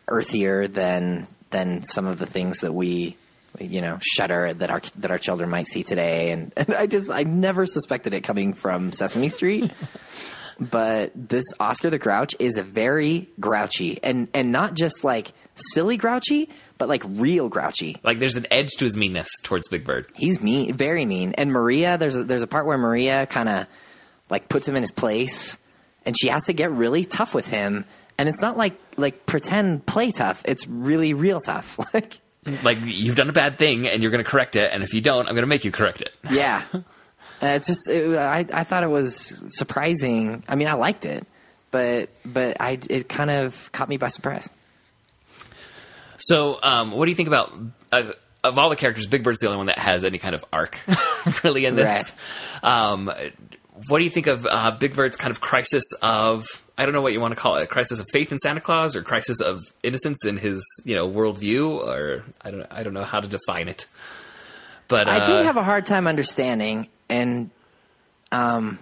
earthier 0.07 0.67
than 0.67 1.27
than 1.49 1.83
some 1.83 2.05
of 2.05 2.19
the 2.19 2.25
things 2.25 2.59
that 2.59 2.73
we 2.73 3.15
you 3.59 3.81
know 3.81 3.97
shudder 4.01 4.53
that 4.53 4.69
our 4.69 4.81
that 4.97 5.11
our 5.11 5.17
children 5.17 5.49
might 5.49 5.67
see 5.67 5.83
today 5.83 6.31
and, 6.31 6.53
and 6.57 6.73
I 6.73 6.87
just 6.87 7.09
I 7.11 7.23
never 7.23 7.65
suspected 7.65 8.13
it 8.13 8.21
coming 8.21 8.53
from 8.53 8.91
Sesame 8.91 9.29
Street 9.29 9.71
but 10.59 11.11
this 11.15 11.45
Oscar 11.59 11.89
the 11.89 11.97
Grouch 11.97 12.35
is 12.39 12.57
a 12.57 12.63
very 12.63 13.27
grouchy 13.39 13.99
and 14.03 14.27
and 14.33 14.51
not 14.51 14.75
just 14.75 15.03
like 15.03 15.31
silly 15.73 15.97
grouchy, 15.97 16.49
but 16.77 16.89
like 16.89 17.03
real 17.05 17.49
grouchy. 17.49 17.97
Like 18.03 18.19
there's 18.19 18.35
an 18.35 18.47
edge 18.51 18.69
to 18.77 18.85
his 18.85 18.95
meanness 18.95 19.29
towards 19.43 19.67
Big 19.67 19.83
Bird. 19.83 20.07
He's 20.15 20.41
mean, 20.41 20.73
very 20.73 21.05
mean. 21.05 21.33
And 21.33 21.51
Maria, 21.51 21.97
there's 21.97 22.15
a, 22.15 22.23
there's 22.23 22.41
a 22.41 22.47
part 22.47 22.65
where 22.65 22.77
Maria 22.77 23.25
kind 23.25 23.49
of 23.49 23.67
like 24.29 24.49
puts 24.49 24.67
him 24.67 24.75
in 24.75 24.83
his 24.83 24.91
place, 24.91 25.57
and 26.05 26.15
she 26.19 26.27
has 26.29 26.45
to 26.45 26.53
get 26.53 26.71
really 26.71 27.05
tough 27.05 27.33
with 27.33 27.47
him. 27.47 27.85
And 28.17 28.27
it's 28.27 28.41
not 28.41 28.57
like 28.57 28.73
like 28.97 29.25
pretend 29.25 29.85
play 29.85 30.11
tough. 30.11 30.41
It's 30.45 30.67
really 30.67 31.13
real 31.13 31.39
tough. 31.41 31.79
Like 31.93 32.19
Like 32.63 32.77
you've 32.83 33.15
done 33.15 33.29
a 33.29 33.33
bad 33.33 33.57
thing 33.57 33.87
and 33.87 34.01
you're 34.01 34.11
going 34.11 34.23
to 34.23 34.29
correct 34.29 34.55
it, 34.55 34.71
and 34.73 34.83
if 34.83 34.93
you 34.93 35.01
don't, 35.01 35.27
I'm 35.27 35.35
going 35.35 35.43
to 35.43 35.47
make 35.47 35.65
you 35.65 35.71
correct 35.71 36.01
it. 36.01 36.13
yeah, 36.31 36.63
uh, 36.73 36.81
it's 37.41 37.67
just 37.67 37.89
it, 37.89 38.15
I 38.17 38.45
I 38.53 38.63
thought 38.63 38.83
it 38.83 38.89
was 38.89 39.41
surprising. 39.57 40.43
I 40.47 40.55
mean, 40.55 40.67
I 40.67 40.73
liked 40.73 41.05
it, 41.05 41.25
but 41.71 42.09
but 42.25 42.57
I 42.59 42.79
it 42.89 43.09
kind 43.09 43.29
of 43.29 43.71
caught 43.71 43.89
me 43.89 43.97
by 43.97 44.07
surprise. 44.07 44.49
So, 46.17 46.59
um, 46.61 46.91
what 46.91 47.05
do 47.05 47.11
you 47.11 47.15
think 47.15 47.27
about 47.27 47.53
uh, 47.91 48.11
of 48.43 48.57
all 48.57 48.69
the 48.69 48.75
characters? 48.75 49.07
Big 49.07 49.23
Bird's 49.23 49.39
the 49.39 49.47
only 49.47 49.57
one 49.57 49.67
that 49.67 49.77
has 49.79 50.03
any 50.03 50.17
kind 50.17 50.35
of 50.35 50.43
arc, 50.51 50.77
really, 51.43 51.65
in 51.65 51.75
this. 51.75 52.17
Um, 52.61 53.11
what 53.87 53.99
do 53.99 54.03
you 54.03 54.09
think 54.09 54.27
of 54.27 54.45
uh, 54.45 54.71
Big 54.71 54.95
Bird's 54.95 55.17
kind 55.17 55.31
of 55.31 55.41
crisis 55.41 55.83
of 56.01 56.45
I 56.77 56.85
don't 56.85 56.93
know 56.93 57.01
what 57.01 57.13
you 57.13 57.19
want 57.19 57.33
to 57.33 57.39
call 57.39 57.57
it, 57.57 57.63
a 57.63 57.67
crisis 57.67 57.99
of 57.99 58.05
faith 58.11 58.31
in 58.31 58.37
Santa 58.37 58.61
Claus, 58.61 58.95
or 58.95 59.03
crisis 59.03 59.41
of 59.41 59.59
innocence 59.83 60.25
in 60.25 60.37
his 60.37 60.63
you 60.85 60.95
know 60.95 61.09
worldview, 61.09 61.69
or 61.69 62.23
I 62.41 62.51
don't 62.51 62.67
I 62.71 62.83
don't 62.83 62.93
know 62.93 63.03
how 63.03 63.19
to 63.19 63.27
define 63.27 63.67
it. 63.67 63.85
But 64.87 65.07
uh, 65.07 65.11
I 65.11 65.25
did 65.25 65.45
have 65.45 65.57
a 65.57 65.63
hard 65.63 65.85
time 65.85 66.07
understanding, 66.07 66.87
and 67.09 67.51
um, 68.31 68.79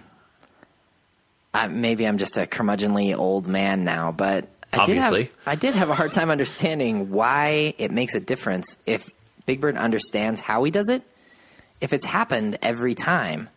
I, 1.52 1.68
maybe 1.68 2.06
I'm 2.06 2.18
just 2.18 2.36
a 2.38 2.46
curmudgeonly 2.46 3.16
old 3.16 3.46
man 3.46 3.84
now, 3.84 4.12
but 4.12 4.48
I 4.72 4.84
did 4.84 4.98
Obviously. 4.98 5.24
have 5.24 5.32
I 5.46 5.54
did 5.54 5.74
have 5.74 5.90
a 5.90 5.94
hard 5.94 6.12
time 6.12 6.30
understanding 6.30 7.10
why 7.10 7.74
it 7.78 7.90
makes 7.90 8.14
a 8.14 8.20
difference 8.20 8.76
if 8.86 9.10
Big 9.46 9.60
Bird 9.60 9.76
understands 9.76 10.40
how 10.40 10.62
he 10.64 10.70
does 10.70 10.88
it, 10.88 11.02
if 11.80 11.92
it's 11.92 12.04
happened 12.04 12.58
every 12.62 12.94
time, 12.94 13.48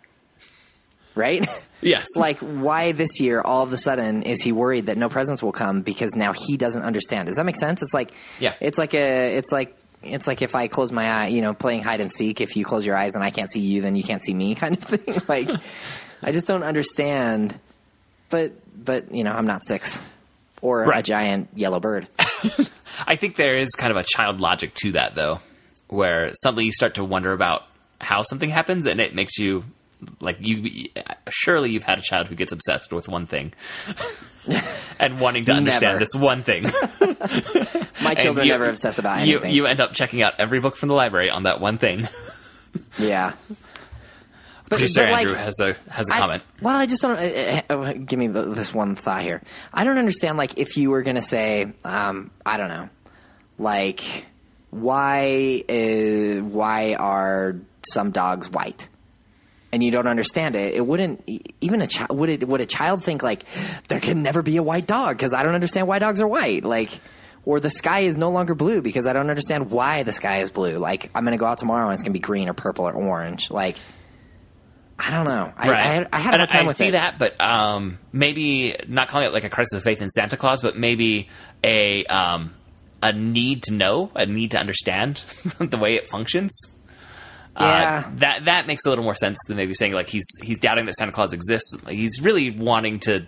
right? 1.16 1.48
yes, 1.82 2.06
like 2.18 2.40
why 2.40 2.92
this 2.92 3.20
year 3.20 3.42
all 3.42 3.64
of 3.64 3.74
a 3.74 3.78
sudden 3.78 4.24
is 4.24 4.42
he 4.42 4.52
worried 4.52 4.88
that 4.88 4.98
no 4.98 5.10
presents 5.10 5.42
will 5.44 5.52
come 5.52 5.82
because 5.82 6.16
now 6.16 6.34
he 6.34 6.58
doesn't 6.58 6.84
understand? 6.84 7.28
Does 7.28 7.38
that 7.38 7.46
make 7.46 7.58
sense? 7.58 7.82
It's 7.84 7.94
like 7.94 8.12
Yeah. 8.40 8.54
it's 8.60 8.78
like 8.78 8.94
a 8.94 9.36
it's 9.38 9.52
like 9.52 9.78
it's 10.04 10.26
like 10.26 10.42
if 10.42 10.56
i 10.56 10.68
close 10.68 10.92
my 10.92 11.08
eye 11.08 11.28
you 11.28 11.42
know 11.42 11.54
playing 11.54 11.84
hide 11.84 12.02
and 12.02 12.12
seek 12.12 12.42
if 12.42 12.56
you 12.56 12.66
close 12.66 12.84
your 12.84 12.98
eyes 12.98 13.14
and 13.14 13.24
i 13.24 13.30
can't 13.30 13.52
see 13.52 13.60
you 13.60 13.84
then 13.84 13.96
you 13.96 14.02
can't 14.04 14.24
see 14.24 14.34
me 14.34 14.56
kind 14.64 14.76
of 14.76 14.84
thing. 14.84 15.16
Like 15.28 15.48
i 16.24 16.32
just 16.32 16.48
don't 16.48 16.64
understand. 16.64 17.54
But 18.30 18.54
but 18.84 19.14
you 19.14 19.24
know 19.24 19.32
i'm 19.34 19.46
not 19.46 19.64
six 19.66 20.04
or 20.62 20.90
a 20.92 21.02
giant 21.04 21.50
yellow 21.56 21.80
bird. 21.80 22.08
I 23.08 23.16
think 23.16 23.36
there 23.36 23.56
is 23.56 23.72
kind 23.72 23.92
of 23.92 23.98
a 23.98 24.04
child 24.04 24.42
logic 24.42 24.74
to 24.76 24.92
that, 24.92 25.16
though, 25.16 25.40
where 25.88 26.32
suddenly 26.44 26.66
you 26.66 26.72
start 26.72 26.96
to 26.96 27.04
wonder 27.04 27.34
about 27.34 27.64
how 28.00 28.22
something 28.22 28.50
happens, 28.50 28.86
and 28.86 29.02
it 29.02 29.16
makes 29.16 29.38
you 29.40 29.64
like 30.20 30.38
you. 30.46 30.90
Surely 31.30 31.70
you've 31.72 31.84
had 31.84 32.00
a 32.00 32.02
child 32.02 32.28
who 32.28 32.36
gets 32.36 32.52
obsessed 32.52 32.92
with 32.94 33.08
one 33.08 33.26
thing 33.26 33.54
and 35.00 35.20
wanting 35.20 35.46
to 35.46 35.52
understand 35.54 35.94
Never. 35.94 36.00
this 36.00 36.16
one 36.16 36.44
thing. 36.44 36.64
my 38.04 38.16
children 38.16 38.46
you- 38.46 38.52
never 38.52 38.70
obsess 38.70 39.00
about 39.00 39.26
You 39.26 39.36
anything 39.38 39.56
you 39.56 39.66
end 39.66 39.80
up 39.82 39.94
checking 39.94 40.22
out 40.22 40.34
every 40.40 40.60
book 40.60 40.76
from 40.76 40.88
the 40.90 40.96
library 40.96 41.30
on 41.30 41.44
that 41.44 41.62
one 41.62 41.78
thing. 41.78 42.08
yeah 43.00 43.34
but, 44.70 44.78
Producer 44.78 45.04
but, 45.04 45.12
like, 45.12 45.22
Andrew 45.28 45.36
has 45.36 45.60
a 45.60 45.76
has 45.92 46.10
a 46.10 46.14
I- 46.14 46.20
comment. 46.20 46.44
well, 46.62 46.78
I 46.78 46.86
just 46.86 47.02
don't. 47.02 47.18
Uh, 47.20 47.62
uh, 47.70 47.74
uh, 47.74 47.94
give 47.94 48.18
me 48.18 48.28
the, 48.28 48.44
this 48.44 48.74
one 48.74 48.96
thought 48.96 49.22
here. 49.22 49.42
I 49.74 49.84
don't 49.84 49.98
understand. 49.98 50.38
Like, 50.38 50.58
if 50.58 50.78
you 50.78 50.92
were 50.92 51.02
going 51.02 51.18
to 51.18 51.22
say, 51.22 51.74
um, 51.84 52.32
I 52.46 52.56
don't 52.56 52.70
know, 52.70 52.90
like, 53.60 54.26
why 54.70 55.62
uh, 55.68 56.42
why 56.46 56.94
are 56.94 57.58
some 57.92 58.12
dogs 58.12 58.50
white? 58.50 58.88
And 59.74 59.82
you 59.82 59.90
don't 59.92 60.08
understand 60.08 60.56
it. 60.56 60.74
It 60.74 60.86
wouldn't 60.86 61.24
even 61.62 61.82
a 61.82 61.88
child 61.88 62.18
would 62.18 62.30
it 62.30 62.48
would 62.48 62.60
a 62.60 62.66
child 62.66 63.04
think 63.04 63.24
like 63.24 63.44
there 63.88 64.02
can 64.02 64.22
never 64.22 64.42
be 64.42 64.58
a 64.58 64.64
white 64.64 64.86
dog 64.86 65.18
because 65.18 65.34
I 65.34 65.44
don't 65.44 65.56
understand 65.56 65.88
why 65.88 66.00
dogs 66.00 66.22
are 66.22 66.28
white. 66.28 66.64
Like. 66.64 67.00
Or 67.44 67.60
the 67.60 67.72
sky 67.72 68.02
is 68.02 68.20
no 68.20 68.30
longer 68.30 68.54
blue 68.54 68.84
because 68.84 69.08
I 69.08 69.14
don't 69.14 69.28
understand 69.32 69.72
why 69.72 70.04
the 70.04 70.14
sky 70.14 70.42
is 70.42 70.52
blue. 70.52 70.78
Like 70.78 71.10
I'm 71.16 71.24
going 71.24 71.32
to 71.32 71.40
go 71.40 71.48
out 71.48 71.58
tomorrow 71.58 71.86
and 71.88 71.96
it's 71.96 72.04
going 72.04 72.12
to 72.12 72.20
be 72.20 72.22
green 72.22 72.48
or 72.48 72.54
purple 72.54 72.86
or 72.86 72.94
orange. 72.94 73.50
Like 73.50 73.78
I 75.04 75.10
don't 75.10 75.26
know. 75.26 75.52
I, 75.58 75.70
right. 75.70 75.80
I, 75.80 75.82
had, 75.82 76.10
I 76.14 76.20
had 76.20 76.42
a 76.42 76.46
time 76.46 76.66
I 76.66 76.68
with 76.68 76.78
see 76.78 76.90
it. 76.90 76.92
that, 76.92 77.18
but 77.18 77.42
um, 77.42 77.98
maybe 78.12 78.76
not 78.88 79.08
calling 79.08 79.26
it 79.26 79.34
like 79.34 79.44
a 79.44 79.50
crisis 79.50 79.74
of 79.74 79.84
faith 79.84 80.00
in 80.00 80.10
Santa 80.12 80.38
Claus, 80.38 80.62
but 80.62 80.78
maybe 80.78 81.30
a 81.64 82.06
um, 82.06 82.54
a 83.02 83.12
need 83.12 83.64
to 83.64 83.74
know, 83.74 84.12
a 84.14 84.28
need 84.28 84.52
to 84.52 84.60
understand 84.60 85.16
the 85.60 85.78
way 85.80 85.96
it 85.96 86.08
functions. 86.08 86.52
Yeah. 87.60 88.04
Uh, 88.06 88.12
that 88.16 88.46
that 88.46 88.68
makes 88.68 88.86
a 88.86 88.90
little 88.90 89.04
more 89.04 89.16
sense 89.16 89.38
than 89.48 89.58
maybe 89.58 89.74
saying 89.74 89.94
like 89.94 90.08
he's 90.08 90.26
he's 90.42 90.60
doubting 90.60 90.86
that 90.86 90.96
Santa 90.96 91.12
Claus 91.12 91.34
exists. 91.34 91.76
Like, 91.84 91.96
he's 91.96 92.22
really 92.22 92.52
wanting 92.52 93.00
to 93.00 93.26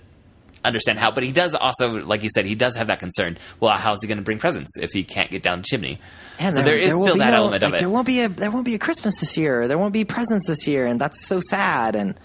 understand 0.65 0.99
how, 0.99 1.11
but 1.11 1.23
he 1.23 1.31
does 1.31 1.55
also, 1.55 2.01
like 2.03 2.23
you 2.23 2.29
said, 2.33 2.45
he 2.45 2.55
does 2.55 2.75
have 2.77 2.87
that 2.87 2.99
concern. 2.99 3.37
Well, 3.59 3.75
how's 3.77 4.01
he 4.01 4.07
going 4.07 4.17
to 4.17 4.23
bring 4.23 4.39
presents 4.39 4.77
if 4.77 4.91
he 4.91 5.03
can't 5.03 5.29
get 5.29 5.43
down 5.43 5.59
the 5.59 5.65
chimney? 5.65 5.99
And 6.39 6.53
so 6.53 6.61
there 6.61 6.77
is 6.77 6.93
will 6.93 7.03
still 7.03 7.17
that 7.17 7.31
no- 7.31 7.35
element 7.35 7.63
of 7.63 7.73
it. 7.73 7.79
There 7.79 7.89
won't 7.89 8.07
be 8.07 8.21
a 8.21 8.29
there 8.29 8.51
won't 8.51 8.65
be 8.65 8.75
a 8.75 8.79
Christmas 8.79 9.19
this 9.19 9.37
year. 9.37 9.67
There 9.67 9.77
won't 9.77 9.93
be 9.93 10.05
presents 10.05 10.47
this 10.47 10.67
year, 10.67 10.85
and 10.85 10.99
that's 10.99 11.25
so 11.25 11.41
sad. 11.41 11.95
And 11.95 12.15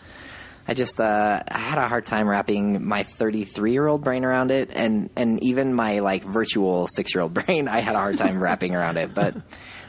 I 0.66 0.74
just 0.74 1.00
uh, 1.00 1.42
I 1.48 1.58
had 1.58 1.78
a 1.78 1.88
hard 1.88 2.06
time 2.06 2.28
wrapping 2.28 2.84
my 2.84 3.02
33 3.02 3.72
year 3.72 3.86
old 3.86 4.04
brain 4.04 4.24
around 4.24 4.50
it, 4.50 4.70
and 4.72 5.10
and 5.16 5.42
even 5.42 5.74
my 5.74 5.98
like 6.00 6.22
virtual 6.22 6.86
six 6.88 7.14
year 7.14 7.22
old 7.22 7.34
brain, 7.46 7.68
I 7.68 7.80
had 7.80 7.94
a 7.94 7.98
hard 7.98 8.18
time 8.18 8.40
wrapping 8.40 8.74
around 8.74 8.98
it. 8.98 9.14
But 9.14 9.34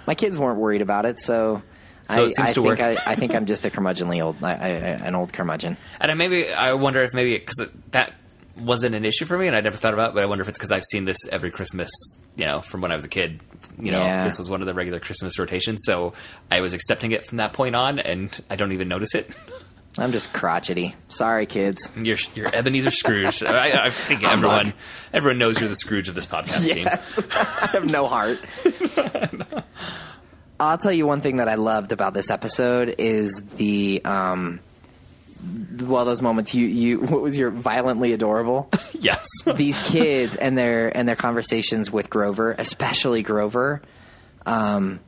my 0.07 0.15
kids 0.15 0.37
weren't 0.39 0.59
worried 0.59 0.81
about 0.81 1.05
it, 1.05 1.19
so. 1.19 1.61
So 2.09 2.23
I, 2.23 2.25
it 2.25 2.35
seems 2.35 2.39
I 2.49 2.53
to 2.53 2.61
think 2.61 2.65
work. 2.65 2.79
I, 2.79 2.97
I 3.05 3.15
think 3.15 3.35
I'm 3.35 3.45
just 3.45 3.65
a 3.65 3.69
curmudgeonly 3.69 4.23
old, 4.23 4.43
I, 4.43 4.51
I, 4.53 4.67
an 4.69 5.15
old 5.15 5.31
curmudgeon. 5.33 5.77
And 6.01 6.11
I 6.11 6.13
maybe 6.15 6.51
I 6.51 6.73
wonder 6.73 7.03
if 7.03 7.13
maybe 7.13 7.37
because 7.37 7.69
that 7.91 8.13
wasn't 8.57 8.95
an 8.95 9.05
issue 9.05 9.25
for 9.25 9.37
me, 9.37 9.47
and 9.47 9.55
I 9.55 9.61
never 9.61 9.77
thought 9.77 9.93
about. 9.93 10.11
it, 10.11 10.13
But 10.15 10.23
I 10.23 10.25
wonder 10.25 10.41
if 10.41 10.49
it's 10.49 10.57
because 10.57 10.71
I've 10.71 10.83
seen 10.85 11.05
this 11.05 11.17
every 11.31 11.51
Christmas, 11.51 11.89
you 12.35 12.45
know, 12.45 12.61
from 12.61 12.81
when 12.81 12.91
I 12.91 12.95
was 12.95 13.03
a 13.05 13.09
kid. 13.09 13.39
You 13.81 13.91
know, 13.93 13.99
Yeah. 13.99 14.23
this 14.25 14.37
was 14.37 14.49
one 14.49 14.59
of 14.61 14.67
the 14.67 14.73
regular 14.73 14.99
Christmas 14.99 15.39
rotations, 15.39 15.83
so 15.85 16.13
I 16.51 16.59
was 16.59 16.73
accepting 16.73 17.11
it 17.13 17.25
from 17.25 17.37
that 17.37 17.53
point 17.53 17.75
on, 17.75 17.99
and 17.99 18.37
I 18.49 18.55
don't 18.57 18.71
even 18.73 18.87
notice 18.89 19.15
it. 19.15 19.29
I'm 19.97 20.11
just 20.11 20.31
crotchety. 20.33 20.95
Sorry, 21.07 21.45
kids. 21.45 21.91
You're, 21.97 22.17
you're 22.35 22.53
Ebenezer 22.53 22.91
Scrooge. 22.91 23.41
I, 23.43 23.85
I 23.85 23.89
think 23.89 24.23
everyone 24.23 24.73
everyone 25.13 25.39
knows 25.39 25.59
you're 25.59 25.67
the 25.69 25.75
Scrooge 25.75 26.09
of 26.09 26.15
this 26.15 26.27
podcast 26.27 26.67
team. 26.73 26.85
Yes, 26.85 27.21
I 27.31 27.69
have 27.73 27.89
no 27.91 28.07
heart. 28.07 28.39
I'll 30.59 30.77
tell 30.77 30.91
you 30.91 31.05
one 31.07 31.21
thing 31.21 31.37
that 31.37 31.47
I 31.47 31.55
loved 31.55 31.91
about 31.91 32.13
this 32.13 32.29
episode 32.29 32.95
is 32.97 33.41
the 33.57 34.01
um, 34.03 34.59
well, 35.81 36.05
those 36.05 36.21
moments 36.21 36.53
you 36.53 36.65
you 36.67 36.99
what 36.99 37.21
was 37.21 37.37
your 37.37 37.49
violently 37.49 38.13
adorable 38.13 38.69
Yes. 38.99 39.25
these 39.55 39.79
kids 39.79 40.35
and 40.35 40.57
their 40.57 40.95
and 40.95 41.07
their 41.07 41.15
conversations 41.15 41.91
with 41.91 42.09
Grover, 42.09 42.55
especially 42.57 43.23
Grover, 43.23 43.81
um, 44.45 44.99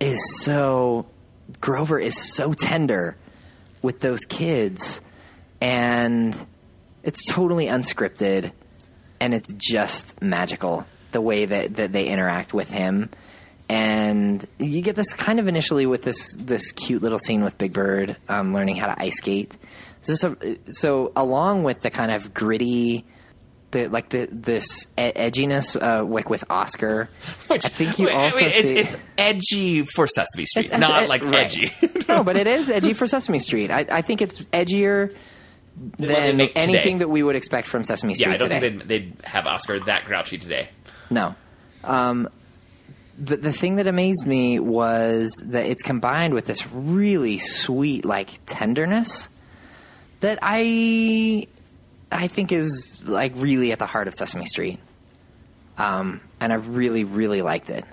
is 0.00 0.42
so 0.42 1.06
Grover 1.60 1.98
is 1.98 2.34
so 2.34 2.52
tender 2.52 3.16
with 3.82 4.00
those 4.00 4.24
kids, 4.24 5.00
and 5.60 6.36
it's 7.02 7.24
totally 7.26 7.66
unscripted, 7.66 8.50
and 9.20 9.34
it's 9.34 9.52
just 9.52 10.22
magical 10.22 10.86
the 11.12 11.20
way 11.20 11.44
that, 11.44 11.76
that 11.76 11.92
they 11.92 12.08
interact 12.08 12.54
with 12.54 12.70
him. 12.70 13.10
And 13.68 14.46
you 14.58 14.82
get 14.82 14.94
this 14.94 15.12
kind 15.14 15.40
of 15.40 15.48
initially 15.48 15.86
with 15.86 16.02
this 16.02 16.34
this 16.38 16.70
cute 16.72 17.02
little 17.02 17.18
scene 17.18 17.42
with 17.42 17.56
Big 17.56 17.72
Bird 17.72 18.16
um, 18.28 18.52
learning 18.52 18.76
how 18.76 18.86
to 18.86 19.00
ice 19.02 19.16
skate. 19.16 19.56
So, 20.02 20.36
so, 20.68 21.12
along 21.16 21.62
with 21.64 21.80
the 21.80 21.90
kind 21.90 22.12
of 22.12 22.34
gritty, 22.34 23.06
the 23.70 23.88
like 23.88 24.10
the 24.10 24.28
this 24.30 24.90
edginess 24.98 25.80
uh, 25.80 26.04
like 26.04 26.28
with 26.28 26.44
Oscar, 26.50 27.08
Which 27.48 27.64
I 27.64 27.68
think 27.68 27.98
you 27.98 28.06
wait, 28.06 28.14
also 28.14 28.44
wait, 28.44 28.52
see 28.52 28.68
it's, 28.76 28.94
it's 28.96 29.02
edgy 29.16 29.84
for 29.86 30.06
Sesame 30.06 30.44
Street, 30.44 30.66
It's- 30.66 30.78
not 30.80 31.04
it's- 31.04 31.08
like 31.08 31.24
right. 31.24 31.34
edgy. 31.56 31.70
no, 32.08 32.22
but 32.22 32.36
it 32.36 32.46
is 32.46 32.68
edgy 32.68 32.92
for 32.92 33.06
Sesame 33.06 33.38
Street. 33.38 33.70
I, 33.70 33.86
I 33.90 34.02
think 34.02 34.20
it's 34.20 34.42
edgier 34.52 35.16
than 35.98 36.36
make 36.36 36.54
today. 36.54 36.60
anything 36.68 36.98
that 36.98 37.08
we 37.08 37.22
would 37.22 37.34
expect 37.34 37.66
from 37.66 37.82
Sesame 37.82 38.14
Street 38.14 38.28
yeah, 38.28 38.34
I 38.34 38.36
don't 38.36 38.50
today. 38.50 38.60
think 38.60 38.86
they'd, 38.86 39.14
they'd 39.16 39.24
have 39.24 39.46
Oscar 39.46 39.80
that 39.80 40.04
grouchy 40.04 40.36
today. 40.36 40.68
No. 41.08 41.34
Um, 41.82 42.28
the 43.18 43.36
the 43.36 43.52
thing 43.52 43.76
that 43.76 43.86
amazed 43.86 44.26
me 44.26 44.58
was 44.58 45.30
that 45.46 45.66
it's 45.66 45.82
combined 45.82 46.34
with 46.34 46.46
this 46.46 46.66
really 46.72 47.38
sweet 47.38 48.04
like 48.04 48.40
tenderness 48.46 49.28
that 50.20 50.38
I 50.42 51.46
I 52.10 52.26
think 52.28 52.52
is 52.52 53.02
like 53.06 53.32
really 53.36 53.72
at 53.72 53.78
the 53.78 53.86
heart 53.86 54.08
of 54.08 54.14
Sesame 54.14 54.46
Street. 54.46 54.78
Um, 55.78 56.20
and 56.40 56.52
I 56.52 56.56
really 56.56 57.04
really 57.04 57.42
liked 57.42 57.70
it. 57.70 57.84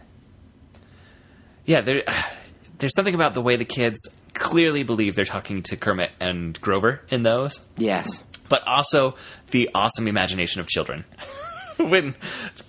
Yeah, 1.66 1.82
there, 1.82 2.04
there's 2.80 2.96
something 2.96 3.16
about 3.16 3.34
the 3.34 3.42
way 3.42 3.56
the 3.56 3.66
kids 3.66 4.00
clearly 4.34 4.84
believe 4.84 5.16
they're 5.16 5.26
talking 5.26 5.62
to 5.64 5.78
Kermit 5.78 6.12
and 6.20 6.60
Grover 6.62 7.02
in 7.10 7.24
those, 7.24 7.66
Yes. 7.78 8.24
but 8.50 8.66
also 8.68 9.16
the 9.52 9.70
awesome 9.76 10.08
imagination 10.08 10.62
of 10.62 10.68
children. 10.68 11.06
when 11.90 12.16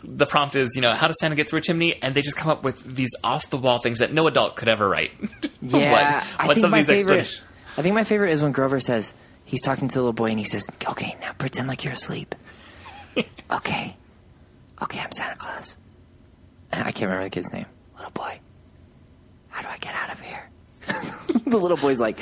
the 0.03 0.27
prompt 0.27 0.57
is, 0.57 0.71
you 0.75 0.83
know, 0.83 0.93
how 0.93 1.07
does 1.09 1.17
Santa 1.21 1.35
get 1.37 1.49
through 1.51 1.59
a 1.59 1.63
chimney? 1.63 2.01
And 2.03 2.15
they 2.15 2.23
just 2.23 2.37
come 2.37 2.51
up 2.51 2.63
with 2.63 2.83
these 2.85 3.11
off 3.23 3.49
the 3.51 3.57
wall 3.59 3.79
things 3.79 3.99
that 4.01 4.13
no 4.13 4.27
adult 4.27 4.57
could 4.57 4.69
ever 4.69 4.89
write. 4.89 5.13
Yeah, 5.65 5.93
What- 5.93 6.51
I 6.51 6.55
think 6.55 6.69
my 6.71 6.83
favorite. 6.83 7.21
explanations- 7.21 7.45
I 7.79 7.83
think 7.83 7.95
my 7.95 8.05
favorite 8.05 8.33
is 8.33 8.43
when 8.43 8.51
Grover 8.53 8.81
says 8.81 9.15
he's 9.45 9.61
talking 9.63 9.87
to 9.89 9.95
the 9.95 10.01
little 10.01 10.13
boy 10.13 10.27
and 10.31 10.39
he 10.39 10.45
says, 10.45 10.69
"Okay, 10.89 11.17
now 11.21 11.33
pretend 11.35 11.69
like 11.69 11.85
you're 11.85 11.93
asleep." 11.93 12.35
okay, 13.51 13.97
okay, 14.83 14.99
I'm 15.01 15.13
Santa 15.13 15.37
Claus. 15.37 15.77
I 16.73 16.83
can't 16.91 17.03
remember 17.03 17.25
the 17.25 17.31
kid's 17.31 17.53
name. 17.53 17.67
Little 17.97 18.11
boy, 18.11 18.41
how 19.51 19.63
do 19.63 19.69
I 19.69 19.79
get 19.79 19.95
out 19.95 20.13
of 20.13 20.21
here? 20.21 20.51
the 21.47 21.57
little 21.59 21.77
boy's 21.77 22.01
like, 22.01 22.19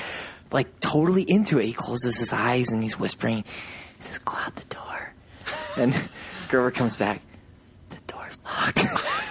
like 0.53 0.79
totally 0.81 1.23
into 1.27 1.59
it. 1.59 1.65
He 1.65 1.73
closes 1.73 2.19
his 2.19 2.33
eyes 2.33 2.71
and 2.73 2.83
he's 2.83 2.99
whispering. 2.99 3.39
He 3.97 4.03
says, 4.03 4.19
"Go 4.19 4.35
out 4.37 4.55
the 4.57 4.67
door," 4.75 5.15
and 5.79 5.95
Grover 6.51 6.71
comes 6.71 6.97
back. 6.97 7.23
The 7.91 8.13
door's 8.13 8.41
locked. 8.45 8.85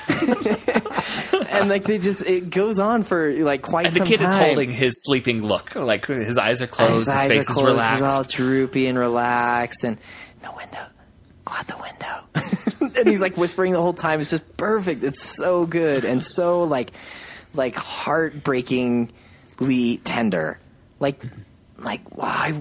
and 1.49 1.69
like 1.69 1.83
they 1.83 1.97
just 1.97 2.25
it 2.25 2.49
goes 2.49 2.79
on 2.79 3.03
for 3.03 3.31
like 3.43 3.61
quite 3.61 3.87
And 3.87 3.93
the 3.93 3.97
some 3.99 4.07
kid 4.07 4.21
is 4.21 4.31
holding 4.31 4.71
his 4.71 4.93
sleeping 5.03 5.43
look. 5.43 5.75
Like 5.75 6.07
his 6.07 6.37
eyes 6.37 6.61
are 6.61 6.67
closed, 6.67 7.07
his 7.07 7.13
his, 7.13 7.25
face 7.25 7.49
are 7.49 7.53
is 7.53 7.61
relaxed. 7.61 7.93
he's 7.93 8.01
all 8.01 8.23
droopy 8.23 8.87
and 8.87 8.97
relaxed, 8.97 9.83
and 9.83 9.97
the 10.41 10.51
window, 10.55 10.85
go 11.45 11.53
out 11.53 11.67
the 11.67 11.77
window, 11.77 12.93
and 12.99 13.07
he's 13.07 13.21
like 13.21 13.37
whispering 13.37 13.73
the 13.73 13.81
whole 13.81 13.93
time. 13.93 14.19
It's 14.21 14.31
just 14.31 14.57
perfect. 14.57 15.03
It's 15.03 15.21
so 15.21 15.65
good 15.65 16.05
and 16.05 16.23
so 16.23 16.63
like, 16.63 16.91
like 17.53 17.75
heartbreakingly 17.75 19.97
tender. 20.03 20.59
Like, 20.99 21.23
like 21.77 22.15
why, 22.15 22.59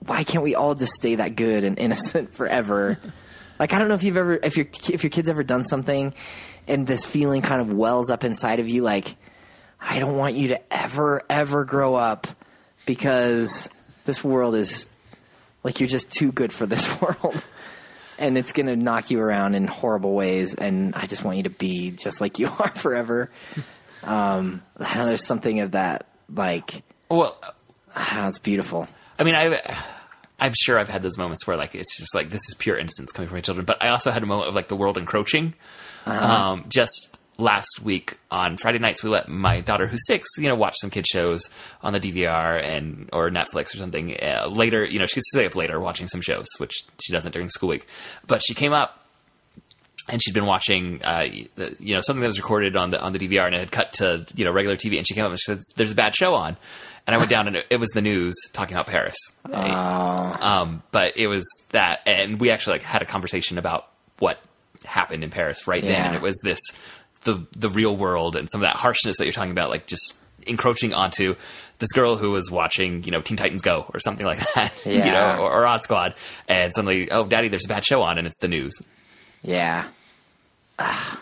why 0.00 0.24
can't 0.24 0.44
we 0.44 0.54
all 0.54 0.74
just 0.74 0.92
stay 0.94 1.16
that 1.16 1.36
good 1.36 1.64
and 1.64 1.78
innocent 1.78 2.34
forever? 2.34 2.98
Like 3.60 3.74
I 3.74 3.78
don't 3.78 3.88
know 3.88 3.94
if 3.94 4.02
you've 4.02 4.16
ever, 4.16 4.40
if 4.42 4.56
your 4.56 4.66
if 4.90 5.04
your 5.04 5.10
kid's 5.10 5.28
ever 5.28 5.44
done 5.44 5.62
something, 5.64 6.14
and 6.66 6.86
this 6.86 7.04
feeling 7.04 7.42
kind 7.42 7.60
of 7.60 7.72
wells 7.72 8.10
up 8.10 8.24
inside 8.24 8.58
of 8.58 8.68
you, 8.68 8.82
like 8.82 9.14
I 9.78 9.98
don't 9.98 10.16
want 10.16 10.34
you 10.34 10.48
to 10.48 10.74
ever, 10.74 11.22
ever 11.28 11.64
grow 11.64 11.94
up 11.94 12.26
because 12.86 13.68
this 14.06 14.24
world 14.24 14.54
is 14.54 14.88
like 15.62 15.78
you're 15.78 15.88
just 15.88 16.10
too 16.10 16.32
good 16.32 16.52
for 16.52 16.64
this 16.64 17.00
world. 17.02 17.42
And 18.18 18.36
it's 18.36 18.52
going 18.52 18.66
to 18.66 18.76
knock 18.76 19.10
you 19.10 19.18
around 19.20 19.54
in 19.54 19.66
horrible 19.66 20.12
ways. 20.12 20.54
And 20.54 20.94
I 20.94 21.06
just 21.06 21.24
want 21.24 21.38
you 21.38 21.44
to 21.44 21.50
be 21.50 21.90
just 21.90 22.20
like 22.20 22.38
you 22.38 22.48
are 22.58 22.68
forever. 22.68 23.30
Um, 24.02 24.62
I 24.78 24.84
don't 24.84 24.96
know, 24.96 25.06
there's 25.06 25.26
something 25.26 25.60
of 25.60 25.72
that, 25.72 26.06
like, 26.34 26.82
well, 27.10 27.38
don't 27.94 28.14
know, 28.14 28.28
it's 28.28 28.38
beautiful. 28.38 28.88
I 29.18 29.24
mean, 29.24 29.34
I, 29.34 29.84
I'm 30.40 30.52
sure 30.54 30.78
I've 30.78 30.88
had 30.88 31.02
those 31.02 31.18
moments 31.18 31.46
where 31.46 31.56
like 31.56 31.74
it's 31.74 31.96
just 31.96 32.14
like 32.14 32.30
this 32.30 32.40
is 32.48 32.54
pure 32.54 32.78
innocence 32.78 33.12
coming 33.12 33.28
from 33.28 33.36
my 33.36 33.42
children. 33.42 33.66
But 33.66 33.82
I 33.82 33.88
also 33.90 34.10
had 34.10 34.22
a 34.22 34.26
moment 34.26 34.48
of 34.48 34.54
like 34.54 34.68
the 34.68 34.76
world 34.76 34.98
encroaching. 34.98 35.54
Um, 36.06 36.64
just 36.68 37.18
last 37.36 37.80
week 37.82 38.18
on 38.30 38.56
Friday 38.56 38.78
nights, 38.78 39.02
we 39.02 39.10
let 39.10 39.28
my 39.28 39.60
daughter, 39.60 39.86
who's 39.86 40.06
six, 40.06 40.28
you 40.38 40.48
know, 40.48 40.54
watch 40.54 40.76
some 40.78 40.90
kid 40.90 41.06
shows 41.06 41.50
on 41.82 41.92
the 41.92 42.00
DVR 42.00 42.62
and 42.62 43.08
or 43.12 43.30
Netflix 43.30 43.74
or 43.74 43.78
something. 43.78 44.14
Uh, 44.14 44.48
later, 44.50 44.84
you 44.84 44.98
know, 44.98 45.06
she 45.06 45.16
gets 45.16 45.30
to 45.30 45.38
stay 45.38 45.46
up 45.46 45.54
later 45.54 45.80
watching 45.80 46.06
some 46.06 46.20
shows, 46.20 46.46
which 46.58 46.84
she 47.02 47.12
doesn't 47.12 47.32
during 47.32 47.46
the 47.46 47.52
school 47.52 47.68
week. 47.68 47.86
But 48.26 48.42
she 48.42 48.54
came 48.54 48.72
up 48.72 48.96
and 50.08 50.22
she'd 50.22 50.34
been 50.34 50.46
watching, 50.46 51.02
uh, 51.04 51.28
the, 51.56 51.76
you 51.78 51.94
know, 51.94 52.00
something 52.00 52.20
that 52.20 52.26
was 52.26 52.38
recorded 52.38 52.76
on 52.76 52.90
the 52.90 53.00
on 53.00 53.12
the 53.12 53.18
DVR, 53.18 53.46
and 53.46 53.54
it 53.54 53.58
had 53.58 53.72
cut 53.72 53.92
to 53.94 54.26
you 54.34 54.44
know 54.44 54.52
regular 54.52 54.76
TV. 54.76 54.98
And 54.98 55.06
she 55.06 55.14
came 55.14 55.24
up 55.24 55.30
and 55.30 55.38
she 55.38 55.44
said, 55.44 55.60
"There's 55.76 55.92
a 55.92 55.96
bad 55.96 56.14
show 56.14 56.34
on," 56.34 56.56
and 57.06 57.14
I 57.14 57.18
went 57.18 57.30
down 57.30 57.46
and 57.48 57.56
it, 57.56 57.66
it 57.70 57.76
was 57.76 57.88
the 57.90 58.02
news 58.02 58.34
talking 58.52 58.76
about 58.76 58.86
Paris. 58.86 59.16
Um, 60.40 60.82
but 60.92 61.16
it 61.16 61.26
was 61.26 61.46
that, 61.70 62.00
and 62.06 62.40
we 62.40 62.50
actually 62.50 62.74
like 62.74 62.82
had 62.82 63.02
a 63.02 63.06
conversation 63.06 63.58
about 63.58 63.88
what 64.18 64.40
happened 64.84 65.24
in 65.24 65.30
Paris 65.30 65.66
right 65.66 65.82
then, 65.82 66.06
and 66.06 66.14
it 66.14 66.22
was 66.22 66.38
this 66.42 66.60
the 67.22 67.46
the 67.52 67.68
real 67.68 67.96
world 67.96 68.36
and 68.36 68.48
some 68.50 68.60
of 68.60 68.62
that 68.62 68.76
harshness 68.76 69.18
that 69.18 69.24
you're 69.24 69.32
talking 69.32 69.50
about, 69.52 69.70
like 69.70 69.86
just 69.86 70.16
encroaching 70.46 70.94
onto 70.94 71.34
this 71.78 71.92
girl 71.92 72.16
who 72.16 72.30
was 72.30 72.50
watching, 72.50 73.02
you 73.04 73.10
know, 73.10 73.20
Teen 73.20 73.36
Titans 73.36 73.62
Go 73.62 73.86
or 73.92 74.00
something 74.00 74.24
like 74.24 74.38
that, 74.54 74.86
you 74.86 74.98
know, 74.98 75.38
or, 75.40 75.52
or 75.52 75.66
Odd 75.66 75.82
Squad, 75.82 76.14
and 76.48 76.72
suddenly, 76.74 77.10
oh, 77.10 77.26
Daddy, 77.26 77.48
there's 77.48 77.64
a 77.66 77.68
bad 77.68 77.84
show 77.84 78.02
on, 78.02 78.18
and 78.18 78.26
it's 78.26 78.38
the 78.38 78.48
news. 78.48 78.80
Yeah. 79.42 79.86
Ah. 80.78 81.20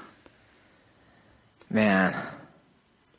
Man, 1.71 2.17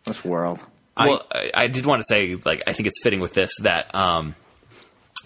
this 0.05 0.23
world. 0.25 0.63
Well, 1.07 1.27
I, 1.31 1.51
I 1.53 1.67
did 1.67 1.85
want 1.85 2.01
to 2.01 2.05
say, 2.07 2.35
like, 2.43 2.63
I 2.67 2.73
think 2.73 2.87
it's 2.87 3.01
fitting 3.01 3.19
with 3.19 3.33
this 3.33 3.51
that 3.61 3.93
um, 3.95 4.35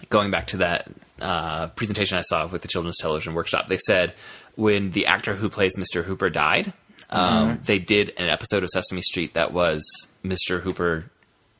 going 0.08 0.30
back 0.30 0.48
to 0.48 0.58
that 0.58 0.88
uh, 1.20 1.68
presentation 1.68 2.18
I 2.18 2.22
saw 2.22 2.46
with 2.46 2.62
the 2.62 2.68
Children's 2.68 2.98
Television 2.98 3.34
Workshop, 3.34 3.68
they 3.68 3.78
said 3.78 4.14
when 4.56 4.90
the 4.90 5.06
actor 5.06 5.34
who 5.34 5.48
plays 5.48 5.76
Mr. 5.76 6.04
Hooper 6.04 6.30
died, 6.30 6.72
um, 7.10 7.60
they 7.64 7.78
did 7.78 8.12
an 8.18 8.28
episode 8.28 8.62
of 8.62 8.70
Sesame 8.70 9.02
Street 9.02 9.34
that 9.34 9.52
was 9.52 9.82
Mr. 10.24 10.60
Hooper, 10.60 11.10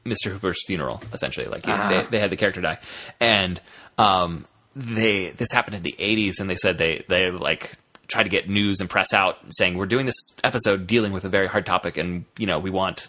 Mr. 0.04 0.30
Hooper's 0.30 0.64
funeral, 0.66 1.02
essentially. 1.12 1.46
Like 1.46 1.62
they, 1.62 2.06
they 2.10 2.20
had 2.20 2.30
the 2.30 2.36
character 2.36 2.60
die, 2.60 2.78
and 3.20 3.60
um, 3.98 4.46
they 4.74 5.30
this 5.30 5.52
happened 5.52 5.76
in 5.76 5.82
the 5.82 5.94
'80s, 5.98 6.40
and 6.40 6.48
they 6.48 6.56
said 6.56 6.78
they 6.78 7.04
they 7.08 7.30
like 7.30 7.74
tried 8.08 8.24
to 8.24 8.28
get 8.28 8.48
news 8.48 8.80
and 8.80 8.90
press 8.90 9.12
out 9.14 9.38
saying 9.50 9.76
we're 9.76 9.86
doing 9.86 10.06
this 10.06 10.18
episode 10.42 10.86
dealing 10.86 11.12
with 11.12 11.24
a 11.24 11.28
very 11.28 11.46
hard 11.46 11.66
topic, 11.66 11.96
and 11.96 12.24
you 12.38 12.46
know 12.46 12.58
we 12.58 12.70
want 12.70 13.08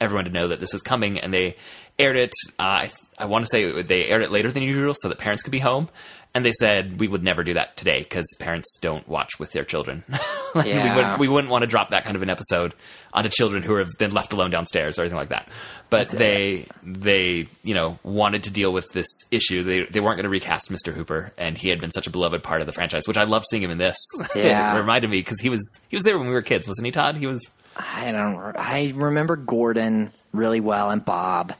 everyone 0.00 0.24
to 0.26 0.30
know 0.30 0.48
that 0.48 0.60
this 0.60 0.74
is 0.74 0.82
coming, 0.82 1.18
and 1.18 1.32
they 1.32 1.56
aired 1.98 2.16
it. 2.16 2.32
Uh, 2.58 2.62
I, 2.62 2.90
I 3.18 3.24
want 3.26 3.44
to 3.44 3.48
say 3.50 3.82
they 3.82 4.06
aired 4.06 4.22
it 4.22 4.30
later 4.30 4.50
than 4.50 4.62
usual 4.62 4.94
so 4.96 5.08
that 5.08 5.18
parents 5.18 5.42
could 5.42 5.52
be 5.52 5.58
home. 5.58 5.88
And 6.32 6.44
they 6.44 6.52
said 6.52 7.00
we 7.00 7.08
would 7.08 7.24
never 7.24 7.42
do 7.42 7.54
that 7.54 7.76
today 7.76 7.98
because 8.04 8.24
parents 8.38 8.78
don't 8.80 9.06
watch 9.08 9.40
with 9.40 9.50
their 9.50 9.64
children. 9.64 10.04
Like, 10.52 10.64
we, 10.64 10.70
Yeah. 10.72 10.96
wouldn't, 10.96 11.18
we 11.20 11.28
wouldn't 11.28 11.48
want 11.50 11.62
to 11.62 11.68
drop 11.68 11.90
that 11.90 12.02
kind 12.04 12.16
of 12.16 12.22
an 12.22 12.30
episode 12.30 12.74
onto 13.12 13.28
children 13.30 13.62
who 13.62 13.74
have 13.76 13.90
been 13.98 14.10
left 14.12 14.32
alone 14.32 14.50
downstairs 14.50 14.98
or 14.98 15.02
anything 15.02 15.16
like 15.16 15.28
that. 15.28 15.48
But 15.90 16.08
they 16.08 16.66
they 16.82 17.46
you 17.62 17.74
know 17.74 18.00
wanted 18.02 18.42
to 18.44 18.50
deal 18.50 18.72
with 18.72 18.88
this 18.90 19.06
issue. 19.30 19.62
They 19.62 19.84
they 19.84 20.00
weren't 20.00 20.16
going 20.16 20.24
to 20.24 20.28
recast 20.28 20.68
Mr. 20.70 20.92
Hooper, 20.92 21.32
and 21.38 21.56
he 21.56 21.68
had 21.68 21.80
been 21.80 21.92
such 21.92 22.08
a 22.08 22.10
beloved 22.10 22.42
part 22.42 22.62
of 22.62 22.66
the 22.66 22.72
franchise, 22.72 23.06
which 23.06 23.16
I 23.16 23.24
love 23.24 23.44
seeing 23.48 23.62
him 23.62 23.70
in 23.70 23.78
this. 23.78 23.96
Yeah. 24.34 24.74
it 24.74 24.80
reminded 24.80 25.08
me 25.10 25.18
because 25.18 25.38
he 25.40 25.48
was 25.50 25.60
he 25.88 25.94
was 25.94 26.02
there 26.02 26.18
when 26.18 26.26
we 26.26 26.32
were 26.32 26.42
kids, 26.42 26.66
wasn't 26.66 26.86
he, 26.86 26.90
Todd? 26.90 27.16
He 27.16 27.26
was 27.28 27.48
I 27.76 28.12
don't. 28.12 28.56
I 28.56 28.92
remember 28.94 29.36
Gordon 29.36 30.10
really 30.32 30.60
well 30.60 30.90
and 30.90 31.04
Bob 31.04 31.54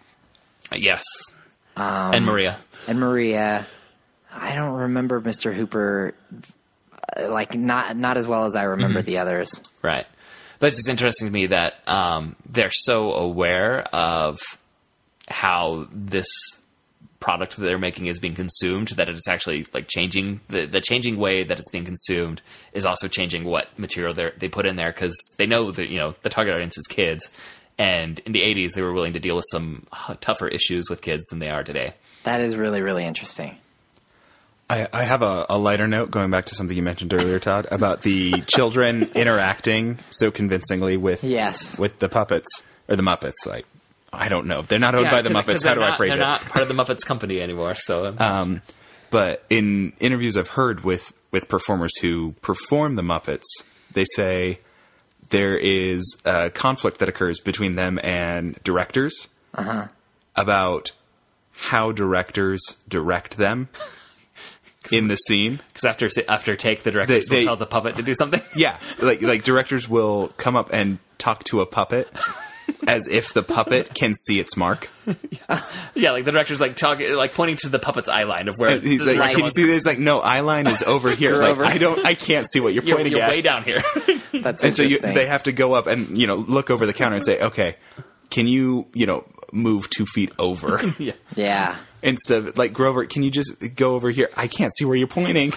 yes, 0.74 1.02
Um, 1.76 2.14
and 2.14 2.24
Maria. 2.26 2.58
and 2.86 2.98
Maria. 3.00 3.66
I 4.32 4.54
don't 4.54 4.74
remember 4.74 5.20
Mr. 5.20 5.52
Hooper 5.54 6.14
uh, 7.16 7.28
like 7.30 7.54
not 7.56 7.96
not 7.96 8.16
as 8.16 8.26
well 8.28 8.44
as 8.44 8.54
I 8.56 8.62
remember 8.64 9.02
the 9.02 9.18
others. 9.18 9.60
Right. 9.82 10.06
But 10.58 10.66
it's 10.68 10.76
just 10.76 10.88
interesting 10.88 11.26
to 11.28 11.32
me 11.32 11.46
that 11.46 11.74
um, 11.88 12.36
they're 12.48 12.70
so 12.70 13.12
aware 13.14 13.80
of 13.80 14.38
how 15.28 15.86
this 15.90 16.26
product 17.20 17.56
that 17.56 17.62
they're 17.62 17.78
making 17.78 18.06
is 18.06 18.18
being 18.18 18.34
consumed 18.34 18.88
that 18.96 19.08
it's 19.08 19.28
actually 19.28 19.66
like 19.74 19.86
changing 19.88 20.40
the, 20.48 20.64
the 20.66 20.80
changing 20.80 21.18
way 21.18 21.44
that 21.44 21.58
it's 21.58 21.70
being 21.70 21.84
consumed 21.84 22.40
is 22.72 22.84
also 22.86 23.08
changing 23.08 23.44
what 23.44 23.78
material 23.78 24.14
they 24.14 24.32
they 24.38 24.48
put 24.48 24.64
in 24.66 24.76
there 24.76 24.90
because 24.90 25.14
they 25.36 25.46
know 25.46 25.70
that 25.70 25.88
you 25.88 25.98
know 25.98 26.14
the 26.22 26.30
target 26.30 26.54
audience 26.54 26.78
is 26.78 26.86
kids 26.86 27.28
and 27.78 28.18
in 28.20 28.32
the 28.32 28.40
80s 28.40 28.72
they 28.72 28.82
were 28.82 28.92
willing 28.94 29.12
to 29.12 29.20
deal 29.20 29.36
with 29.36 29.44
some 29.50 29.86
tougher 30.20 30.48
issues 30.48 30.88
with 30.88 31.02
kids 31.02 31.22
than 31.30 31.38
they 31.40 31.50
are 31.50 31.62
today 31.62 31.92
That 32.24 32.40
is 32.40 32.56
really 32.56 32.80
really 32.80 33.04
interesting. 33.04 33.56
I, 34.68 34.86
I 34.92 35.02
have 35.02 35.22
a, 35.22 35.46
a 35.50 35.58
lighter 35.58 35.88
note 35.88 36.12
going 36.12 36.30
back 36.30 36.46
to 36.46 36.54
something 36.54 36.76
you 36.76 36.82
mentioned 36.84 37.12
earlier, 37.12 37.40
Todd, 37.40 37.66
about 37.72 38.02
the 38.02 38.40
children 38.46 39.10
interacting 39.16 39.98
so 40.10 40.30
convincingly 40.30 40.96
with 40.96 41.24
Yes. 41.24 41.76
with 41.76 41.98
the 41.98 42.08
puppets 42.08 42.62
or 42.88 42.94
the 42.94 43.02
Muppets. 43.02 43.44
Like, 43.46 43.66
I 44.12 44.28
don't 44.28 44.46
know. 44.46 44.62
They're 44.62 44.78
not 44.78 44.94
owned 44.94 45.04
Yeah, 45.04 45.10
by 45.12 45.22
the 45.22 45.30
Muppets. 45.30 45.52
How 45.64 45.74
they're 45.74 45.74
do 45.76 45.82
I 45.82 45.88
not- 45.90 45.96
phrase 45.96 46.10
they're 46.10 46.18
it? 46.18 46.24
not 46.24 46.40
part 46.42 46.62
of 46.62 46.68
the 46.68 46.74
muppets 46.74 47.04
company 47.06 47.40
anymore 47.40 47.74
so 47.76 48.14
Um, 48.18 48.60
but 49.10 49.44
in 49.50 49.92
interviews 50.00 50.36
I've 50.36 50.48
heard 50.48 50.82
with 50.84 51.12
with 51.30 51.48
performers 51.48 51.96
who 52.00 52.32
perform 52.42 52.96
the 52.96 53.02
Muppets, 53.02 53.44
they 53.92 54.04
say 54.16 54.58
there 55.28 55.56
is 55.56 56.02
a 56.24 56.50
conflict 56.50 56.98
that 56.98 57.08
occurs 57.08 57.38
between 57.40 57.76
them 57.76 58.00
and 58.02 58.58
directors 58.64 59.28
about 60.36 60.90
how 61.52 61.92
directors 61.92 62.60
direct 62.88 63.36
them 63.36 63.68
in 64.92 65.06
the 65.08 65.16
scene. 65.16 65.60
because 65.68 65.84
after 65.84 66.08
after 66.28 66.56
take 66.56 66.82
the 66.82 66.90
directors 66.90 67.26
They- 67.28 67.36
they- 67.36 67.40
will 67.42 67.50
tell 67.50 67.56
the 67.56 67.66
puppet 67.66 67.96
to 67.96 68.02
do 68.02 68.14
something 68.14 68.40
Yeah, 68.56 68.78
like 69.00 69.22
like 69.22 69.44
directors 69.44 69.88
will 69.88 70.28
come 70.36 70.56
up 70.56 70.70
and 70.72 70.98
talk 71.18 71.44
to 71.44 71.60
a 71.60 71.66
puppet 71.66 72.08
as 72.86 73.06
if 73.08 73.32
the 73.32 73.42
puppet 73.42 73.94
can 73.94 74.14
see 74.14 74.38
its 74.40 74.56
mark. 74.56 74.88
Yeah, 75.94 76.12
like 76.12 76.24
the 76.24 76.30
director's 76.32 76.60
like 76.60 76.76
talking, 76.76 77.12
like 77.14 77.34
pointing 77.34 77.56
to 77.58 77.68
the 77.68 77.78
puppet's 77.80 78.08
eye 78.08 78.22
line 78.22 78.48
of 78.48 78.56
where 78.56 78.70
And 78.70 78.82
he's 78.82 79.00
the 79.00 79.06
like, 79.06 79.16
director 79.16 79.36
"Can 79.36 79.44
you 79.46 79.50
see 79.50 79.64
this?" 79.64 79.78
It's 79.78 79.86
like, 79.86 79.98
"No, 79.98 80.20
eye 80.20 80.40
line 80.40 80.66
is 80.68 80.82
over 80.84 81.10
here." 81.14 81.32
You're 81.34 81.42
Like, 81.42 81.50
over. 81.50 81.64
I 81.64 81.78
don't, 81.78 82.06
I 82.06 82.14
can't 82.14 82.46
see 82.50 82.60
what 82.60 82.72
you're 82.74 82.84
You're, 82.84 82.96
pointing 82.96 83.12
you're 83.14 83.22
at. 83.22 83.30
way 83.30 83.42
down 83.42 83.64
here. 83.64 83.80
That's 84.32 84.62
and 84.62 84.76
so 84.76 84.82
you, 84.82 84.88
interesting. 84.90 85.14
they 85.14 85.26
have 85.26 85.42
to 85.44 85.52
go 85.52 85.72
up 85.74 85.86
and 85.88 86.16
you 86.16 86.26
know 86.28 86.36
look 86.36 86.70
over 86.70 86.86
the 86.86 86.92
counter 86.92 87.16
and 87.16 87.24
say, 87.24 87.40
"Okay, 87.40 87.76
can 88.30 88.46
you 88.46 88.86
you 88.94 89.06
know 89.06 89.26
move 89.52 89.90
two 89.90 90.06
feet 90.06 90.30
over?" 90.38 90.80
yeah. 90.98 91.12
yeah. 91.36 91.76
Instead 92.02 92.46
of 92.46 92.56
like 92.58 92.72
Grover, 92.72 93.04
can 93.06 93.22
you 93.24 93.30
just 93.30 93.52
go 93.74 93.94
over 93.94 94.10
here? 94.10 94.30
I 94.36 94.46
can't 94.46 94.72
see 94.76 94.84
where 94.84 94.96
you're 94.96 95.08
pointing. 95.08 95.52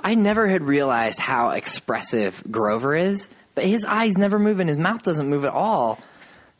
I 0.00 0.14
never 0.14 0.46
had 0.46 0.62
realized 0.62 1.18
how 1.18 1.50
expressive 1.50 2.42
Grover 2.50 2.94
is, 2.94 3.28
but 3.58 3.66
his 3.66 3.84
eyes 3.84 4.16
never 4.16 4.38
move 4.38 4.60
and 4.60 4.68
his 4.68 4.78
mouth 4.78 5.02
doesn't 5.02 5.28
move 5.28 5.44
at 5.44 5.52
all. 5.52 5.98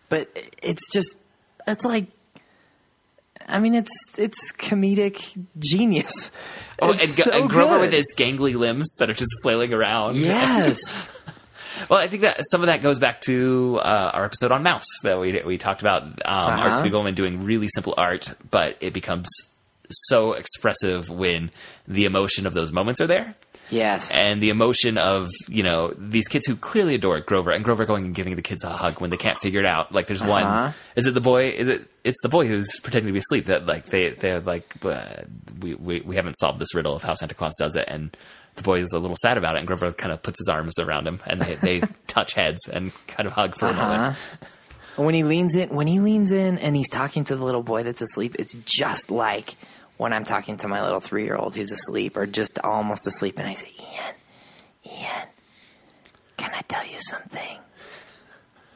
But 0.09 0.29
it's 0.61 0.93
just, 0.93 1.17
it's 1.65 1.85
like, 1.85 2.07
I 3.47 3.61
mean, 3.61 3.77
it's 3.77 3.93
it's 4.19 4.51
comedic 4.53 5.39
genius. 5.61 6.33
Oh, 6.83 6.91
and, 6.91 7.01
so 7.01 7.31
and 7.31 7.49
Grover 7.49 7.75
good. 7.75 7.81
with 7.83 7.93
his 7.93 8.13
gangly 8.17 8.55
limbs 8.57 8.89
that 8.99 9.09
are 9.11 9.15
just 9.15 9.31
flailing 9.43 9.73
around. 9.73 10.17
yes, 10.17 11.09
Well, 11.89 12.01
I 12.01 12.09
think 12.09 12.23
that 12.23 12.39
some 12.51 12.61
of 12.63 12.67
that 12.67 12.83
goes 12.83 12.99
back 12.99 13.21
to 13.23 13.79
uh, 13.81 14.11
our 14.15 14.25
episode 14.25 14.51
on 14.51 14.65
Mouse 14.65 14.85
that 15.05 15.21
we 15.21 15.41
we 15.47 15.57
talked 15.59 15.81
about 15.83 16.03
um, 16.03 16.13
Art 16.27 16.73
Uh-huh. 16.73 16.83
Spiegelman 16.85 17.15
doing 17.15 17.45
really 17.45 17.69
simple 17.69 17.95
art, 17.97 18.35
but 18.51 18.77
it 18.81 18.93
becomes 18.93 19.29
so 19.91 20.33
expressive 20.33 21.09
when 21.09 21.51
the 21.87 22.05
emotion 22.05 22.47
of 22.47 22.55
those 22.55 22.73
moments 22.73 23.01
are 23.01 23.07
there. 23.07 23.35
yes, 23.71 24.15
and 24.15 24.43
the 24.43 24.51
emotion 24.51 24.97
of 24.99 25.29
you 25.49 25.63
know 25.63 25.93
these 25.99 26.27
kids 26.29 26.47
who 26.47 26.57
clearly 26.57 26.95
adore 26.95 27.21
Grover 27.21 27.51
and 27.51 27.65
Grover 27.65 27.85
going 27.85 28.05
and 28.07 28.15
giving 28.15 28.37
the 28.37 28.43
kids 28.43 28.65
a 28.65 28.71
hug 28.71 29.01
when 29.01 29.11
they 29.11 29.17
can't 29.17 29.39
figure 29.39 29.61
it 29.61 29.67
out. 29.67 29.93
Like 29.93 30.07
there's 30.07 30.23
Uh-huh. 30.23 30.31
one, 30.65 30.75
is 30.97 31.07
it 31.07 31.15
the 31.15 31.21
boy? 31.21 31.49
Is 31.51 31.69
it? 31.69 31.89
It's 32.05 32.21
the 32.23 32.29
boy 32.29 32.47
who's 32.47 32.69
pretending 32.81 33.09
to 33.09 33.13
be 33.13 33.19
asleep. 33.19 33.47
That 33.47 33.67
like 33.67 33.87
they 33.87 34.11
they're 34.11 34.41
like 34.41 34.75
uh, 34.85 35.05
we, 35.61 35.75
we 35.75 36.01
we 36.01 36.17
haven't 36.17 36.35
solved 36.39 36.59
this 36.59 36.75
riddle 36.75 36.95
of 36.97 37.03
how 37.03 37.15
Santa 37.15 37.35
Claus 37.35 37.55
does 37.59 37.77
it, 37.77 37.87
and 37.89 38.17
the 38.57 38.63
boy 38.63 38.81
is 38.81 38.93
a 38.93 38.99
little 38.99 39.17
sad 39.21 39.37
about 39.39 39.55
it. 39.57 39.59
And 39.59 39.67
Grover 39.67 39.93
kind 39.93 40.13
of 40.13 40.23
puts 40.23 40.39
his 40.41 40.49
arms 40.49 40.79
around 40.79 41.07
him, 41.07 41.21
and 41.27 41.41
they, 41.41 41.55
they 41.57 41.81
touch 42.07 42.33
heads 42.35 42.67
and 42.73 42.93
kind 43.07 43.27
of 43.27 43.33
hug 43.33 43.55
for 43.59 43.67
a 43.67 43.71
Uh-huh. 43.71 43.87
moment. 43.87 44.17
when 44.97 45.15
he 45.15 45.23
leans 45.25 45.55
in, 45.55 45.69
when 45.69 45.87
he 45.87 46.01
leans 46.01 46.33
in 46.33 46.59
and 46.59 46.75
he's 46.75 46.89
talking 46.89 47.23
to 47.25 47.37
the 47.37 47.45
little 47.45 47.63
boy 47.63 47.83
that's 47.85 48.03
asleep, 48.03 48.35
it's 48.39 48.55
just 48.55 49.11
like 49.13 49.55
when 49.99 50.13
I'm 50.15 50.25
talking 50.25 50.57
to 50.59 50.69
my 50.69 50.83
little 50.83 51.01
three 51.01 51.25
year 51.25 51.37
old 51.37 51.55
who's 51.55 51.71
asleep 51.71 52.17
or 52.17 52.27
just 52.27 52.59
almost 52.61 53.07
asleep, 53.07 53.39
and 53.39 53.47
I 53.47 53.53
say, 53.55 53.71
Ian, 53.79 54.15
Ian, 54.99 55.29
can 56.39 56.51
I 56.55 56.63
tell 56.63 56.87
you 56.87 56.99
something? 57.01 57.59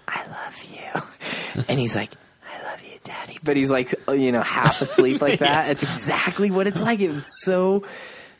I 0.07 0.27
love 0.27 0.63
you, 0.71 1.63
and 1.69 1.81
he's 1.81 1.95
like. 1.97 2.11
I 2.45 2.63
love 2.71 2.83
you, 2.85 2.99
Daddy. 3.03 3.39
But 3.43 3.57
he's 3.57 3.71
like, 3.71 3.95
you 4.09 4.31
know, 4.31 4.43
half 4.43 4.83
asleep 4.83 5.23
like 5.23 5.39
that. 5.39 5.67
Yes. 5.67 5.71
It's 5.71 5.83
exactly 5.83 6.51
what 6.51 6.67
it's 6.67 6.83
like. 6.83 7.01
It 7.01 7.11
was 7.11 7.27
so, 7.45 7.85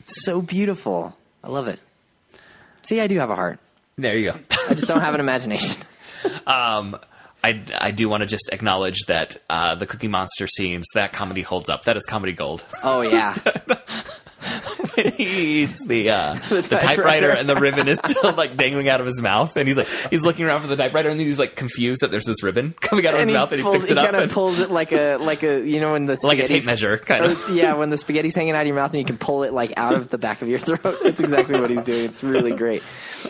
so 0.05 0.39
beautiful. 0.41 1.17
I 1.43 1.49
love 1.49 1.67
it. 1.67 1.79
See, 2.83 3.01
I 3.01 3.07
do 3.07 3.17
have 3.17 3.31
a 3.31 3.35
heart. 3.35 3.59
There 3.97 4.15
you 4.15 4.31
go. 4.31 4.39
I 4.69 4.75
just 4.75 4.87
don't 4.87 5.01
have 5.01 5.13
an 5.15 5.19
imagination. 5.19 5.77
Um, 6.47 6.97
I, 7.43 7.61
I 7.77 7.91
do 7.91 8.07
want 8.07 8.21
to 8.21 8.27
just 8.27 8.49
acknowledge 8.53 8.99
that 9.07 9.35
uh, 9.49 9.75
the 9.75 9.85
Cookie 9.85 10.07
Monster 10.07 10.47
scenes, 10.47 10.85
that 10.93 11.11
comedy 11.11 11.41
holds 11.41 11.69
up. 11.69 11.83
That 11.83 11.97
is 11.97 12.05
comedy 12.05 12.31
gold. 12.31 12.63
Oh 12.83 13.01
yeah, 13.01 13.33
he 14.95 15.63
eats 15.63 15.83
the 15.85 16.09
uh, 16.09 16.33
the, 16.49 16.61
typewriter. 16.61 16.85
typewriter 16.87 17.29
and 17.31 17.49
the 17.49 17.55
ribbon 17.55 17.87
is 17.87 17.99
still 17.99 18.33
like 18.33 18.55
dangling 18.55 18.87
out 18.89 18.99
of 19.01 19.05
his 19.05 19.21
mouth, 19.21 19.57
and 19.57 19.67
he's 19.67 19.77
like 19.77 19.87
he's 20.09 20.21
looking 20.21 20.45
around 20.45 20.61
for 20.61 20.67
the 20.67 20.75
typewriter, 20.75 21.09
and 21.09 21.19
then 21.19 21.27
he's 21.27 21.39
like 21.39 21.55
confused 21.55 22.01
that 22.01 22.11
there's 22.11 22.25
this 22.25 22.43
ribbon 22.43 22.73
coming 22.81 23.05
out 23.05 23.13
of 23.13 23.19
his 23.21 23.31
mouth, 23.31 23.51
and 23.51 23.59
he 23.59 23.63
pulls- 23.63 23.77
picks 23.77 23.91
it 23.91 23.97
up 23.97 24.05
kind 24.05 24.15
of 24.15 24.23
and 24.23 24.31
pulls 24.31 24.59
it 24.59 24.71
like 24.71 24.91
a 24.91 25.17
like 25.17 25.43
a 25.43 25.67
you 25.67 25.79
know 25.79 25.93
when 25.93 26.05
the 26.05 26.17
like 26.23 26.39
a 26.39 26.47
tape 26.47 26.65
measure, 26.65 26.97
kind 26.97 27.25
or- 27.25 27.31
of. 27.31 27.49
yeah, 27.49 27.73
when 27.73 27.89
the 27.89 27.97
spaghetti's 27.97 28.35
hanging 28.35 28.53
out 28.55 28.61
of 28.61 28.67
your 28.67 28.75
mouth 28.75 28.91
and 28.91 28.99
you 28.99 29.05
can 29.05 29.17
pull 29.17 29.43
it 29.43 29.53
like 29.53 29.73
out 29.77 29.95
of 29.95 30.09
the 30.09 30.17
back 30.17 30.41
of 30.41 30.47
your 30.47 30.59
throat. 30.59 30.97
That's 31.03 31.19
exactly 31.19 31.59
what 31.59 31.69
he's 31.69 31.83
doing. 31.83 32.05
It's 32.05 32.23
really 32.23 32.53
great. 32.55 32.83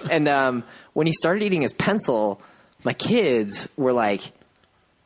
And 0.09 0.27
um, 0.27 0.63
when 0.93 1.07
he 1.07 1.13
started 1.13 1.43
eating 1.43 1.61
his 1.61 1.73
pencil, 1.73 2.41
my 2.83 2.93
kids 2.93 3.69
were 3.77 3.93
like, 3.93 4.21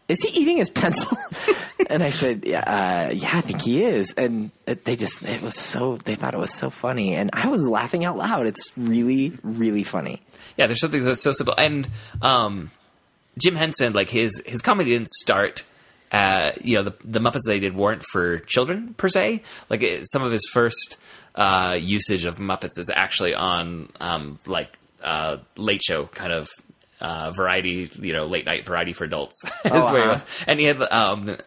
"Is 0.07 0.21
he 0.21 0.41
eating 0.41 0.57
his 0.57 0.69
pencil?" 0.69 1.17
and 1.89 2.03
I 2.03 2.09
said, 2.09 2.43
"Yeah, 2.45 2.61
uh, 2.61 3.11
yeah, 3.11 3.31
I 3.33 3.41
think 3.41 3.61
he 3.61 3.83
is." 3.83 4.13
And 4.13 4.51
it, 4.65 4.85
they 4.85 4.95
just 4.95 5.23
it 5.23 5.41
was 5.41 5.55
so 5.55 5.97
they 5.97 6.15
thought 6.15 6.33
it 6.33 6.39
was 6.39 6.53
so 6.53 6.69
funny, 6.69 7.15
and 7.15 7.29
I 7.33 7.47
was 7.47 7.67
laughing 7.67 8.05
out 8.05 8.17
loud. 8.17 8.47
It's 8.47 8.71
really 8.77 9.33
really 9.43 9.83
funny. 9.83 10.21
Yeah, 10.57 10.67
there's 10.67 10.79
something 10.79 11.03
that's 11.03 11.21
so 11.21 11.33
simple. 11.33 11.53
And 11.57 11.87
um, 12.21 12.71
Jim 13.37 13.55
Henson, 13.55 13.93
like 13.93 14.09
his 14.09 14.41
his 14.45 14.61
comedy 14.61 14.91
didn't 14.91 15.09
start. 15.09 15.63
Uh, 16.11 16.53
you 16.61 16.75
know, 16.75 16.83
the 16.83 16.93
the 17.03 17.19
Muppets 17.19 17.41
they 17.45 17.59
did 17.59 17.75
weren't 17.75 18.03
for 18.11 18.39
children 18.39 18.93
per 18.95 19.09
se. 19.09 19.43
Like 19.69 19.83
it, 19.83 20.05
some 20.11 20.23
of 20.23 20.31
his 20.31 20.49
first 20.53 20.97
uh, 21.35 21.77
usage 21.79 22.25
of 22.25 22.37
Muppets 22.37 22.79
is 22.79 22.89
actually 22.89 23.35
on 23.35 23.89
um, 23.99 24.39
like 24.45 24.69
uh, 25.03 25.37
Late 25.55 25.81
Show 25.83 26.07
kind 26.07 26.33
of 26.33 26.47
uh, 26.99 27.31
variety, 27.31 27.91
you 27.99 28.13
know, 28.13 28.25
late 28.25 28.45
night 28.45 28.65
variety 28.65 28.93
for 28.93 29.03
adults. 29.03 29.43
is 29.65 29.71
Oh, 29.71 29.93
where 29.93 30.01
he 30.01 30.09
uh-huh. 30.09 30.13
was. 30.13 30.25
And 30.47 30.59
he 30.59 30.65
had, 30.65 30.81
um, 30.81 31.37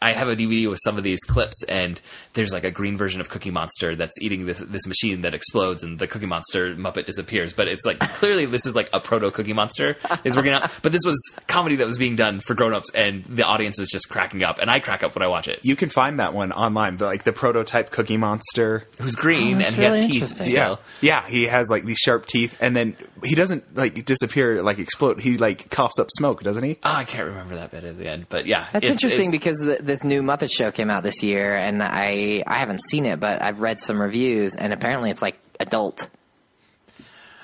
I 0.00 0.12
have 0.12 0.28
a 0.28 0.36
DVD 0.36 0.68
with 0.70 0.78
some 0.84 0.96
of 0.96 1.02
these 1.02 1.18
clips, 1.20 1.62
and 1.68 2.00
there's 2.34 2.52
like 2.52 2.62
a 2.64 2.70
green 2.70 2.96
version 2.96 3.20
of 3.20 3.28
Cookie 3.28 3.50
Monster 3.50 3.96
that's 3.96 4.16
eating 4.20 4.46
this 4.46 4.58
this 4.60 4.86
machine 4.86 5.22
that 5.22 5.34
explodes, 5.34 5.82
and 5.82 5.98
the 5.98 6.06
Cookie 6.06 6.26
Monster 6.26 6.76
Muppet 6.76 7.04
disappears. 7.04 7.52
But 7.52 7.66
it's 7.66 7.84
like 7.84 7.98
clearly 8.00 8.46
this 8.46 8.64
is 8.64 8.76
like 8.76 8.88
a 8.92 9.00
proto 9.00 9.30
Cookie 9.32 9.52
Monster 9.52 9.96
is 10.24 10.36
working 10.36 10.52
out. 10.52 10.70
But 10.82 10.92
this 10.92 11.02
was 11.04 11.18
comedy 11.48 11.74
that 11.76 11.86
was 11.86 11.98
being 11.98 12.14
done 12.14 12.40
for 12.46 12.54
grown 12.54 12.74
ups, 12.74 12.92
and 12.94 13.24
the 13.24 13.42
audience 13.42 13.80
is 13.80 13.88
just 13.88 14.08
cracking 14.08 14.44
up, 14.44 14.60
and 14.60 14.70
I 14.70 14.78
crack 14.78 15.02
up 15.02 15.16
when 15.16 15.22
I 15.24 15.28
watch 15.28 15.48
it. 15.48 15.58
You 15.62 15.74
can 15.74 15.88
find 15.90 16.20
that 16.20 16.32
one 16.32 16.52
online, 16.52 16.98
the, 16.98 17.06
like 17.06 17.24
the 17.24 17.32
prototype 17.32 17.90
Cookie 17.90 18.16
Monster. 18.16 18.86
Who's 18.98 19.16
green 19.16 19.56
Oh, 19.56 19.58
that's 19.58 19.70
and 19.72 19.78
he 19.78 19.82
has 19.84 19.96
teeth. 19.98 20.14
interesting. 20.14 20.46
Still. 20.46 20.80
Yeah, 21.00 21.22
yeah, 21.24 21.28
he 21.28 21.46
has 21.46 21.68
like 21.70 21.84
these 21.84 21.98
sharp 21.98 22.26
teeth, 22.26 22.56
and 22.60 22.76
then 22.76 22.96
he 23.24 23.34
doesn't 23.34 23.74
like 23.76 24.04
disappear, 24.04 24.62
like 24.62 24.78
explode. 24.78 25.20
He 25.20 25.38
like 25.38 25.70
coughs 25.70 25.98
up 25.98 26.06
smoke, 26.16 26.44
doesn't 26.44 26.62
he? 26.62 26.78
Oh, 26.84 26.92
I 26.94 27.04
can't 27.04 27.26
remember 27.26 27.56
that 27.56 27.72
bit 27.72 27.82
at 27.82 27.98
the 27.98 28.08
end, 28.08 28.26
but 28.28 28.46
yeah, 28.46 28.66
That's 28.72 28.84
it's- 28.84 28.90
interesting 28.92 29.34
it's- 29.34 29.40
because 29.40 29.60
th 29.64 29.87
this 29.88 30.04
new 30.04 30.22
Muppet 30.22 30.52
Show 30.52 30.70
came 30.70 30.90
out 30.90 31.02
this 31.02 31.22
year, 31.24 31.56
and 31.56 31.82
I 31.82 32.44
I 32.46 32.54
haven't 32.58 32.80
seen 32.88 33.04
it, 33.06 33.18
but 33.18 33.42
I've 33.42 33.60
read 33.60 33.80
some 33.80 34.00
reviews, 34.00 34.54
and 34.54 34.72
apparently 34.72 35.10
it's 35.10 35.22
like 35.22 35.38
adult. 35.58 36.08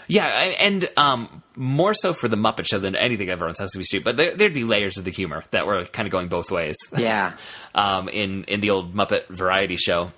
Yeah, 0.06 0.26
I- 0.26 0.56
and 0.60 0.84
um, 0.96 1.42
more 1.56 1.94
so 1.94 2.12
for 2.12 2.28
the 2.28 2.36
Muppet 2.36 2.66
Show 2.66 2.78
than 2.78 2.94
anything 2.94 3.30
ever 3.30 3.46
on 3.48 3.54
Sesame 3.54 3.84
Street. 3.84 4.04
But 4.04 4.16
there, 4.16 4.36
there'd 4.36 4.52
be 4.52 4.64
layers 4.64 4.98
of 4.98 5.04
the 5.04 5.10
humor 5.10 5.42
that 5.50 5.66
were 5.66 5.84
kind 5.86 6.06
of 6.06 6.12
going 6.12 6.28
both 6.28 6.50
ways. 6.50 6.76
Yeah. 6.96 7.32
um, 7.74 8.08
in 8.08 8.44
in 8.44 8.60
the 8.60 8.70
old 8.70 8.94
Muppet 8.94 9.26
Variety 9.28 9.76
Show. 9.76 10.12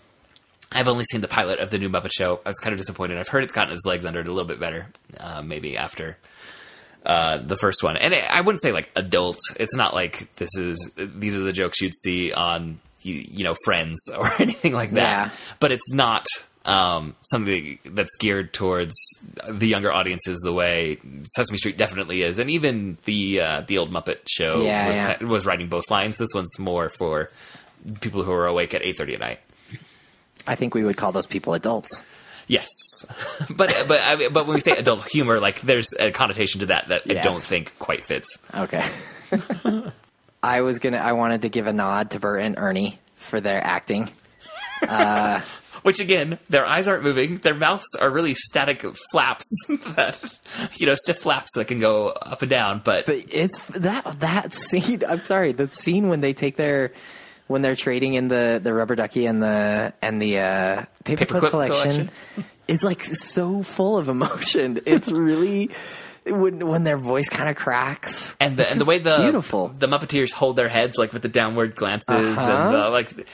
I've 0.73 0.89
only 0.89 1.05
seen 1.05 1.21
the 1.21 1.29
pilot 1.29 1.61
of 1.61 1.71
the 1.71 1.79
new 1.79 1.89
Muppet 1.89 2.11
Show. 2.13 2.41
I 2.45 2.49
was 2.49 2.59
kind 2.59 2.73
of 2.73 2.79
disappointed. 2.79 3.19
I've 3.19 3.29
heard 3.29 3.45
it's 3.45 3.53
gotten 3.53 3.73
its 3.73 3.87
legs 3.87 4.05
under 4.05 4.19
it 4.21 4.27
a 4.27 4.33
little 4.33 4.49
bit 4.49 4.59
better, 4.59 4.89
uh, 5.19 5.41
maybe 5.41 5.77
after 5.77 6.19
uh, 7.07 7.39
the 7.39 7.57
first 7.57 7.83
one. 7.83 7.97
And 7.97 8.13
it, 8.13 8.25
I 8.29 8.41
wouldn't 8.41 8.61
say 8.61 8.73
like 8.73 8.91
adult. 8.97 9.39
It's 9.59 9.75
not 9.77 9.95
like 9.95 10.35
this 10.37 10.51
is 10.57 10.91
these 10.97 11.37
are 11.37 11.41
the 11.41 11.53
jokes 11.53 11.81
you'd 11.81 11.95
see 11.95 12.33
on 12.33 12.81
you, 13.03 13.15
you 13.15 13.45
know 13.45 13.55
Friends 13.65 14.09
or 14.19 14.29
anything 14.41 14.73
like 14.75 14.91
that. 14.93 14.99
Yeah. 15.01 15.31
But 15.61 15.71
it's 15.73 15.91
not 15.93 16.27
um, 16.65 17.15
something 17.23 17.79
that's 17.85 18.17
geared 18.19 18.53
towards 18.53 18.93
the 19.49 19.69
younger 19.69 19.93
audiences 19.93 20.41
the 20.43 20.53
way 20.53 20.99
Sesame 21.37 21.59
Street 21.59 21.77
definitely 21.79 22.23
is, 22.23 22.41
and 22.41 22.51
even 22.51 22.99
the 23.05 23.41
uh, 23.41 23.61
the 23.69 23.79
old 23.79 23.93
Muppet 23.93 24.19
Show 24.29 24.63
Yeah, 24.63 24.89
was 24.89 24.97
yeah. 24.97 25.25
was 25.25 25.47
writing 25.47 25.69
both 25.69 25.89
lines. 25.91 26.17
This 26.19 26.35
one's 26.35 26.59
more 26.59 26.89
for 26.89 27.31
people 28.01 28.25
who 28.25 28.33
are 28.33 28.47
awake 28.47 28.75
at 28.75 28.83
eight 28.83 28.99
thirty 28.99 29.15
at 29.15 29.21
night. 29.21 29.39
I 30.49 30.57
think 30.57 30.75
we 30.75 30.83
would 30.83 30.97
call 30.97 31.13
those 31.13 31.27
people 31.27 31.55
adults. 31.55 32.03
Yes, 32.49 32.69
but 33.51 33.75
but 33.89 34.01
I 34.01 34.29
but 34.29 34.47
when 34.47 34.55
we 34.55 34.61
say 34.61 34.73
adult 34.73 35.09
humor, 35.09 35.41
like 35.41 35.61
there's 35.63 35.93
a 35.99 36.13
connotation 36.13 36.61
to 36.61 36.67
that 36.67 36.89
that 36.89 37.03
I 37.11 37.15
don't 37.23 37.37
think 37.37 37.77
quite 37.79 38.05
fits. 38.05 38.39
Okay. 38.55 38.85
I 40.43 40.61
was 40.61 40.79
gonna. 40.79 40.99
I 40.99 41.13
wanted 41.13 41.43
to 41.43 41.49
give 41.49 41.67
a 41.67 41.73
nod 41.73 42.11
to 42.13 42.21
Bert 42.21 42.41
and 42.41 42.57
Ernie 42.57 43.01
for 43.17 43.41
their 43.41 43.63
acting. 43.65 44.09
Uh, 44.83 45.41
Which 45.85 46.01
again, 46.01 46.39
their 46.51 46.67
eyes 46.67 46.87
aren't 46.87 47.03
moving; 47.03 47.39
their 47.39 47.55
mouths 47.55 47.87
are 47.99 48.11
really 48.11 48.35
static 48.35 48.85
flaps 49.11 49.51
that 49.69 50.23
you 50.79 50.85
know 50.85 50.95
stiff 50.95 51.21
flaps 51.21 51.49
that 51.55 51.67
can 51.67 51.81
go 51.81 52.09
up 52.09 52.43
and 52.43 52.51
down. 52.51 52.83
But, 52.85 53.07
But 53.07 53.25
it's 53.33 53.59
that 53.69 54.21
that 54.21 54.53
scene. 54.53 55.03
I'm 55.09 55.25
sorry, 55.25 55.53
the 55.53 55.71
scene 55.73 56.11
when 56.11 56.21
they 56.21 56.35
take 56.35 56.57
their 56.57 56.93
when 57.47 57.63
they're 57.63 57.77
trading 57.77 58.15
in 58.15 58.29
the 58.29 58.61
the 58.63 58.73
rubber 58.75 58.95
ducky 58.97 59.27
and 59.27 59.43
the 59.43 59.93
and 60.03 60.21
the 60.21 60.39
uh, 60.41 60.85
paperclip 61.05 61.27
Paperclip 61.29 61.51
collection, 61.51 61.91
collection. 61.91 62.11
it's 62.69 62.83
like 62.85 63.03
so 63.05 63.63
full 63.63 63.99
of 63.99 64.09
emotion. 64.09 64.81
It's 64.87 65.09
really 65.11 65.71
when 66.27 66.67
when 66.67 66.83
their 66.85 66.97
voice 66.97 67.29
kind 67.29 67.49
of 67.49 67.55
cracks 67.57 68.35
and 68.41 68.57
the 68.57 68.69
and 68.69 68.81
the 68.81 68.85
way 68.85 68.99
the 68.99 69.17
beautiful. 69.19 69.69
the 69.69 69.87
Muppeteers 69.87 70.33
hold 70.33 70.57
their 70.57 70.69
heads 70.69 70.99
like 70.99 71.13
with 71.13 71.23
the 71.23 71.29
downward 71.29 71.77
glances 71.77 72.39
Uh-huh. 72.39 72.51
and 72.53 72.75
the, 72.75 72.89
like 72.89 73.27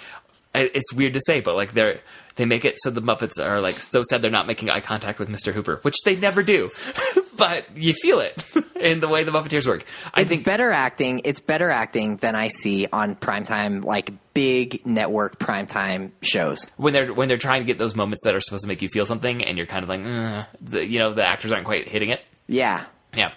it's 0.54 0.92
weird 0.92 1.14
to 1.14 1.20
say, 1.26 1.40
but 1.40 1.54
like 1.56 1.72
they're 1.72 2.00
they 2.36 2.44
make 2.44 2.64
it 2.66 2.76
so 2.82 2.90
the 2.90 3.00
Muppets 3.00 3.42
are 3.42 3.60
like 3.60 3.76
so 3.76 4.02
sad 4.02 4.20
they're 4.20 4.30
not 4.30 4.46
making 4.46 4.68
eye 4.68 4.80
contact 4.80 5.18
with 5.18 5.30
Mr. 5.30 5.52
Hooper, 5.54 5.76
which 5.82 5.96
they 6.04 6.16
never 6.16 6.42
do, 6.42 6.68
but 7.36 7.76
you 7.76 7.92
feel 7.94 8.20
it 8.20 8.42
in 8.80 9.00
the 9.00 9.08
way 9.08 9.24
the 9.24 9.30
Muppeteers 9.30 9.66
work. 9.66 9.84
I 10.12 10.22
it's 10.22 10.30
think 10.30 10.44
better 10.44 10.70
acting. 10.70 11.22
It's 11.24 11.40
better 11.40 11.70
acting 11.70 12.16
than 12.16 12.34
I 12.34 12.48
see 12.48 12.86
on 12.92 13.16
primetime, 13.16 13.84
like 13.84 14.10
big 14.34 14.86
network 14.86 15.38
primetime 15.38 16.10
shows. 16.22 16.70
when 16.76 16.92
they're 16.92 17.12
when 17.12 17.28
they're 17.28 17.36
trying 17.36 17.60
to 17.62 17.66
get 17.66 17.78
those 17.78 17.94
moments 17.94 18.22
that 18.24 18.34
are 18.34 18.40
supposed 18.40 18.62
to 18.62 18.68
make 18.68 18.82
you 18.82 18.88
feel 18.88 19.06
something, 19.06 19.42
and 19.44 19.56
you're 19.56 19.66
kind 19.66 19.82
of 19.82 19.88
like, 19.88 20.00
"Uh," 20.04 20.44
the, 20.60 20.86
you 20.86 20.98
know, 20.98 21.12
the 21.14 21.24
actors 21.26 21.52
aren't 21.52 21.66
quite 21.66 21.88
hitting 21.88 22.10
it. 22.10 22.20
Yeah, 22.48 22.84
Yeah. 23.16 23.32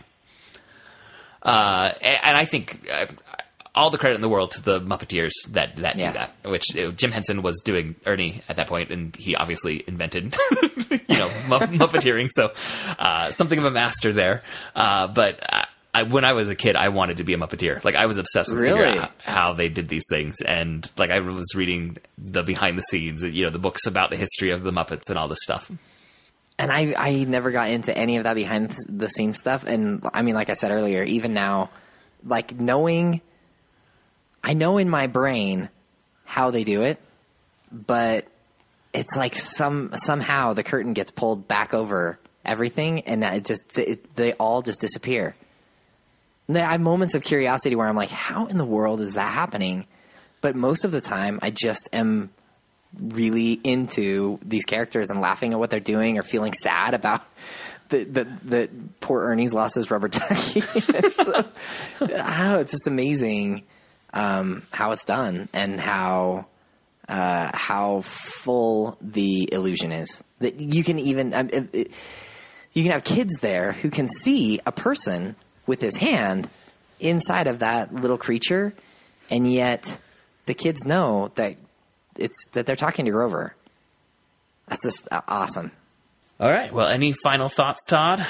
Uh, 1.41 1.93
and 2.01 2.35
I 2.35 2.45
think 2.45 2.89
uh, 2.91 3.05
all 3.75 3.89
the 3.89 3.97
credit 3.97 4.15
in 4.15 4.21
the 4.21 4.29
world 4.29 4.51
to 4.51 4.61
the 4.63 4.79
Muppeteers 4.81 5.31
that 5.49 5.75
that 5.77 5.97
Yes. 5.97 6.13
do 6.13 6.19
that. 6.43 6.49
Which 6.49 6.75
uh, 6.77 6.91
Jim 6.91 7.11
Henson 7.11 7.41
was 7.41 7.61
doing 7.63 7.95
Ernie 8.05 8.41
at 8.49 8.55
that 8.55 8.67
point, 8.67 8.89
and 8.91 9.15
he 9.15 9.35
obviously 9.35 9.83
invented, 9.87 10.35
you 10.61 11.17
know, 11.17 11.29
mu- 11.47 11.59
Muppeteering. 11.79 12.29
So 12.31 12.51
uh, 12.97 13.31
something 13.31 13.59
of 13.59 13.65
a 13.65 13.71
master 13.71 14.11
there. 14.13 14.43
Uh, 14.75 15.07
but. 15.07 15.39
I, 15.51 15.65
I, 15.93 16.03
when 16.03 16.25
I 16.25 16.33
was 16.33 16.49
a 16.49 16.55
kid, 16.55 16.75
I 16.75 16.89
wanted 16.89 17.17
to 17.17 17.23
be 17.23 17.33
a 17.33 17.37
Muppeteer. 17.37 17.81
Like 17.85 17.95
I 17.95 18.05
was 18.05 18.17
obsessed 18.17 18.53
with 18.53 18.65
figuring 18.65 18.97
out 18.97 19.11
how 19.23 19.53
they 19.53 19.69
did 19.69 19.87
these 19.87 20.03
things, 20.09 20.41
and 20.45 20.91
like 20.97 21.09
I 21.09 21.21
was 21.21 21.55
reading 21.55 21.95
the 22.17 22.43
behind 22.43 22.77
the 22.77 22.81
scenes, 22.81 23.23
you 23.23 23.45
know, 23.45 23.49
the 23.49 23.59
books 23.59 23.87
about 23.87 24.09
the 24.09 24.17
history 24.17 24.49
of 24.51 24.61
the 24.63 24.71
Muppets 24.71 25.03
and 25.09 25.17
all 25.17 25.29
this 25.29 25.39
stuff. 25.41 25.71
and 26.59 26.69
I 26.69 26.93
I 26.97 27.23
never 27.23 27.49
got 27.51 27.69
into 27.69 27.97
any 27.97 28.17
of 28.17 28.25
that 28.25 28.33
behind 28.33 28.75
the 28.89 29.07
scenes 29.07 29.37
stuff. 29.37 29.63
And 29.65 30.05
I 30.13 30.21
mean, 30.21 30.35
like 30.35 30.49
I 30.49 30.53
said 30.55 30.71
earlier, 30.71 31.01
even 31.01 31.33
now, 31.33 31.69
like 32.25 32.59
knowing, 32.59 33.21
I 34.45 34.53
know 34.53 34.77
in 34.77 34.89
my 34.89 35.07
brain 35.07 35.69
how 36.23 36.51
they 36.51 36.63
do 36.63 36.83
it, 36.83 36.99
but 37.71 38.27
it's 38.93 39.17
like 39.17 39.35
some 39.35 39.89
somehow 39.95 40.53
the 40.53 40.63
curtain 40.63 40.93
gets 40.93 41.09
pulled 41.09 41.47
back 41.47 41.73
over 41.73 42.19
everything, 42.45 43.01
and 43.01 43.23
it 43.23 43.43
just 43.45 43.75
it, 43.77 44.15
they 44.15 44.33
all 44.33 44.61
just 44.61 44.79
disappear. 44.79 45.35
And 46.47 46.59
I 46.59 46.73
have 46.73 46.81
moments 46.81 47.15
of 47.15 47.23
curiosity 47.23 47.75
where 47.75 47.87
I'm 47.87 47.95
like, 47.95 48.11
how 48.11 48.45
in 48.45 48.59
the 48.59 48.65
world 48.65 49.01
is 49.01 49.15
that 49.15 49.33
happening? 49.33 49.87
But 50.41 50.55
most 50.55 50.85
of 50.85 50.91
the 50.91 51.01
time, 51.01 51.39
I 51.41 51.49
just 51.49 51.89
am 51.91 52.29
really 53.01 53.53
into 53.53 54.37
these 54.43 54.63
characters 54.63 55.09
and 55.09 55.21
laughing 55.21 55.53
at 55.53 55.59
what 55.59 55.71
they're 55.71 55.79
doing 55.79 56.19
or 56.19 56.21
feeling 56.21 56.53
sad 56.53 56.93
about 56.93 57.23
the 57.89 58.69
poor 58.99 59.23
Ernie's 59.23 59.55
lost 59.55 59.73
his 59.73 59.89
rubber 59.89 60.07
ducky. 60.07 60.61
so- 61.09 61.33
uh, 61.33 61.43
I 62.01 62.05
don't 62.07 62.47
know. 62.47 62.59
It's 62.59 62.73
just 62.73 62.85
amazing 62.85 63.63
um, 64.15 64.63
how 64.71 64.91
it's 64.93 65.05
done 65.05 65.49
and 65.53 65.79
how 65.79 66.47
uh, 67.07 67.51
how 67.53 68.01
full 68.01 68.97
the 69.01 69.47
illusion 69.51 69.91
is. 69.91 70.23
That 70.39 70.59
you 70.59 70.83
can 70.83 70.97
even 70.97 71.33
um, 71.33 71.49
it, 71.53 71.75
it, 71.75 71.91
you 72.73 72.83
can 72.83 72.91
have 72.93 73.03
kids 73.03 73.39
there 73.41 73.73
who 73.73 73.91
can 73.91 74.07
see 74.07 74.59
a 74.65 74.71
person 74.71 75.35
with 75.67 75.81
his 75.81 75.97
hand 75.97 76.49
inside 76.99 77.47
of 77.47 77.59
that 77.59 77.93
little 77.93 78.17
creature, 78.17 78.73
and 79.29 79.51
yet 79.51 79.99
the 80.45 80.53
kids 80.53 80.85
know 80.85 81.31
that 81.35 81.57
it's 82.15 82.49
that 82.53 82.65
they're 82.65 82.75
talking 82.75 83.05
to 83.05 83.11
Grover. 83.11 83.53
That's 84.67 84.83
just 84.83 85.07
uh, 85.11 85.21
awesome. 85.27 85.71
All 86.39 86.49
right. 86.49 86.73
Well, 86.73 86.87
any 86.87 87.13
final 87.23 87.49
thoughts, 87.49 87.85
Todd? 87.85 88.25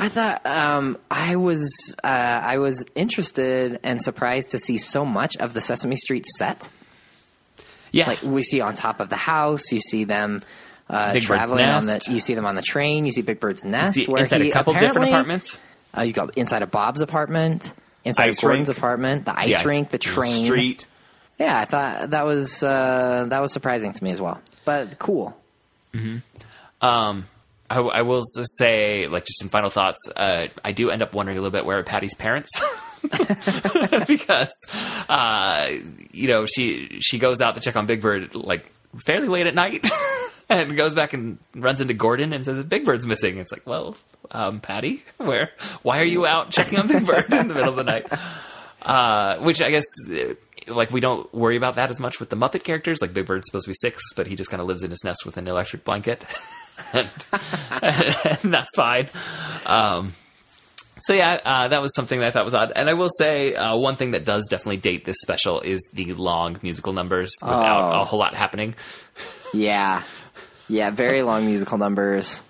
I 0.00 0.08
thought 0.08 0.46
um, 0.46 0.96
I 1.10 1.36
was 1.36 1.96
uh, 2.04 2.06
I 2.06 2.58
was 2.58 2.86
interested 2.94 3.80
and 3.82 4.00
surprised 4.00 4.52
to 4.52 4.58
see 4.58 4.78
so 4.78 5.04
much 5.04 5.36
of 5.38 5.54
the 5.54 5.60
Sesame 5.60 5.96
Street 5.96 6.24
set. 6.24 6.68
Yeah. 7.90 8.06
Like 8.08 8.22
we 8.22 8.42
see 8.42 8.60
on 8.60 8.74
top 8.76 9.00
of 9.00 9.08
the 9.10 9.16
house, 9.16 9.72
you 9.72 9.80
see 9.80 10.04
them 10.04 10.40
uh, 10.88 11.18
traveling 11.20 11.64
on 11.64 11.84
the. 11.86 11.94
Nest. 11.94 12.08
You 12.08 12.20
see 12.20 12.34
them 12.34 12.46
on 12.46 12.54
the 12.54 12.62
train. 12.62 13.06
You 13.06 13.12
see 13.12 13.22
Big 13.22 13.40
Bird's 13.40 13.64
nest. 13.64 13.94
See, 13.94 14.06
where 14.06 14.22
inside 14.22 14.42
he 14.42 14.50
a 14.50 14.52
couple 14.52 14.72
different 14.74 15.08
apartments. 15.08 15.60
Uh, 15.96 16.02
you 16.02 16.12
go 16.12 16.30
inside 16.36 16.62
of 16.62 16.70
Bob's 16.70 17.00
apartment, 17.00 17.72
inside 18.04 18.28
Ice 18.28 18.38
of 18.38 18.42
Gordon's 18.42 18.68
rink. 18.68 18.78
apartment, 18.78 19.24
the 19.24 19.36
ice 19.38 19.48
Yes. 19.48 19.64
rink, 19.64 19.90
the 19.90 19.98
train. 19.98 20.44
Street. 20.44 20.86
Yeah, 21.40 21.58
I 21.58 21.64
thought 21.64 22.10
that 22.10 22.24
was 22.26 22.62
uh, 22.62 23.26
that 23.30 23.40
was 23.40 23.52
surprising 23.52 23.92
to 23.94 24.04
me 24.04 24.10
as 24.10 24.20
well, 24.20 24.40
but 24.64 24.98
cool. 24.98 25.36
Um, 26.80 27.26
I, 27.70 27.80
I 27.80 28.02
will 28.02 28.22
say, 28.24 29.08
like, 29.08 29.24
just 29.26 29.38
some 29.40 29.48
final 29.48 29.68
thoughts, 29.70 29.98
uh, 30.16 30.48
I 30.64 30.72
do 30.72 30.90
end 30.90 31.02
up 31.02 31.14
wondering 31.14 31.36
a 31.38 31.40
little 31.40 31.52
bit 31.52 31.66
where 31.66 31.82
Patty's 31.82 32.14
parents. 32.14 32.50
because, 34.06 34.52
uh, 35.08 35.70
you 36.12 36.28
know, 36.28 36.46
she 36.46 36.98
she 37.00 37.18
goes 37.18 37.40
out 37.40 37.54
to 37.54 37.60
check 37.60 37.76
on 37.76 37.86
Big 37.86 38.00
Bird 38.00 38.34
like 38.34 38.70
fairly 39.04 39.28
late 39.28 39.46
at 39.46 39.54
night, 39.54 39.86
and 40.48 40.76
goes 40.76 40.94
back 40.94 41.12
and 41.12 41.38
runs 41.54 41.80
into 41.80 41.94
Gordon 41.94 42.32
and 42.32 42.44
says 42.44 42.62
Big 42.64 42.84
Bird's 42.84 43.06
missing. 43.06 43.38
It's 43.38 43.52
like, 43.52 43.66
well, 43.66 43.96
um, 44.30 44.60
Patty, 44.60 45.04
where? 45.18 45.50
Why 45.82 45.98
are 46.00 46.04
you 46.04 46.26
out 46.26 46.50
checking 46.50 46.78
on 46.78 46.88
Big 46.88 47.06
Bird 47.06 47.32
in 47.32 47.48
the 47.48 47.54
middle 47.54 47.70
of 47.70 47.76
the 47.76 47.84
night? 47.84 48.06
Uh, 48.82 49.36
which 49.38 49.60
I 49.60 49.70
guess. 49.70 49.84
uh, 50.10 50.34
Like 50.66 50.90
we 50.90 51.00
don't 51.00 51.32
worry 51.34 51.56
about 51.56 51.76
that 51.76 51.90
as 51.90 51.98
much 52.00 52.20
with 52.20 52.30
the 52.30 52.36
Muppet 52.36 52.62
characters. 52.64 53.00
Like 53.00 53.14
Big 53.14 53.26
Bird's 53.26 53.44
supposed 53.46 53.64
to 53.66 53.70
be 53.70 53.74
six, 53.74 54.02
but 54.16 54.26
he 54.26 54.36
just 54.36 54.50
kind 54.50 54.60
of 54.60 54.66
lives 54.66 54.82
in 54.82 54.90
his 54.90 55.02
nest 55.04 55.24
with 55.24 55.36
an 55.36 55.46
electric 55.48 55.84
blanket, 55.84 56.24
and, 56.92 57.08
and 57.82 58.54
that's 58.54 58.74
fine. 58.76 59.08
Um, 59.66 60.12
So 61.00 61.12
yeah, 61.14 61.40
uh, 61.44 61.68
that 61.68 61.80
was 61.80 61.94
something 61.94 62.18
that 62.18 62.26
I 62.26 62.30
thought 62.32 62.44
was 62.44 62.54
odd. 62.54 62.72
And 62.74 62.90
I 62.90 62.94
will 62.94 63.08
say 63.18 63.54
uh, 63.54 63.76
one 63.76 63.94
thing 63.94 64.10
that 64.12 64.24
does 64.24 64.46
definitely 64.50 64.78
date 64.78 65.04
this 65.04 65.18
special 65.22 65.60
is 65.60 65.80
the 65.92 66.12
long 66.14 66.58
musical 66.62 66.92
numbers 66.92 67.30
without 67.40 67.94
Oh. 67.98 68.00
a 68.00 68.04
whole 68.04 68.18
lot 68.18 68.34
happening. 68.34 68.74
Yeah, 69.54 70.02
yeah, 70.68 70.90
very 70.90 71.22
long 71.22 71.46
musical 71.46 71.78
numbers, 71.78 72.42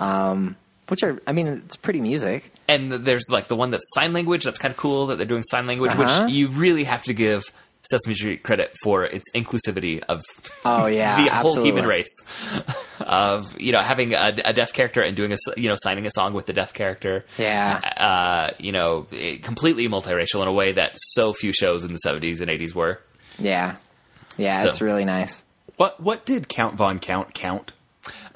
um, 0.00 0.56
which 0.88 1.04
are, 1.04 1.20
I 1.24 1.30
mean, 1.32 1.46
it's 1.46 1.76
pretty 1.76 2.00
music. 2.00 2.50
And 2.66 2.90
there's 2.90 3.26
like 3.30 3.46
the 3.46 3.54
one 3.54 3.70
that's 3.70 3.84
sign 3.94 4.12
language. 4.12 4.42
That's 4.42 4.58
kind 4.58 4.72
of 4.72 4.76
cool 4.76 5.06
that 5.06 5.18
they're 5.18 5.26
doing 5.26 5.44
sign 5.44 5.68
language, 5.68 5.92
Uh-huh. 5.92 6.24
which 6.24 6.32
you 6.32 6.48
really 6.48 6.82
have 6.82 7.04
to 7.04 7.14
give 7.14 7.44
Sesame 7.90 8.14
Street 8.14 8.42
credit 8.42 8.74
for 8.82 9.04
its 9.04 9.24
inclusivity 9.34 10.02
of 10.08 10.22
Oh 10.64 10.86
yeah, 10.86 11.16
the 11.24 11.30
whole 11.30 11.46
absolutely. 11.46 11.70
human 11.70 11.86
race 11.86 12.16
of 13.00 13.60
you 13.60 13.72
know 13.72 13.80
having 13.80 14.14
a, 14.14 14.34
a 14.44 14.52
deaf 14.52 14.72
character 14.72 15.00
and 15.02 15.16
doing 15.16 15.32
a 15.32 15.34
s- 15.34 15.56
you 15.56 15.68
know 15.68 15.74
signing 15.76 16.06
a 16.06 16.10
song 16.10 16.32
with 16.34 16.46
the 16.46 16.52
deaf 16.52 16.72
character. 16.72 17.24
Yeah. 17.38 17.78
uh, 17.96 18.54
you 18.58 18.72
know, 18.72 19.06
it- 19.10 19.42
completely 19.42 19.88
multiracial 19.88 20.42
in 20.42 20.48
a 20.48 20.52
way 20.52 20.72
that 20.72 20.92
so 20.96 21.32
few 21.32 21.52
shows 21.52 21.82
in 21.84 21.92
the 21.92 21.98
'70s 22.06 22.40
and 22.40 22.50
'80s 22.50 22.74
were. 22.74 23.00
Yeah, 23.38 23.76
yeah, 24.36 24.62
So- 24.62 24.68
it's 24.68 24.80
really 24.80 25.04
nice. 25.04 25.42
What 25.76 26.00
what 26.00 26.24
did 26.24 26.48
Count 26.48 26.76
Von 26.76 26.98
Count 27.00 27.34
count? 27.34 27.72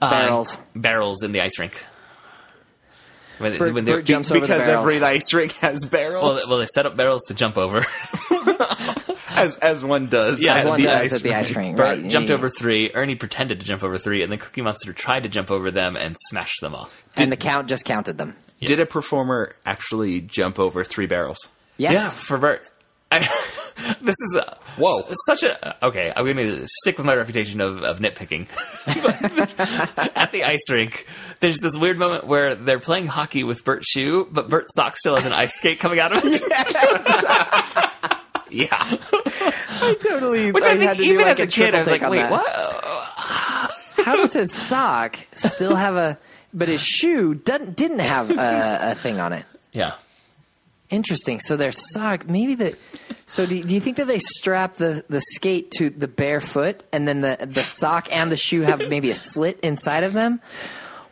Uh, 0.01 0.11
Barrels. 0.11 0.59
barrels 0.75 1.23
in 1.23 1.33
the 1.33 1.41
ice 1.41 1.59
rink. 1.59 1.81
When, 3.39 3.59
Bert- 3.59 3.75
when 3.75 3.85
Bert 3.85 4.05
jumps 4.07 4.31
over 4.31 4.41
because 4.41 4.65
barrels. 4.67 4.91
every 4.91 5.07
ice 5.07 5.35
rink 5.35 5.53
has 5.57 5.85
barrels, 5.85 6.23
well, 6.25 6.41
well, 6.49 6.59
they 6.59 6.67
set 6.67 6.87
up 6.87 6.97
barrels 6.97 7.23
to 7.29 7.35
jump 7.35 7.59
over. 7.59 7.81
as 9.37 9.57
as 9.59 9.85
one 9.85 10.07
does. 10.07 10.43
Yeah, 10.43 10.57
As 10.57 10.65
one 10.65 10.81
the 10.81 10.87
does 10.87 11.13
ice 11.13 11.17
at 11.17 11.23
the 11.23 11.35
ice 11.35 11.51
rink. 11.51 11.59
rink, 11.59 11.77
Bert 11.77 11.99
right? 11.99 12.09
jumped 12.11 12.29
yeah. 12.31 12.35
over 12.37 12.49
three. 12.49 12.91
Ernie 12.95 13.15
pretended 13.15 13.61
to 13.61 13.67
jump 13.67 13.83
over 13.83 13.99
three, 13.99 14.23
and 14.23 14.31
then 14.33 14.39
Cookie 14.39 14.63
Monster 14.63 14.93
tried 14.93 15.23
to 15.25 15.29
jump 15.29 15.51
over 15.51 15.71
them 15.71 15.97
and 15.97 16.17
smashed 16.29 16.61
them 16.61 16.75
all. 16.75 16.89
and 17.17 17.31
the 17.31 17.37
count 17.37 17.69
just 17.69 17.85
counted 17.85 18.19
them. 18.19 18.37
Did 18.61 18.81
a 18.81 18.87
performer 18.87 19.55
actually 19.67 20.21
jump 20.23 20.59
over 20.59 20.83
three 20.85 21.07
barrels? 21.07 21.39
Yes. 21.77 21.93
Yeah, 21.95 22.09
for 22.09 22.39
Bert. 22.39 22.63
I, 23.13 23.19
this 24.01 24.17
is 24.21 24.37
a, 24.37 24.59
Whoa. 24.79 25.05
such 25.27 25.43
a 25.45 25.77
okay. 25.87 26.11
I'm 26.15 26.25
going 26.25 26.37
to 26.39 26.67
stick 26.67 26.97
with 26.97 27.07
my 27.07 27.15
reputation 27.15 27.61
of, 27.61 27.79
of 27.83 27.99
nitpicking. 28.01 28.49
At 30.17 30.33
the 30.33 30.43
ice 30.45 30.69
rink, 30.71 31.07
there's 31.41 31.59
this 31.61 31.77
weird 31.77 31.99
moment 31.99 32.27
where 32.27 32.55
they're 32.57 32.81
playing 32.81 33.07
hockey 33.07 33.45
with 33.45 33.63
Bert's 33.65 33.89
shoe, 33.89 34.27
but 34.31 34.49
Bert's 34.49 34.75
sock 34.75 34.97
still 34.97 35.15
has 35.15 35.25
an 35.27 35.33
ice 35.33 35.55
skate 35.55 35.79
coming 35.79 36.01
out 36.01 36.13
of 36.17 36.23
it. 36.25 36.43
Yeah, 38.57 38.69
I 38.81 39.97
totally. 40.01 40.53
Which 40.53 40.65
I, 40.65 40.77
think 40.77 41.01
even 41.01 41.27
as 41.27 41.39
a 41.39 41.47
kid, 41.47 41.75
I 41.75 41.81
was 41.81 41.89
like, 41.89 42.03
wait, 42.09 42.31
what? 42.31 42.45
what? 42.45 43.71
How 44.05 44.17
does 44.17 44.33
his 44.41 44.53
sock 44.53 45.19
still 45.35 45.77
have 45.77 45.97
a, 45.97 46.19
but 46.55 46.69
his 46.69 46.83
shoe 46.83 47.35
doesn't 47.35 47.77
didn't 47.77 47.99
have 47.99 48.31
a, 48.31 48.93
a 48.93 48.95
thing 48.95 49.21
on 49.21 49.33
it? 49.33 49.45
Yeah. 49.73 49.95
Interesting. 50.89 51.41
So 51.41 51.57
their 51.57 51.73
sock, 51.73 52.29
maybe 52.29 52.55
the. 52.55 52.77
So 53.27 53.45
do, 53.45 53.63
do 53.63 53.75
you 53.75 53.81
think 53.81 53.97
that 53.97 54.07
they 54.07 54.21
strap 54.21 54.77
the, 54.77 55.05
the 55.09 55.21
skate 55.21 55.73
to 55.73 55.91
the 55.91 56.07
bare 56.07 56.41
foot, 56.41 56.85
and 56.93 57.09
then 57.09 57.21
the 57.23 57.37
the 57.41 57.65
sock 57.65 58.09
and 58.15 58.31
the 58.31 58.37
shoe 58.37 58.63
have 58.63 58.89
maybe 58.89 59.11
a 59.11 59.15
slit 59.17 59.59
inside 59.61 60.05
of 60.05 60.13
them, 60.13 60.41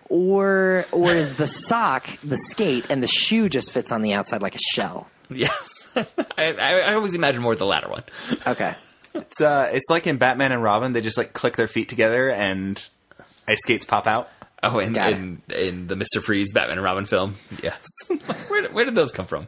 or 0.09 0.87
or 0.93 1.11
is 1.11 1.35
the 1.37 1.49
sock 1.49 2.07
the 2.23 2.39
skate 2.39 2.87
and 2.89 3.03
the 3.03 3.09
shoe 3.09 3.49
just 3.49 3.73
fits 3.73 3.91
on 3.91 4.03
the 4.03 4.13
outside 4.13 4.43
like 4.43 4.55
a 4.55 4.61
shell? 4.61 5.11
Yes. 5.31 5.74
I, 6.39 6.53
I, 6.55 6.81
I 6.81 6.95
always 6.95 7.15
imagine 7.15 7.43
more 7.43 7.55
the 7.55 7.67
latter 7.67 7.89
one. 7.89 8.03
Okay. 8.47 8.73
it's 9.15 9.41
uh, 9.41 9.71
it's 9.73 9.89
like 9.91 10.07
in 10.07 10.17
Batman 10.19 10.53
and 10.53 10.63
Robin. 10.63 10.93
They 10.93 11.01
just 11.01 11.17
like 11.19 11.33
click 11.33 11.57
their 11.57 11.69
feet 11.69 11.89
together 11.89 12.31
and 12.31 12.83
ice 13.49 13.59
skates 13.63 13.85
pop 13.85 14.07
out. 14.07 14.29
Oh, 14.63 14.79
in, 14.79 14.93
Got 14.95 15.13
in, 15.13 15.43
in 15.55 15.87
the 15.89 15.95
Mr. 15.95 16.23
Freeze 16.23 16.53
Batman 16.53 16.79
and 16.79 16.85
Robin 16.85 17.05
film. 17.05 17.35
Yes. 17.63 17.85
where, 18.49 18.63
did- 18.63 18.73
where 18.75 18.85
did 18.87 18.95
those 18.95 19.13
come 19.13 19.27
from? 19.27 19.47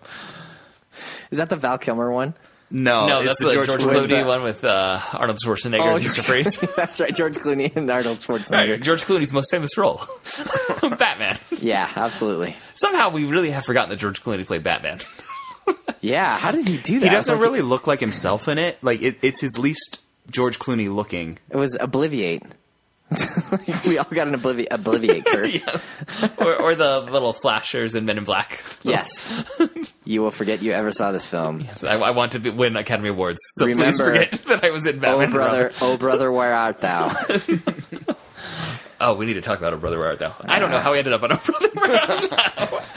Is 1.31 1.39
that 1.39 1.49
the 1.49 1.57
Val 1.57 1.79
Kilmer 1.79 2.11
one? 2.13 2.35
No, 2.69 3.07
no, 3.07 3.19
it's 3.21 3.29
that's 3.29 3.41
the 3.45 3.53
George, 3.65 3.69
Clooney. 3.81 4.09
Clooney 4.09 4.27
one 4.27 4.43
with 4.43 4.65
uh, 4.65 5.01
Arnold 5.13 5.39
Schwarzenegger 5.45 5.95
as 5.95 6.05
Mr. 6.05 6.27
Freeze. 6.27 6.57
That's 6.75 6.99
right, 7.01 7.15
George 7.15 7.35
Clooney 7.37 7.75
and 7.77 7.89
Arnold 7.89 8.19
Schwarzenegger. 8.19 8.71
Right, 8.73 8.81
George 8.83 9.05
Clooney's 9.05 9.33
most 9.33 9.53
famous 9.53 9.79
role, 9.79 10.01
Batman. 10.83 11.39
Yeah, 11.61 11.89
absolutely. 11.95 12.57
Somehow 12.75 13.11
we 13.11 13.25
really 13.25 13.51
have 13.53 13.65
forgotten 13.65 13.91
that 13.91 13.97
George 14.01 14.21
Clooney 14.25 14.45
played 14.45 14.65
Batman. 14.65 14.99
Yeah, 16.07 16.39
how 16.39 16.53
did 16.53 16.69
he 16.69 16.77
do 16.79 17.01
that? 17.01 17.05
He 17.07 17.11
doesn't 17.11 17.35
Like, 17.35 17.43
really 17.43 17.63
look 17.63 17.87
like 17.87 17.99
himself 18.01 18.47
in 18.49 18.59
it. 18.59 18.83
Like 18.83 19.03
it, 19.03 19.19
it's 19.23 19.41
his 19.41 19.59
least 19.59 20.01
George 20.31 20.59
Clooney 20.59 20.93
looking. 20.95 21.39
It 21.51 21.57
was 21.57 21.75
Obliviate. 21.75 22.43
we 23.87 23.99
all 23.99 24.05
got 24.11 24.27
an 24.27 24.35
oblivi- 24.35 24.67
Obliviate 24.69 25.25
curse. 25.33 25.65
yes. 25.67 26.05
or, 26.39 26.55
or 26.57 26.75
the 26.75 27.01
little 27.01 27.33
flashers 27.33 27.95
in 27.95 28.05
Men 28.05 28.19
in 28.19 28.25
Black. 28.25 28.63
Yes. 28.83 29.33
you 30.05 30.23
will 30.23 30.31
forget 30.33 30.61
you 30.63 30.73
ever 30.73 30.91
saw 30.93 31.13
this 31.13 31.27
film. 31.27 31.65
So 31.65 31.87
I, 31.89 31.99
I 31.99 32.11
want 32.11 32.33
to 32.33 32.41
be, 32.41 32.51
win 32.51 32.77
Academy 32.77 33.09
Awards. 33.11 33.39
So 33.59 33.67
please 33.67 34.01
forget 34.01 34.33
that 34.33 34.65
I 34.65 34.71
was 34.71 34.87
in 34.87 34.99
Batman. 34.99 35.15
Oh 35.15 35.21
and 35.21 35.33
brother, 35.33 35.73
oh 35.81 35.97
brother, 35.97 36.31
where 36.33 36.53
art 36.55 36.81
thou? 36.81 37.15
Oh, 38.99 39.15
we 39.15 39.27
need 39.27 39.35
to 39.35 39.43
talk 39.43 39.59
about 39.59 39.75
Oh 39.75 39.77
Brother 39.77 39.99
Where 39.99 40.09
Art 40.09 40.19
Thou. 40.21 40.35
I 40.47 40.59
don't 40.59 40.71
know 40.71 40.79
uh, 40.79 40.81
how 40.81 40.93
we 40.93 40.99
ended 40.99 41.13
up 41.13 41.23
on 41.23 41.33
Oh 41.33 41.37
Brother 41.45 41.69
Where 41.75 42.01
Art 42.01 42.31
Thou 42.31 42.56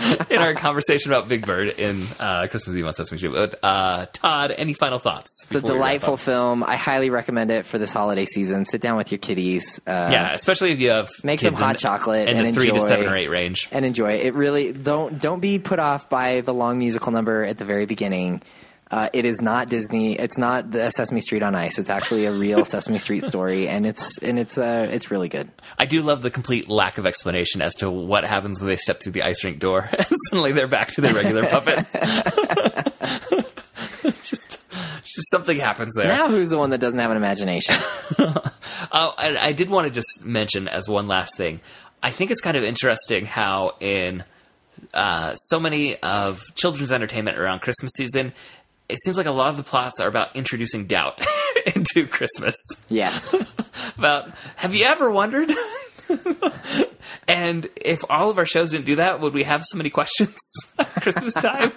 in 0.29 0.37
our 0.41 0.53
conversation 0.53 1.11
about 1.11 1.27
Big 1.27 1.45
Bird 1.45 1.69
in 1.69 2.03
uh, 2.19 2.47
Christmas 2.47 2.75
Eve 2.75 2.85
on 2.85 2.93
Sesame 2.93 3.17
Street. 3.17 3.33
But, 3.33 3.55
uh, 3.63 4.05
Todd, 4.13 4.51
any 4.55 4.73
final 4.73 4.99
thoughts? 4.99 5.43
It's 5.45 5.55
a 5.55 5.61
before 5.61 5.75
we 5.75 5.79
wrap 5.79 5.85
delightful 5.87 6.17
film. 6.17 6.63
I 6.63 6.75
highly 6.75 7.09
recommend 7.09 7.51
it 7.51 7.65
for 7.65 7.77
this 7.77 7.91
holiday 7.93 8.25
season. 8.25 8.65
Sit 8.65 8.81
down 8.81 8.97
with 8.97 9.11
your 9.11 9.19
kiddies. 9.19 9.79
Uh, 9.85 10.09
Yeah, 10.11 10.31
especially 10.33 10.71
if 10.71 10.79
you 10.79 10.89
have 10.89 11.09
Make 11.23 11.39
some 11.39 11.53
hot 11.53 11.77
chocolate 11.77 12.27
in 12.29 12.37
and 12.37 12.47
the 12.47 12.53
three 12.53 12.71
to 12.71 12.81
seven 12.81 13.07
or 13.07 13.15
eight 13.15 13.29
range. 13.29 13.67
and 13.71 13.85
enjoy 13.85 14.13
it. 14.13 14.25
It 14.25 14.33
really 14.33 14.71
don't 14.73 15.19
don't 15.19 15.39
be 15.39 15.59
put 15.59 15.79
off 15.79 16.09
by 16.09 16.41
the 16.41 16.53
long 16.53 16.79
musical 16.79 17.11
number 17.11 17.43
at 17.43 17.57
the 17.57 17.65
very 17.65 17.85
beginning. 17.85 18.41
Uh, 18.91 19.07
it 19.13 19.23
is 19.23 19.39
not 19.39 19.67
Disney. 19.69 20.17
It's 20.17 20.37
not 20.37 20.71
the 20.71 20.89
Sesame 20.89 21.21
Street 21.21 21.43
on 21.43 21.53
Ice. 21.53 21.77
It's 21.77 21.91
actually 21.91 22.25
a 22.25 22.31
real 22.31 22.65
Sesame 22.73 22.97
Street 22.97 23.23
story, 23.23 23.67
and 23.67 23.85
it's 23.85 24.17
and 24.19 24.39
it's 24.39 24.57
uh, 24.57 24.87
it's 24.89 25.11
really 25.11 25.29
good. 25.29 25.49
I 25.77 25.85
do 25.85 26.01
love 26.01 26.21
the 26.23 26.31
complete 26.31 26.67
lack 26.69 26.97
of 26.97 27.05
explanation 27.05 27.61
as 27.61 27.75
to 27.75 27.91
what 27.91 28.25
happens 28.25 28.59
when 28.59 28.69
they 28.69 28.77
step 28.77 28.99
through 29.01 29.11
the 29.11 29.21
ice 29.23 29.43
rink 29.43 29.59
door 29.59 29.87
and 29.97 30.07
suddenly 30.29 30.53
they're 30.53 30.67
back 30.67 30.91
to 30.93 31.01
their 31.01 31.13
regular 31.13 31.45
puppets. 31.49 31.93
just, 34.27 34.57
just 35.03 35.29
something 35.31 35.57
happens 35.57 35.93
there. 35.95 36.07
Now, 36.07 36.27
who's 36.27 36.49
the 36.49 36.57
one 36.57 36.71
that 36.71 36.79
doesn't 36.79 36.99
have 36.99 37.11
an 37.11 37.17
imagination? 37.17 37.75
Oh, 38.91 39.13
and 39.17 39.37
I 39.37 39.51
did 39.51 39.69
want 39.69 39.85
to 39.85 39.91
just 39.91 40.25
mention 40.25 40.67
as 40.67 40.89
one 40.89 41.07
last 41.07 41.37
thing. 41.37 41.61
I 42.01 42.11
think 42.11 42.31
it's 42.31 42.41
kind 42.41 42.57
of 42.57 42.63
interesting 42.63 43.25
how 43.25 43.73
in 43.79 44.23
uh, 44.93 45.35
so 45.35 45.59
many 45.59 45.97
of 45.97 46.41
children's 46.55 46.91
entertainment 46.91 47.37
around 47.37 47.59
Christmas 47.59 47.91
season, 47.95 48.33
it 48.89 49.01
seems 49.03 49.17
like 49.17 49.25
a 49.27 49.31
lot 49.31 49.49
of 49.51 49.57
the 49.57 49.63
plots 49.63 49.99
are 49.99 50.07
about 50.07 50.35
introducing 50.35 50.85
doubt 50.87 51.25
into 51.75 52.07
Christmas. 52.07 52.55
yes, 52.89 53.35
About 53.97 54.29
have 54.55 54.73
you 54.75 54.85
ever 54.85 55.09
wondered? 55.09 55.51
and 57.27 57.69
if 57.75 57.99
all 58.09 58.29
of 58.29 58.37
our 58.37 58.45
shows 58.45 58.71
didn't 58.71 58.85
do 58.85 58.95
that, 58.95 59.19
would 59.21 59.33
we 59.33 59.43
have 59.43 59.63
so 59.63 59.77
many 59.77 59.89
questions 59.89 60.35
at 60.77 60.87
Christmas 61.01 61.33
time? 61.35 61.71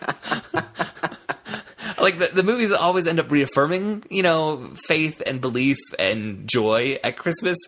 like 2.00 2.18
the, 2.18 2.30
the 2.32 2.42
movies 2.42 2.72
always 2.72 3.06
end 3.06 3.20
up 3.20 3.30
reaffirming, 3.30 4.04
you 4.10 4.22
know, 4.22 4.72
faith 4.86 5.22
and 5.26 5.40
belief 5.40 5.76
and 5.98 6.48
joy 6.48 6.98
at 7.04 7.16
Christmas. 7.16 7.58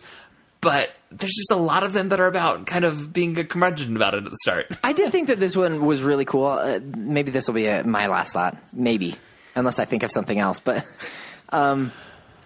But 0.61 0.89
there's 1.11 1.35
just 1.35 1.51
a 1.51 1.55
lot 1.55 1.83
of 1.83 1.93
them 1.93 2.09
that 2.09 2.19
are 2.19 2.27
about 2.27 2.65
kind 2.65 2.85
of 2.85 3.13
being 3.13 3.37
a 3.37 3.43
curmudgeon 3.45 3.95
about 3.95 4.15
it 4.15 4.25
at 4.25 4.31
the 4.31 4.37
start. 4.41 4.67
I 4.83 4.93
did 4.93 5.11
think 5.11 5.27
that 5.27 5.39
this 5.39 5.55
one 5.55 5.85
was 5.85 6.01
really 6.01 6.25
cool. 6.25 6.47
Uh, 6.47 6.79
maybe 6.83 7.29
this 7.31 7.47
will 7.47 7.53
be 7.53 7.67
a, 7.67 7.83
my 7.83 8.07
last 8.07 8.33
thought. 8.33 8.57
Maybe, 8.73 9.15
unless 9.55 9.79
I 9.79 9.85
think 9.85 10.03
of 10.03 10.11
something 10.11 10.37
else. 10.37 10.59
But 10.59 10.85
um, 11.49 11.91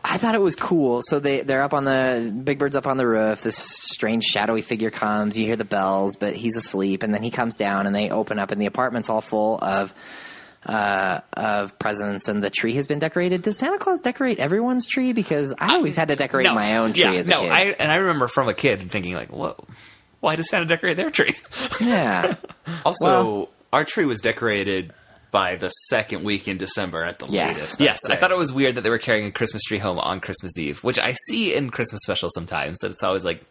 I 0.04 0.18
thought 0.18 0.36
it 0.36 0.42
was 0.42 0.56
cool. 0.56 1.02
So 1.04 1.20
they 1.20 1.42
they're 1.42 1.62
up 1.64 1.74
on 1.74 1.84
the 1.86 2.34
Big 2.44 2.60
Bird's 2.60 2.76
up 2.76 2.88
on 2.88 2.98
the 2.98 3.08
roof. 3.08 3.42
This 3.42 3.58
strange 3.58 4.24
shadowy 4.24 4.62
figure 4.62 4.90
comes. 4.92 5.38
You 5.38 5.46
hear 5.46 5.56
the 5.56 5.66
bells, 5.66 6.16
but 6.16 6.36
he's 6.36 6.56
asleep. 6.56 7.04
And 7.04 7.14
then 7.14 7.24
he 7.24 7.32
comes 7.32 7.56
down, 7.56 7.86
and 7.88 7.96
they 7.96 8.10
open 8.10 8.40
up, 8.40 8.52
and 8.52 8.62
the 8.62 8.66
apartment's 8.66 9.10
all 9.10 9.22
full 9.22 9.58
of 9.62 9.94
uh, 10.66 11.22
of 11.34 11.80
presents, 11.80 12.28
and 12.28 12.44
the 12.44 12.50
tree 12.50 12.74
has 12.76 12.86
been 12.88 13.00
decorated. 13.00 13.42
Does 13.42 13.58
Santa 13.58 13.78
Claus 13.78 14.02
decorate 14.02 14.40
everyone's 14.40 14.86
tree? 14.86 15.14
Because 15.14 15.54
I 15.58 15.76
always 15.76 15.96
had 15.96 16.10
to 16.10 16.16
decorate 16.16 16.48
No. 16.48 16.54
my 16.54 16.78
own 16.78 16.94
tree 16.94 17.04
yeah, 17.04 17.14
as 17.14 17.28
a 17.30 17.32
no, 17.32 17.42
kid. 17.42 17.52
I, 17.52 17.62
and 17.80 17.92
I 17.92 17.96
remember 17.98 18.28
from 18.28 18.50
a 18.50 18.54
kid 18.54 18.92
thinking 18.92 19.14
like, 19.16 19.30
whoa, 19.30 19.56
why 20.20 20.36
does 20.36 20.50
Santa 20.50 20.66
decorate 20.66 20.98
their 20.98 21.10
tree? 21.10 21.36
yeah. 21.80 22.36
Also, 22.86 23.06
Well- 23.08 23.50
our 23.74 23.84
tree 23.86 24.06
was 24.06 24.20
decorated 24.22 24.94
by 25.32 25.56
the 25.56 25.70
second 25.70 26.24
week 26.24 26.48
in 26.48 26.58
December 26.58 27.04
at 27.04 27.20
the 27.20 27.28
Yes. 27.28 27.48
latest. 27.48 27.82
I'd 27.82 27.86
Yes, 27.86 28.00
I 28.10 28.16
thought 28.16 28.32
it 28.32 28.38
was 28.38 28.52
weird 28.52 28.76
that 28.76 28.82
they 28.82 28.90
were 28.90 28.98
carrying 28.98 29.28
a 29.28 29.32
Christmas 29.32 29.62
tree 29.64 29.78
home 29.78 30.00
on 30.00 30.20
Christmas 30.20 30.58
Eve, 30.58 30.80
which 30.84 30.98
I 31.00 31.16
see 31.28 31.54
in 31.54 31.70
Christmas 31.70 32.02
specials 32.04 32.32
sometimes. 32.34 32.80
That 32.80 32.92
it's 32.92 33.04
always 33.04 33.24
like, 33.26 33.44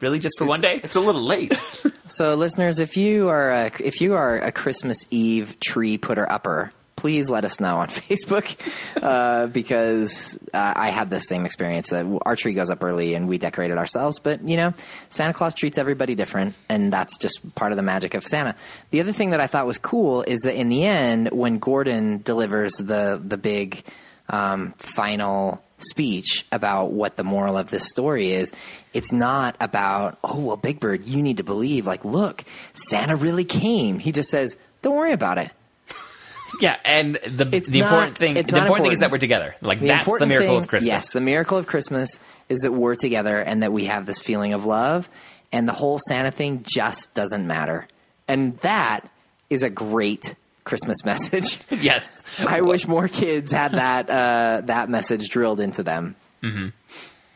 really, 0.00 0.18
just 0.18 0.36
for 0.38 0.44
one 0.44 0.60
day? 0.60 0.80
It's 0.82 0.96
a 0.96 1.00
little 1.00 1.22
late. 1.22 1.60
So, 2.06 2.34
listeners, 2.34 2.80
if 2.80 2.98
you 2.98 3.30
are 3.30 3.50
a, 3.50 3.72
if 3.80 4.02
you 4.02 4.12
are 4.14 4.36
a 4.36 4.52
Christmas 4.52 4.98
Eve 5.10 5.58
tree 5.58 5.96
putter 5.96 6.30
upper, 6.30 6.70
please 7.04 7.28
let 7.28 7.44
us 7.44 7.60
know 7.60 7.80
on 7.80 7.88
Facebook 7.88 8.56
uh, 9.02 9.46
because 9.48 10.38
uh, 10.54 10.72
I 10.74 10.88
had 10.88 11.10
the 11.10 11.20
same 11.20 11.44
experience. 11.44 11.90
That 11.90 12.06
our 12.24 12.34
tree 12.34 12.54
goes 12.54 12.70
up 12.70 12.82
early 12.82 13.12
and 13.12 13.28
we 13.28 13.36
decorate 13.36 13.70
it 13.70 13.76
ourselves, 13.76 14.18
but 14.18 14.48
you 14.48 14.56
know, 14.56 14.72
Santa 15.10 15.34
Claus 15.34 15.52
treats 15.52 15.76
everybody 15.76 16.14
different, 16.14 16.54
and 16.70 16.90
that's 16.90 17.18
just 17.18 17.54
part 17.56 17.72
of 17.72 17.76
the 17.76 17.82
magic 17.82 18.14
of 18.14 18.24
Santa. 18.24 18.54
The 18.90 19.02
other 19.02 19.12
thing 19.12 19.30
that 19.30 19.40
I 19.40 19.46
thought 19.46 19.66
was 19.66 19.76
cool 19.76 20.22
is 20.22 20.40
that 20.44 20.58
in 20.58 20.70
the 20.70 20.86
end, 20.86 21.28
when 21.30 21.58
Gordon 21.58 22.22
delivers 22.22 22.72
the 22.76 23.20
the 23.22 23.36
big 23.36 23.84
um, 24.30 24.72
final 24.78 25.62
speech 25.76 26.46
about 26.52 26.90
what 26.92 27.18
the 27.18 27.24
moral 27.24 27.58
of 27.58 27.68
this 27.68 27.86
story 27.86 28.32
is, 28.32 28.50
it's 28.94 29.12
not 29.12 29.56
about, 29.60 30.16
oh, 30.24 30.40
well, 30.40 30.56
Big 30.56 30.80
Bird, 30.80 31.04
you 31.04 31.20
need 31.20 31.36
to 31.36 31.44
believe, 31.44 31.86
like, 31.86 32.02
look, 32.06 32.44
Santa 32.72 33.14
really 33.14 33.44
came. 33.44 33.98
He 33.98 34.10
just 34.10 34.30
says, 34.30 34.56
don't 34.80 34.96
worry 34.96 35.12
about 35.12 35.36
it. 35.36 35.50
Yeah, 36.60 36.76
and 36.84 37.16
the 37.26 37.48
It's 37.52 37.70
the 37.72 37.80
not- 37.80 37.86
important 37.92 38.18
thing 38.18 38.34
the 38.34 38.42
not 38.52 38.62
important 38.62 38.84
thing 38.86 38.92
is 38.92 38.98
that 39.00 39.10
we're 39.10 39.18
together. 39.18 39.54
Like 39.60 39.80
The 39.80 39.88
that's 39.88 40.18
the 40.18 40.26
miracle 40.26 40.54
thing- 40.54 40.60
of 40.62 40.68
Christmas. 40.68 40.88
Yes, 40.88 41.12
the 41.12 41.20
miracle 41.20 41.58
of 41.58 41.66
Christmas 41.66 42.18
is 42.48 42.60
that 42.60 42.72
we're 42.72 42.94
together 42.96 43.38
and 43.38 43.62
that 43.62 43.72
we 43.72 43.84
have 43.86 44.06
this 44.06 44.18
feeling 44.18 44.52
of 44.52 44.64
love, 44.64 45.08
and 45.52 45.68
the 45.68 45.72
whole 45.72 45.98
Santa 46.08 46.30
thing 46.30 46.64
just 46.66 47.14
doesn't 47.14 47.46
matter. 47.46 47.86
And 48.28 48.54
that 48.58 49.10
is 49.50 49.62
a 49.62 49.70
great 49.70 50.34
Christmas 50.64 50.96
message. 51.04 51.58
yes. 51.70 52.22
I 52.46 52.60
wish 52.62 52.86
more 52.88 53.08
kids 53.08 53.52
had 53.52 53.72
that 53.72 54.08
uh, 54.10 54.62
that 54.66 54.88
message 54.88 55.28
drilled 55.28 55.60
into 55.60 55.82
them. 55.82 56.16
Mm-hmm. 56.42 56.68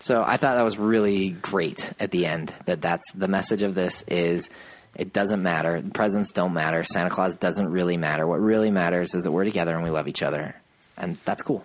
So 0.00 0.22
I 0.24 0.36
thought 0.36 0.54
that 0.54 0.62
was 0.64 0.78
really 0.78 1.30
great 1.30 1.92
at 1.98 2.10
the 2.12 2.24
end. 2.26 2.54
That 2.66 2.80
that's 2.80 3.10
the 3.14 3.26
message 3.28 3.62
of 3.62 3.74
this 3.74 4.02
is 4.06 4.48
it 4.95 5.12
doesn't 5.12 5.43
matter. 5.43 5.82
Presents 5.95 6.32
don't 6.32 6.55
matter. 6.55 6.84
Santa 6.84 7.11
Claus 7.11 7.34
doesn't 7.34 7.70
really 7.70 7.97
matter. 7.97 8.26
What 8.26 8.41
really 8.41 8.70
matters 8.70 9.14
is 9.14 9.24
that 9.24 9.32
we're 9.32 9.45
together 9.45 9.74
and 9.74 9.84
we 9.84 9.91
love 9.91 10.09
each 10.09 10.22
other, 10.22 10.57
and 10.97 11.18
that's 11.24 11.43
cool. 11.43 11.64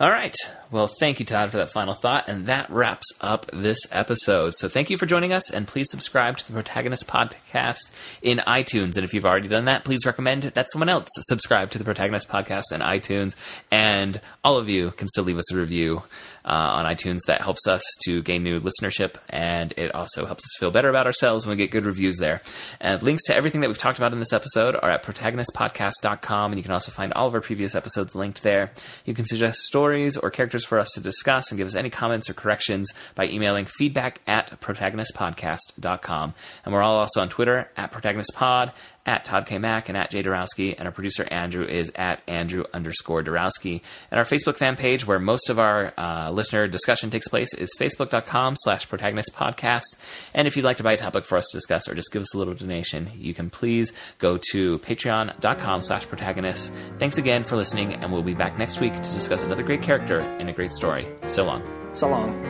All 0.00 0.10
right. 0.10 0.34
Well, 0.70 0.86
thank 0.86 1.20
you, 1.20 1.26
Todd, 1.26 1.50
for 1.50 1.58
that 1.58 1.72
final 1.74 1.92
thought. 1.92 2.26
And 2.26 2.46
that 2.46 2.70
wraps 2.70 3.06
up 3.20 3.50
this 3.52 3.78
episode. 3.92 4.54
So 4.54 4.66
thank 4.66 4.88
you 4.88 4.96
for 4.96 5.04
joining 5.04 5.34
us. 5.34 5.50
And 5.50 5.68
please 5.68 5.90
subscribe 5.90 6.38
to 6.38 6.46
the 6.46 6.54
Protagonist 6.54 7.06
Podcast 7.06 7.90
in 8.22 8.38
iTunes. 8.38 8.96
And 8.96 9.04
if 9.04 9.12
you've 9.12 9.26
already 9.26 9.48
done 9.48 9.66
that, 9.66 9.84
please 9.84 10.06
recommend 10.06 10.44
that 10.44 10.70
someone 10.70 10.88
else 10.88 11.08
subscribe 11.28 11.72
to 11.72 11.78
the 11.78 11.84
Protagonist 11.84 12.30
Podcast 12.30 12.72
in 12.72 12.80
iTunes. 12.80 13.36
And 13.70 14.18
all 14.42 14.56
of 14.56 14.70
you 14.70 14.92
can 14.92 15.06
still 15.06 15.24
leave 15.24 15.36
us 15.36 15.52
a 15.52 15.56
review 15.58 16.02
Uh, 16.42 16.48
on 16.80 16.86
iTunes. 16.86 17.18
That 17.26 17.42
helps 17.42 17.68
us 17.68 17.82
to 18.06 18.22
gain 18.22 18.42
new 18.42 18.60
listenership. 18.60 19.16
And 19.28 19.72
it 19.76 19.94
also 19.94 20.24
helps 20.24 20.42
us 20.42 20.56
feel 20.58 20.70
better 20.70 20.88
about 20.88 21.06
ourselves 21.06 21.44
when 21.44 21.56
we 21.56 21.62
get 21.62 21.70
good 21.70 21.84
reviews 21.84 22.16
there. 22.16 22.40
And 22.80 23.02
links 23.02 23.24
to 23.24 23.34
everything 23.34 23.60
that 23.60 23.68
we've 23.68 23.76
talked 23.76 23.98
about 23.98 24.14
in 24.14 24.20
this 24.20 24.32
episode 24.32 24.74
are 24.74 24.90
at 24.90 25.02
protagonistpodcast.com. 25.04 26.52
And 26.52 26.58
you 26.58 26.62
can 26.62 26.72
also 26.72 26.92
find 26.92 27.12
all 27.12 27.28
of 27.28 27.34
our 27.34 27.42
previous 27.42 27.74
episodes 27.74 28.14
linked 28.14 28.42
there. 28.42 28.72
You 29.04 29.12
can 29.12 29.26
suggest 29.26 29.58
stories 29.58 30.16
or 30.16 30.30
characters 30.30 30.64
for 30.64 30.78
us 30.78 30.88
to 30.94 31.00
discuss 31.00 31.50
and 31.50 31.58
give 31.58 31.66
us 31.66 31.74
any 31.74 31.90
comments 31.90 32.30
or 32.30 32.34
corrections 32.34 32.90
by 33.14 33.28
emailing 33.28 33.66
feedback 33.66 34.22
at 34.26 34.58
protagonistpodcast.com. 34.60 36.34
And 36.64 36.74
we're 36.74 36.82
all 36.82 36.96
also 36.96 37.20
on 37.20 37.28
Twitter 37.28 37.70
at 37.76 37.92
protagonistpod, 37.92 38.72
at 39.10 39.24
Todd 39.24 39.44
K. 39.46 39.58
Mack, 39.58 39.88
and 39.88 39.98
at 39.98 40.10
Jay 40.10 40.22
Dorowski. 40.22 40.72
And 40.78 40.86
our 40.86 40.92
producer 40.92 41.26
Andrew 41.28 41.64
is 41.64 41.90
at 41.96 42.22
Andrew 42.28 42.64
underscore 42.72 43.24
Dorowski. 43.24 43.82
And 44.10 44.18
our 44.20 44.24
Facebook 44.24 44.56
fan 44.56 44.76
page, 44.76 45.04
where 45.04 45.18
most 45.18 45.50
of 45.50 45.58
our 45.58 45.92
uh, 45.98 46.30
listener 46.30 46.68
discussion 46.68 47.10
takes 47.10 47.28
place, 47.28 47.52
is 47.52 47.68
facebook.com 47.78 48.54
slash 48.56 48.88
protagonist 48.88 49.34
podcast. 49.34 49.96
And 50.32 50.46
if 50.46 50.56
you'd 50.56 50.64
like 50.64 50.76
to 50.76 50.84
buy 50.84 50.92
a 50.92 50.96
topic 50.96 51.24
for 51.24 51.36
us 51.36 51.46
to 51.50 51.56
discuss 51.56 51.88
or 51.88 51.94
just 51.96 52.12
give 52.12 52.22
us 52.22 52.32
a 52.34 52.38
little 52.38 52.54
donation, 52.54 53.10
you 53.16 53.34
can 53.34 53.50
please 53.50 53.92
go 54.18 54.38
to 54.52 54.78
patreon.com 54.78 55.82
slash 55.82 56.06
protagonist. 56.06 56.72
Thanks 56.98 57.18
again 57.18 57.42
for 57.42 57.56
listening, 57.56 57.94
and 57.94 58.12
we'll 58.12 58.22
be 58.22 58.34
back 58.34 58.58
next 58.58 58.78
week 58.78 58.94
to 58.94 59.12
discuss 59.12 59.42
another 59.42 59.64
great 59.64 59.82
character 59.82 60.20
and 60.20 60.48
a 60.48 60.52
great 60.52 60.72
story. 60.72 61.08
So 61.26 61.44
long. 61.44 61.62
So 61.94 62.08
long. 62.08 62.40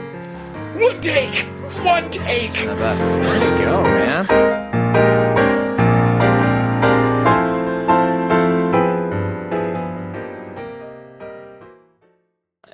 One 0.78 1.00
take! 1.00 1.34
One 1.84 2.10
take! 2.10 2.52
There 2.52 3.58
you 3.58 3.64
go, 3.64 3.82
man. 3.82 4.49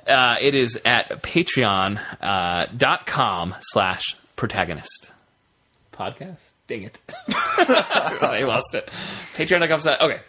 Uh, 0.07 0.37
it 0.39 0.55
is 0.55 0.79
at 0.85 1.09
patreon 1.21 1.99
uh, 2.21 2.67
slash 3.61 4.15
protagonist. 4.35 5.11
Podcast? 5.91 6.37
Dang 6.67 6.83
it. 6.83 6.97
I 7.57 8.43
lost 8.45 8.73
it. 8.75 8.87
Patreon.com 9.35 9.79
slash. 9.79 9.99
Okay. 9.99 10.15